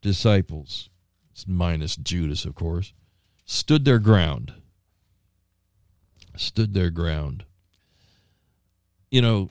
disciples, 0.00 0.88
minus 1.46 1.96
Judas, 1.96 2.44
of 2.44 2.54
course, 2.54 2.92
stood 3.44 3.84
their 3.84 3.98
ground. 3.98 4.54
Stood 6.36 6.74
their 6.74 6.90
ground 6.90 7.44
you 9.10 9.22
know, 9.22 9.48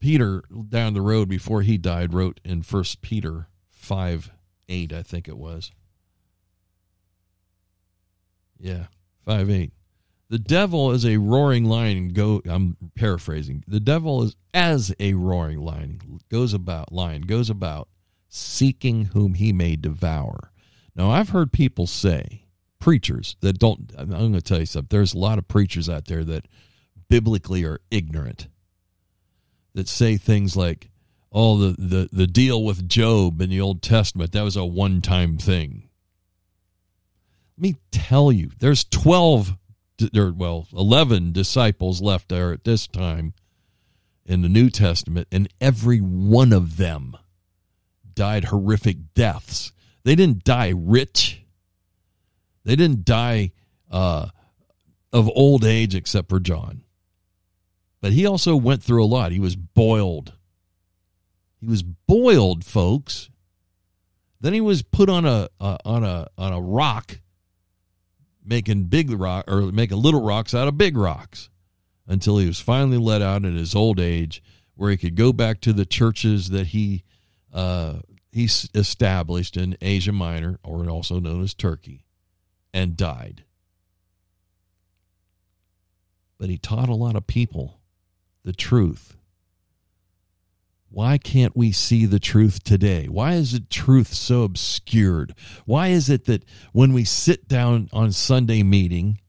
Peter 0.00 0.42
down 0.68 0.94
the 0.94 1.00
road 1.00 1.28
before 1.28 1.62
he 1.62 1.76
died 1.76 2.14
wrote 2.14 2.40
in 2.44 2.62
First 2.62 3.02
Peter 3.02 3.48
five 3.68 4.30
eight, 4.68 4.92
I 4.92 5.02
think 5.02 5.28
it 5.28 5.36
was. 5.36 5.70
Yeah, 8.58 8.86
five 9.24 9.48
eight. 9.50 9.72
The 10.30 10.38
devil 10.38 10.90
is 10.90 11.06
a 11.06 11.16
roaring 11.16 11.64
lion. 11.64 12.08
Go. 12.08 12.42
I'm 12.46 12.76
paraphrasing. 12.94 13.64
The 13.66 13.80
devil 13.80 14.22
is 14.22 14.36
as 14.52 14.94
a 15.00 15.14
roaring 15.14 15.60
lion 15.60 16.20
goes 16.30 16.52
about 16.52 16.92
lion 16.92 17.22
goes 17.22 17.48
about 17.48 17.88
seeking 18.28 19.06
whom 19.06 19.34
he 19.34 19.52
may 19.52 19.76
devour. 19.76 20.52
Now 20.94 21.10
I've 21.10 21.30
heard 21.30 21.52
people 21.52 21.86
say 21.86 22.44
preachers 22.78 23.36
that 23.40 23.58
don't. 23.58 23.92
I'm 23.96 24.10
going 24.10 24.32
to 24.34 24.42
tell 24.42 24.60
you 24.60 24.66
something. 24.66 24.88
There's 24.90 25.14
a 25.14 25.18
lot 25.18 25.38
of 25.38 25.48
preachers 25.48 25.88
out 25.88 26.06
there 26.06 26.24
that 26.24 26.46
biblically 27.08 27.64
are 27.64 27.80
ignorant 27.90 28.48
that 29.74 29.88
say 29.88 30.16
things 30.16 30.56
like, 30.56 30.90
oh, 31.32 31.58
the, 31.58 31.76
the, 31.78 32.08
the 32.12 32.26
deal 32.26 32.64
with 32.64 32.88
Job 32.88 33.40
in 33.40 33.50
the 33.50 33.60
Old 33.60 33.82
Testament, 33.82 34.32
that 34.32 34.42
was 34.42 34.56
a 34.56 34.64
one 34.64 35.00
time 35.00 35.38
thing. 35.38 35.88
Let 37.56 37.62
me 37.62 37.76
tell 37.90 38.30
you, 38.30 38.50
there's 38.58 38.84
12, 38.84 39.56
or 40.16 40.32
well, 40.32 40.68
11 40.72 41.32
disciples 41.32 42.00
left 42.00 42.28
there 42.28 42.52
at 42.52 42.64
this 42.64 42.86
time 42.86 43.34
in 44.24 44.42
the 44.42 44.48
New 44.48 44.70
Testament, 44.70 45.26
and 45.32 45.48
every 45.60 45.98
one 45.98 46.52
of 46.52 46.76
them 46.76 47.16
died 48.14 48.44
horrific 48.44 49.14
deaths. 49.14 49.72
They 50.04 50.14
didn't 50.14 50.44
die 50.44 50.72
rich. 50.76 51.42
They 52.64 52.76
didn't 52.76 53.04
die 53.04 53.52
uh, 53.90 54.28
of 55.12 55.28
old 55.34 55.64
age, 55.64 55.94
except 55.94 56.28
for 56.28 56.38
John. 56.38 56.82
But 58.00 58.12
he 58.12 58.26
also 58.26 58.54
went 58.54 58.82
through 58.82 59.04
a 59.04 59.06
lot. 59.06 59.32
He 59.32 59.40
was 59.40 59.56
boiled. 59.56 60.34
He 61.60 61.66
was 61.66 61.82
boiled, 61.82 62.64
folks. 62.64 63.30
Then 64.40 64.52
he 64.52 64.60
was 64.60 64.82
put 64.82 65.08
on 65.08 65.26
a 65.26 65.48
uh, 65.60 65.78
on 65.84 66.04
a 66.04 66.28
on 66.38 66.52
a 66.52 66.60
rock, 66.60 67.20
making 68.44 68.84
big 68.84 69.10
rock 69.10 69.44
or 69.48 69.62
making 69.72 70.00
little 70.00 70.22
rocks 70.22 70.54
out 70.54 70.68
of 70.68 70.78
big 70.78 70.96
rocks, 70.96 71.50
until 72.06 72.38
he 72.38 72.46
was 72.46 72.60
finally 72.60 72.98
let 72.98 73.20
out 73.20 73.44
in 73.44 73.56
his 73.56 73.74
old 73.74 73.98
age, 73.98 74.42
where 74.76 74.90
he 74.90 74.96
could 74.96 75.16
go 75.16 75.32
back 75.32 75.60
to 75.62 75.72
the 75.72 75.86
churches 75.86 76.50
that 76.50 76.68
he 76.68 77.02
uh, 77.52 77.94
he 78.30 78.44
established 78.44 79.56
in 79.56 79.76
Asia 79.80 80.12
Minor, 80.12 80.60
or 80.62 80.88
also 80.88 81.18
known 81.18 81.42
as 81.42 81.54
Turkey, 81.54 82.04
and 82.72 82.96
died. 82.96 83.42
But 86.38 86.48
he 86.48 86.58
taught 86.58 86.88
a 86.88 86.94
lot 86.94 87.16
of 87.16 87.26
people 87.26 87.80
the 88.44 88.52
truth. 88.52 89.17
Why 90.90 91.18
can't 91.18 91.56
we 91.56 91.72
see 91.72 92.06
the 92.06 92.18
truth 92.18 92.64
today? 92.64 93.06
Why 93.06 93.34
is 93.34 93.52
the 93.52 93.60
truth 93.60 94.14
so 94.14 94.42
obscured? 94.42 95.34
Why 95.66 95.88
is 95.88 96.08
it 96.08 96.24
that 96.24 96.44
when 96.72 96.92
we 96.92 97.04
sit 97.04 97.46
down 97.46 97.88
on 97.92 98.12
Sunday 98.12 98.62
meeting, 98.62 99.20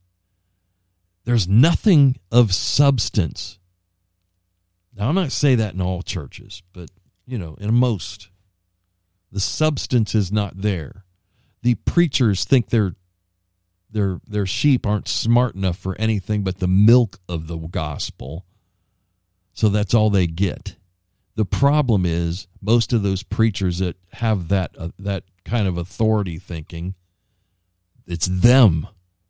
there's 1.25 1.47
nothing 1.47 2.17
of 2.31 2.53
substance? 2.53 3.59
Now, 4.95 5.09
I'm 5.09 5.15
not 5.15 5.31
say 5.31 5.55
that 5.55 5.73
in 5.73 5.81
all 5.81 6.01
churches, 6.01 6.63
but 6.73 6.89
you 7.25 7.37
know, 7.37 7.55
in 7.59 7.73
most, 7.73 8.29
the 9.31 9.39
substance 9.39 10.15
is 10.15 10.31
not 10.31 10.61
there. 10.61 11.03
The 11.61 11.75
preachers 11.75 12.45
think 12.45 12.69
their 12.69 12.95
their 13.91 14.21
their 14.27 14.45
sheep 14.45 14.85
aren't 14.85 15.07
smart 15.07 15.55
enough 15.55 15.77
for 15.77 15.95
anything 15.99 16.43
but 16.43 16.59
the 16.59 16.67
milk 16.67 17.19
of 17.27 17.47
the 17.47 17.57
gospel 17.57 18.45
so 19.59 19.67
that's 19.67 19.93
all 19.93 20.09
they 20.09 20.25
get. 20.25 20.77
The 21.39 21.45
problem 21.45 22.05
is 22.05 22.49
most 22.61 22.91
of 22.91 23.01
those 23.01 23.23
preachers 23.23 23.79
that 23.79 23.95
have 24.11 24.49
that 24.49 24.75
uh, 24.77 24.89
that 24.99 25.23
kind 25.45 25.69
of 25.69 25.77
authority 25.77 26.37
thinking, 26.37 26.95
it's 28.05 28.27
them 28.27 28.85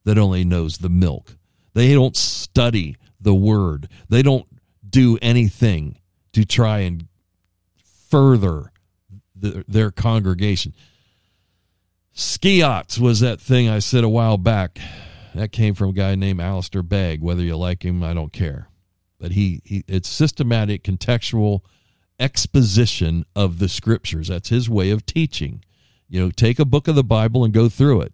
that 0.05 0.17
only 0.17 0.43
knows 0.43 0.79
the 0.79 0.89
milk. 0.89 1.37
They 1.75 1.93
don't 1.93 2.17
study 2.17 2.97
the 3.21 3.35
word. 3.35 3.89
They 4.09 4.23
don't 4.23 4.47
do 4.89 5.19
anything 5.21 5.99
to 6.33 6.45
try 6.45 6.79
and 6.79 7.05
further 8.09 8.71
the, 9.35 9.63
their 9.67 9.91
congregation. 9.91 10.73
Skiats 12.15 12.97
was 12.97 13.19
that 13.19 13.39
thing 13.39 13.69
I 13.69 13.77
said 13.77 14.03
a 14.03 14.09
while 14.09 14.39
back. 14.39 14.79
That 15.35 15.51
came 15.51 15.75
from 15.75 15.89
a 15.89 15.93
guy 15.93 16.15
named 16.15 16.41
Alistair 16.41 16.81
Begg. 16.81 17.21
Whether 17.21 17.43
you 17.43 17.55
like 17.55 17.85
him, 17.85 18.01
I 18.01 18.15
don't 18.15 18.33
care 18.33 18.67
but 19.19 19.33
he, 19.33 19.61
he 19.63 19.83
it's 19.87 20.07
systematic 20.07 20.83
contextual 20.83 21.61
exposition 22.19 23.25
of 23.35 23.59
the 23.59 23.69
scriptures. 23.69 24.27
That's 24.27 24.49
his 24.49 24.69
way 24.69 24.89
of 24.89 25.05
teaching. 25.05 25.63
You 26.07 26.19
know 26.19 26.31
take 26.31 26.59
a 26.59 26.65
book 26.65 26.87
of 26.87 26.95
the 26.95 27.03
bible 27.03 27.43
and 27.43 27.53
go 27.53 27.69
through 27.69 28.01
it. 28.01 28.13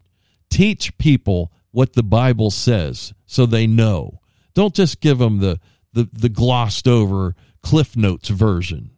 Teach 0.49 0.97
people 0.97 1.51
what 1.72 1.93
the 1.93 2.03
bible 2.03 2.51
says 2.51 3.14
so 3.26 3.45
they 3.45 3.68
know. 3.68 4.20
Don't 4.53 4.76
just 4.76 5.01
give 5.01 5.18
them 5.18 5.39
the 5.39 5.60
the, 5.93 6.10
the 6.12 6.30
glossed 6.30 6.88
over 6.88 7.36
cliff 7.64 7.95
notes 7.95 8.30
version. 8.30 8.91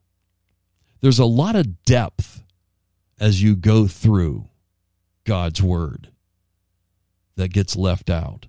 There's 1.00 1.20
a 1.20 1.26
lot 1.26 1.56
of 1.56 1.84
depth 1.84 2.44
as 3.20 3.42
you 3.42 3.56
go 3.56 3.88
through 3.88 4.50
god's 5.26 5.62
word 5.62 6.10
that 7.36 7.54
gets 7.54 7.76
left 7.76 8.10
out. 8.10 8.48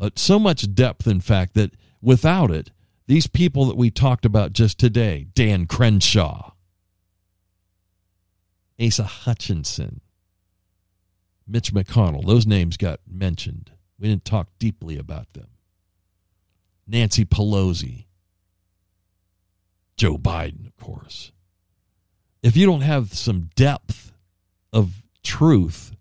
Uh, 0.00 0.10
so 0.16 0.38
much 0.38 0.74
depth 0.74 1.06
in 1.06 1.20
fact 1.20 1.54
that 1.54 1.72
without 2.00 2.50
it 2.50 2.70
these 3.06 3.26
people 3.26 3.64
that 3.66 3.76
we 3.76 3.90
talked 3.90 4.24
about 4.24 4.52
just 4.52 4.78
today, 4.78 5.26
Dan 5.34 5.66
Crenshaw, 5.66 6.52
Asa 8.80 9.04
Hutchinson, 9.04 10.00
Mitch 11.46 11.72
McConnell. 11.72 12.26
Those 12.26 12.46
names 12.46 12.76
got 12.76 13.00
mentioned. 13.08 13.72
We 13.98 14.08
didn't 14.08 14.24
talk 14.24 14.48
deeply 14.58 14.98
about 14.98 15.32
them. 15.32 15.48
Nancy 16.86 17.24
Pelosi, 17.24 18.06
Joe 19.96 20.18
Biden, 20.18 20.66
of 20.66 20.76
course. 20.76 21.32
If 22.42 22.56
you 22.56 22.66
don't 22.66 22.80
have 22.80 23.14
some 23.14 23.50
depth 23.54 24.12
of 24.72 25.04
truth, 25.22 25.92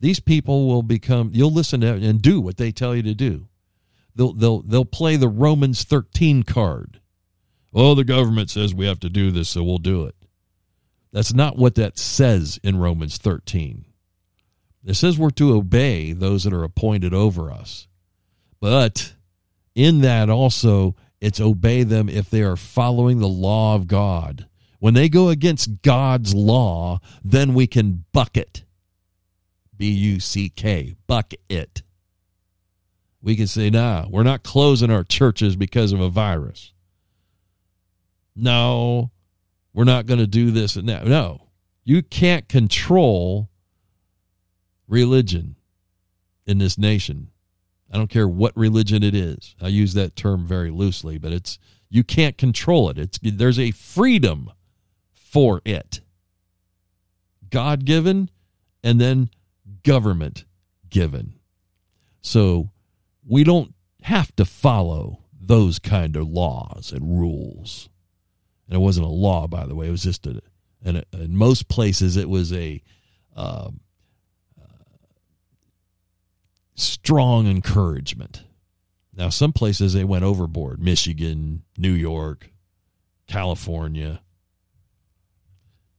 these 0.00 0.20
people 0.20 0.66
will 0.66 0.82
become 0.82 1.30
you'll 1.34 1.52
listen 1.52 1.80
to 1.82 1.88
and 1.94 2.22
do 2.22 2.40
what 2.40 2.56
they 2.56 2.72
tell 2.72 2.94
you 2.96 3.02
to 3.02 3.14
do. 3.14 3.48
They'll 4.16 4.32
they'll 4.32 4.62
they'll 4.62 4.84
play 4.84 5.16
the 5.16 5.28
Romans 5.28 5.84
13 5.84 6.42
card. 6.42 7.00
Oh, 7.74 7.94
the 7.94 8.04
government 8.04 8.50
says 8.50 8.74
we 8.74 8.86
have 8.86 9.00
to 9.00 9.10
do 9.10 9.30
this, 9.30 9.50
so 9.50 9.62
we'll 9.62 9.78
do 9.78 10.04
it. 10.04 10.14
That's 11.12 11.34
not 11.34 11.58
what 11.58 11.74
that 11.76 11.98
says 11.98 12.58
in 12.62 12.78
Romans 12.78 13.18
13. 13.18 13.84
It 14.84 14.94
says 14.94 15.18
we're 15.18 15.30
to 15.30 15.54
obey 15.54 16.12
those 16.12 16.44
that 16.44 16.52
are 16.52 16.64
appointed 16.64 17.12
over 17.12 17.50
us. 17.50 17.86
But 18.60 19.14
in 19.74 20.00
that 20.00 20.30
also, 20.30 20.96
it's 21.20 21.40
obey 21.40 21.82
them 21.82 22.08
if 22.08 22.30
they 22.30 22.42
are 22.42 22.56
following 22.56 23.18
the 23.18 23.28
law 23.28 23.74
of 23.74 23.88
God. 23.88 24.46
When 24.78 24.94
they 24.94 25.08
go 25.08 25.28
against 25.28 25.82
God's 25.82 26.34
law, 26.34 27.00
then 27.22 27.52
we 27.52 27.66
can 27.66 28.04
buck 28.12 28.36
it. 28.36 28.64
B 29.76 29.90
U 29.90 30.20
C 30.20 30.48
K, 30.48 30.94
buck 31.06 31.34
it. 31.48 31.82
We 33.22 33.36
can 33.36 33.46
say, 33.46 33.70
nah, 33.70 34.06
we're 34.08 34.22
not 34.22 34.42
closing 34.42 34.90
our 34.90 35.04
churches 35.04 35.56
because 35.56 35.92
of 35.92 36.00
a 36.00 36.08
virus. 36.08 36.72
No, 38.34 39.10
we're 39.72 39.84
not 39.84 40.06
going 40.06 40.20
to 40.20 40.26
do 40.26 40.50
this 40.50 40.76
and 40.76 40.88
that. 40.88 41.06
No, 41.06 41.48
you 41.84 42.02
can't 42.02 42.48
control 42.48 43.50
religion 44.86 45.56
in 46.46 46.58
this 46.58 46.78
nation. 46.78 47.30
I 47.90 47.96
don't 47.96 48.10
care 48.10 48.28
what 48.28 48.56
religion 48.56 49.02
it 49.02 49.14
is. 49.14 49.54
I 49.60 49.68
use 49.68 49.94
that 49.94 50.16
term 50.16 50.46
very 50.46 50.70
loosely, 50.70 51.18
but 51.18 51.32
it's 51.32 51.58
you 51.88 52.04
can't 52.04 52.36
control 52.36 52.90
it. 52.90 52.98
It's 52.98 53.18
there's 53.22 53.58
a 53.58 53.70
freedom 53.70 54.50
for 55.12 55.62
it. 55.64 56.00
God 57.48 57.84
given 57.84 58.30
and 58.82 59.00
then 59.00 59.30
government 59.82 60.44
given. 60.88 61.34
So 62.20 62.70
we 63.26 63.44
don't 63.44 63.74
have 64.02 64.34
to 64.36 64.44
follow 64.44 65.24
those 65.38 65.78
kind 65.78 66.16
of 66.16 66.28
laws 66.28 66.92
and 66.92 67.18
rules. 67.18 67.88
And 68.68 68.76
it 68.76 68.80
wasn't 68.80 69.06
a 69.06 69.10
law, 69.10 69.46
by 69.46 69.66
the 69.66 69.74
way. 69.74 69.88
It 69.88 69.92
was 69.92 70.02
just 70.02 70.26
a, 70.26 70.40
in 70.84 71.04
most 71.36 71.68
places 71.68 72.16
it 72.16 72.28
was 72.28 72.52
a 72.52 72.82
um, 73.34 73.80
strong 76.74 77.46
encouragement. 77.46 78.44
Now, 79.14 79.30
some 79.30 79.52
places 79.52 79.94
they 79.94 80.04
went 80.04 80.24
overboard 80.24 80.80
Michigan, 80.80 81.62
New 81.76 81.92
York, 81.92 82.50
California. 83.26 84.20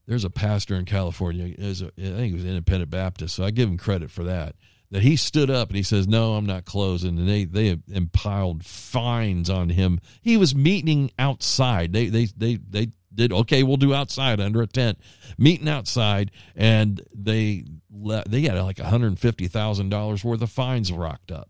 There's 0.06 0.24
a 0.24 0.30
pastor 0.30 0.76
in 0.76 0.86
California, 0.86 1.54
I 1.60 1.74
think 1.74 1.96
he 1.98 2.34
was 2.34 2.46
independent 2.46 2.90
Baptist, 2.90 3.36
so 3.36 3.44
I 3.44 3.52
give 3.52 3.68
him 3.68 3.78
credit 3.78 4.10
for 4.10 4.24
that. 4.24 4.56
That 4.90 5.04
he 5.04 5.18
stood 5.18 5.50
up 5.50 5.68
and 5.68 5.76
he 5.76 5.84
says, 5.84 6.08
No, 6.08 6.36
I'm 6.36 6.46
not 6.46 6.64
closing. 6.64 7.20
And 7.20 7.28
they, 7.28 7.44
they 7.44 7.78
impiled 7.90 8.64
fines 8.64 9.50
on 9.50 9.70
him. 9.70 10.00
He 10.22 10.38
was 10.38 10.56
meeting 10.56 11.12
outside. 11.20 11.92
They, 11.92 12.08
they, 12.08 12.26
they, 12.38 12.56
they 12.56 12.92
did, 13.14 13.34
okay, 13.34 13.64
we'll 13.64 13.78
do 13.78 13.94
outside 13.94 14.40
under 14.40 14.62
a 14.62 14.68
tent, 14.68 15.00
meeting 15.38 15.68
outside, 15.68 16.32
and 16.56 17.02
they 17.14 17.66
they 17.90 18.44
got 18.44 18.64
like 18.64 18.78
$150,000 18.78 20.24
worth 20.24 20.42
of 20.42 20.52
fines 20.52 20.92
rocked 20.92 21.32
up. 21.32 21.50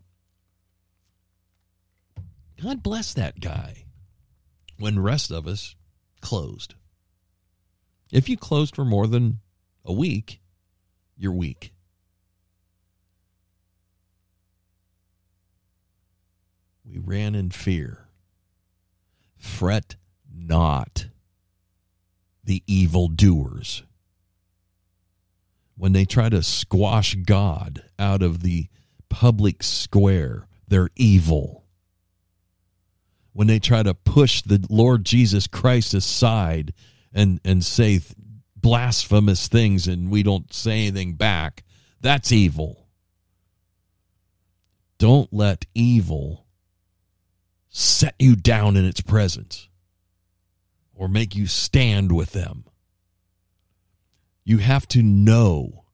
God 2.62 2.82
bless 2.82 3.12
that 3.14 3.38
guy 3.38 3.84
when 4.78 4.96
the 4.96 5.00
rest 5.00 5.30
of 5.30 5.46
us 5.46 5.76
closed. 6.20 6.74
If 8.10 8.28
you 8.28 8.36
closed 8.36 8.74
for 8.74 8.84
more 8.84 9.06
than 9.06 9.40
a 9.84 9.92
week, 9.92 10.40
you're 11.16 11.32
weak. 11.32 11.72
We 16.88 16.98
ran 16.98 17.34
in 17.34 17.50
fear. 17.50 18.08
Fret 19.36 19.96
not 20.32 21.08
the 22.42 22.62
evildoers 22.66 23.82
when 25.78 25.92
they 25.92 26.04
try 26.04 26.28
to 26.28 26.42
squash 26.42 27.14
God 27.14 27.84
out 27.98 28.20
of 28.20 28.42
the 28.42 28.66
public 29.08 29.62
square, 29.62 30.48
they're 30.66 30.90
evil. 30.96 31.64
When 33.32 33.46
they 33.46 33.60
try 33.60 33.84
to 33.84 33.94
push 33.94 34.42
the 34.42 34.66
Lord 34.68 35.04
Jesus 35.04 35.46
Christ 35.46 35.94
aside 35.94 36.74
and, 37.12 37.40
and 37.44 37.64
say 37.64 38.00
blasphemous 38.56 39.46
things 39.46 39.86
and 39.86 40.10
we 40.10 40.24
don't 40.24 40.52
say 40.52 40.88
anything 40.88 41.14
back, 41.14 41.62
that's 42.00 42.32
evil. 42.32 42.88
Don't 44.98 45.32
let 45.32 45.64
evil 45.74 46.44
set 47.68 48.14
you 48.18 48.36
down 48.36 48.76
in 48.76 48.84
its 48.84 49.00
presence 49.00 49.68
or 50.94 51.08
make 51.08 51.34
you 51.34 51.46
stand 51.46 52.12
with 52.12 52.32
them. 52.32 52.64
You 54.44 54.58
have 54.58 54.88
to 54.88 55.02
know. 55.02 55.84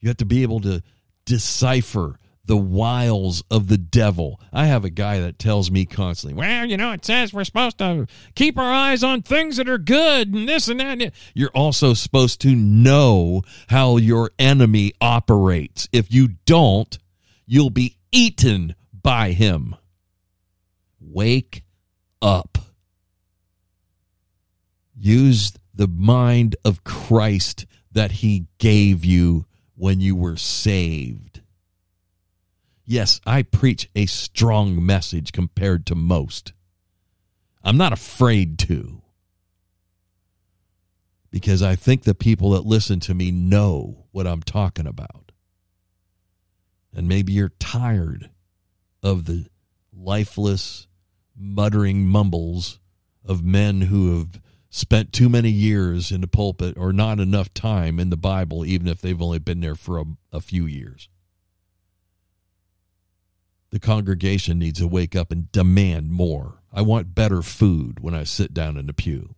You 0.00 0.08
have 0.08 0.16
to 0.18 0.24
be 0.24 0.42
able 0.42 0.60
to 0.60 0.82
decipher 1.24 2.18
the 2.46 2.56
wiles 2.56 3.42
of 3.50 3.68
the 3.68 3.76
devil. 3.76 4.40
I 4.52 4.66
have 4.66 4.84
a 4.84 4.90
guy 4.90 5.20
that 5.20 5.38
tells 5.38 5.70
me 5.70 5.84
constantly, 5.84 6.38
well, 6.38 6.64
you 6.64 6.76
know, 6.76 6.92
it 6.92 7.04
says 7.04 7.32
we're 7.34 7.44
supposed 7.44 7.78
to 7.78 8.06
keep 8.34 8.56
our 8.56 8.72
eyes 8.72 9.02
on 9.02 9.22
things 9.22 9.56
that 9.56 9.68
are 9.68 9.78
good 9.78 10.32
and 10.32 10.48
this 10.48 10.68
and 10.68 10.80
that. 10.80 11.12
You're 11.34 11.50
also 11.50 11.92
supposed 11.92 12.40
to 12.42 12.54
know 12.54 13.42
how 13.68 13.96
your 13.96 14.30
enemy 14.38 14.92
operates. 15.00 15.88
If 15.92 16.12
you 16.12 16.28
don't, 16.46 16.96
you'll 17.46 17.70
be 17.70 17.98
eaten 18.12 18.74
by 18.92 19.32
him. 19.32 19.74
Wake 21.08 21.64
up. 22.20 22.58
Use 24.98 25.52
the 25.74 25.88
mind 25.88 26.56
of 26.64 26.84
Christ 26.84 27.66
that 27.92 28.12
he 28.12 28.46
gave 28.58 29.04
you 29.04 29.46
when 29.74 30.00
you 30.00 30.16
were 30.16 30.36
saved. 30.36 31.40
Yes, 32.84 33.20
I 33.26 33.42
preach 33.42 33.90
a 33.94 34.06
strong 34.06 34.84
message 34.84 35.32
compared 35.32 35.86
to 35.86 35.94
most. 35.94 36.52
I'm 37.62 37.76
not 37.76 37.92
afraid 37.92 38.58
to. 38.60 39.02
Because 41.30 41.62
I 41.62 41.74
think 41.74 42.04
the 42.04 42.14
people 42.14 42.50
that 42.50 42.64
listen 42.64 43.00
to 43.00 43.14
me 43.14 43.30
know 43.30 44.06
what 44.12 44.26
I'm 44.26 44.42
talking 44.42 44.86
about. 44.86 45.32
And 46.94 47.08
maybe 47.08 47.32
you're 47.32 47.50
tired 47.58 48.30
of 49.02 49.24
the 49.24 49.46
lifeless, 49.92 50.86
muttering 51.36 52.06
mumbles 52.06 52.78
of 53.24 53.44
men 53.44 53.82
who 53.82 54.18
have 54.18 54.40
spent 54.70 55.12
too 55.12 55.28
many 55.28 55.50
years 55.50 56.12
in 56.12 56.20
the 56.20 56.26
pulpit 56.26 56.76
or 56.76 56.92
not 56.92 57.18
enough 57.18 57.52
time 57.54 57.98
in 57.98 58.10
the 58.10 58.16
Bible, 58.16 58.64
even 58.64 58.88
if 58.88 59.00
they've 59.00 59.22
only 59.22 59.38
been 59.38 59.60
there 59.60 59.74
for 59.74 59.98
a, 59.98 60.04
a 60.32 60.40
few 60.40 60.66
years. 60.66 61.08
The 63.70 63.80
congregation 63.80 64.58
needs 64.58 64.78
to 64.78 64.86
wake 64.86 65.16
up 65.16 65.30
and 65.30 65.50
demand 65.50 66.10
more. 66.10 66.62
I 66.72 66.82
want 66.82 67.14
better 67.14 67.42
food 67.42 68.00
when 68.00 68.14
I 68.14 68.24
sit 68.24 68.54
down 68.54 68.76
in 68.76 68.86
the 68.86 68.92
pew. 68.92 69.34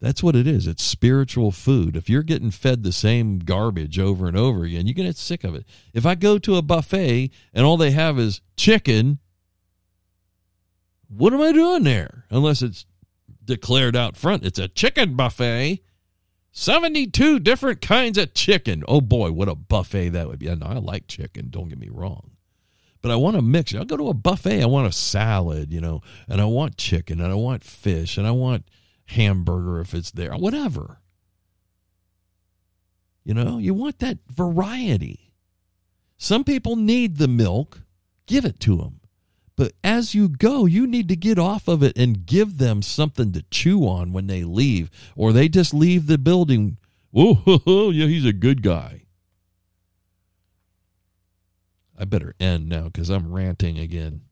That's 0.00 0.22
what 0.22 0.34
it 0.34 0.48
is. 0.48 0.66
It's 0.66 0.82
spiritual 0.82 1.52
food. 1.52 1.96
If 1.96 2.10
you're 2.10 2.24
getting 2.24 2.50
fed 2.50 2.82
the 2.82 2.90
same 2.90 3.38
garbage 3.38 4.00
over 4.00 4.26
and 4.26 4.36
over 4.36 4.64
again, 4.64 4.86
you're 4.86 4.94
going 4.94 5.06
to 5.06 5.10
get 5.12 5.16
sick 5.16 5.44
of 5.44 5.54
it. 5.54 5.64
If 5.94 6.04
I 6.04 6.16
go 6.16 6.38
to 6.38 6.56
a 6.56 6.62
buffet 6.62 7.30
and 7.54 7.64
all 7.64 7.76
they 7.76 7.92
have 7.92 8.18
is 8.18 8.40
chicken, 8.56 9.20
what 11.16 11.32
am 11.32 11.40
I 11.40 11.52
doing 11.52 11.84
there? 11.84 12.26
Unless 12.30 12.62
it's 12.62 12.86
declared 13.44 13.96
out 13.96 14.16
front 14.16 14.44
it's 14.44 14.58
a 14.58 14.68
chicken 14.68 15.14
buffet. 15.14 15.82
72 16.54 17.40
different 17.40 17.80
kinds 17.80 18.18
of 18.18 18.34
chicken. 18.34 18.84
Oh 18.86 19.00
boy, 19.00 19.32
what 19.32 19.48
a 19.48 19.54
buffet 19.54 20.10
that 20.10 20.28
would 20.28 20.38
be. 20.38 20.50
I, 20.50 20.54
know, 20.54 20.66
I 20.66 20.74
like 20.74 21.06
chicken, 21.06 21.48
don't 21.48 21.68
get 21.68 21.78
me 21.78 21.88
wrong. 21.90 22.32
But 23.00 23.10
I 23.10 23.16
want 23.16 23.36
to 23.36 23.42
mix. 23.42 23.74
I'll 23.74 23.84
go 23.84 23.96
to 23.96 24.08
a 24.08 24.14
buffet. 24.14 24.62
I 24.62 24.66
want 24.66 24.86
a 24.86 24.92
salad, 24.92 25.72
you 25.72 25.80
know, 25.80 26.02
and 26.28 26.40
I 26.40 26.44
want 26.44 26.76
chicken 26.76 27.20
and 27.20 27.32
I 27.32 27.34
want 27.34 27.64
fish 27.64 28.16
and 28.18 28.26
I 28.26 28.30
want 28.32 28.68
hamburger 29.06 29.80
if 29.80 29.94
it's 29.94 30.10
there, 30.10 30.32
whatever. 30.34 31.00
You 33.24 33.34
know, 33.34 33.58
you 33.58 33.74
want 33.74 33.98
that 34.00 34.18
variety. 34.28 35.32
Some 36.18 36.44
people 36.44 36.76
need 36.76 37.16
the 37.16 37.28
milk, 37.28 37.80
give 38.26 38.44
it 38.44 38.60
to 38.60 38.76
them. 38.76 39.00
But 39.56 39.72
as 39.84 40.14
you 40.14 40.28
go, 40.28 40.64
you 40.66 40.86
need 40.86 41.08
to 41.08 41.16
get 41.16 41.38
off 41.38 41.68
of 41.68 41.82
it 41.82 41.96
and 41.96 42.24
give 42.24 42.58
them 42.58 42.80
something 42.82 43.32
to 43.32 43.44
chew 43.50 43.86
on 43.86 44.12
when 44.12 44.26
they 44.26 44.44
leave, 44.44 44.90
or 45.14 45.32
they 45.32 45.48
just 45.48 45.74
leave 45.74 46.06
the 46.06 46.18
building. 46.18 46.78
Whoa, 47.10 47.90
yeah, 47.90 48.06
he's 48.06 48.24
a 48.24 48.32
good 48.32 48.62
guy. 48.62 49.02
I 51.98 52.04
better 52.04 52.34
end 52.40 52.68
now 52.68 52.84
because 52.84 53.10
I'm 53.10 53.32
ranting 53.32 53.78
again. 53.78 54.22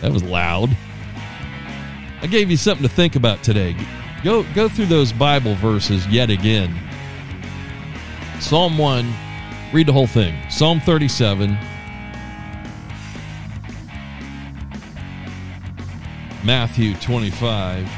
That 0.00 0.10
was 0.10 0.24
loud. 0.24 0.76
I 2.22 2.26
gave 2.26 2.50
you 2.50 2.56
something 2.56 2.82
to 2.82 2.92
think 2.92 3.14
about 3.14 3.44
today. 3.44 3.76
Go 4.24 4.42
go 4.54 4.68
through 4.68 4.86
those 4.86 5.12
Bible 5.12 5.54
verses 5.54 6.04
yet 6.08 6.30
again. 6.30 6.76
Psalm 8.42 8.76
1, 8.76 9.10
read 9.72 9.86
the 9.86 9.92
whole 9.92 10.06
thing. 10.06 10.36
Psalm 10.50 10.80
37, 10.80 11.56
Matthew 16.44 16.94
25. 16.96 17.88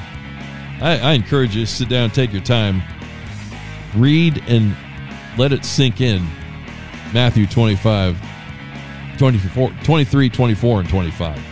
I, 0.81 0.99
I 0.99 1.13
encourage 1.15 1.57
you 1.57 1.65
to 1.65 1.71
sit 1.71 1.89
down, 1.89 2.11
take 2.11 2.33
your 2.33 2.43
time, 2.43 2.83
read 3.97 4.45
and 4.47 4.77
let 5.39 5.53
it 5.53 5.65
sink 5.65 6.01
in. 6.01 6.25
Matthew 7.13 7.47
25, 7.47 8.17
24, 9.19 9.71
23, 9.83 10.29
24, 10.29 10.81
and 10.81 10.89
25. 10.89 11.43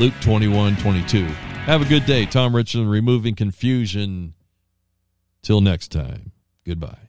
Luke 0.00 0.14
21, 0.20 0.76
22. 0.76 1.24
Have 1.26 1.82
a 1.82 1.84
good 1.84 2.06
day. 2.06 2.24
Tom 2.24 2.56
Richardson 2.56 2.88
removing 2.88 3.34
confusion. 3.34 4.34
Till 5.42 5.60
next 5.60 5.88
time. 5.88 6.32
Goodbye. 6.64 7.01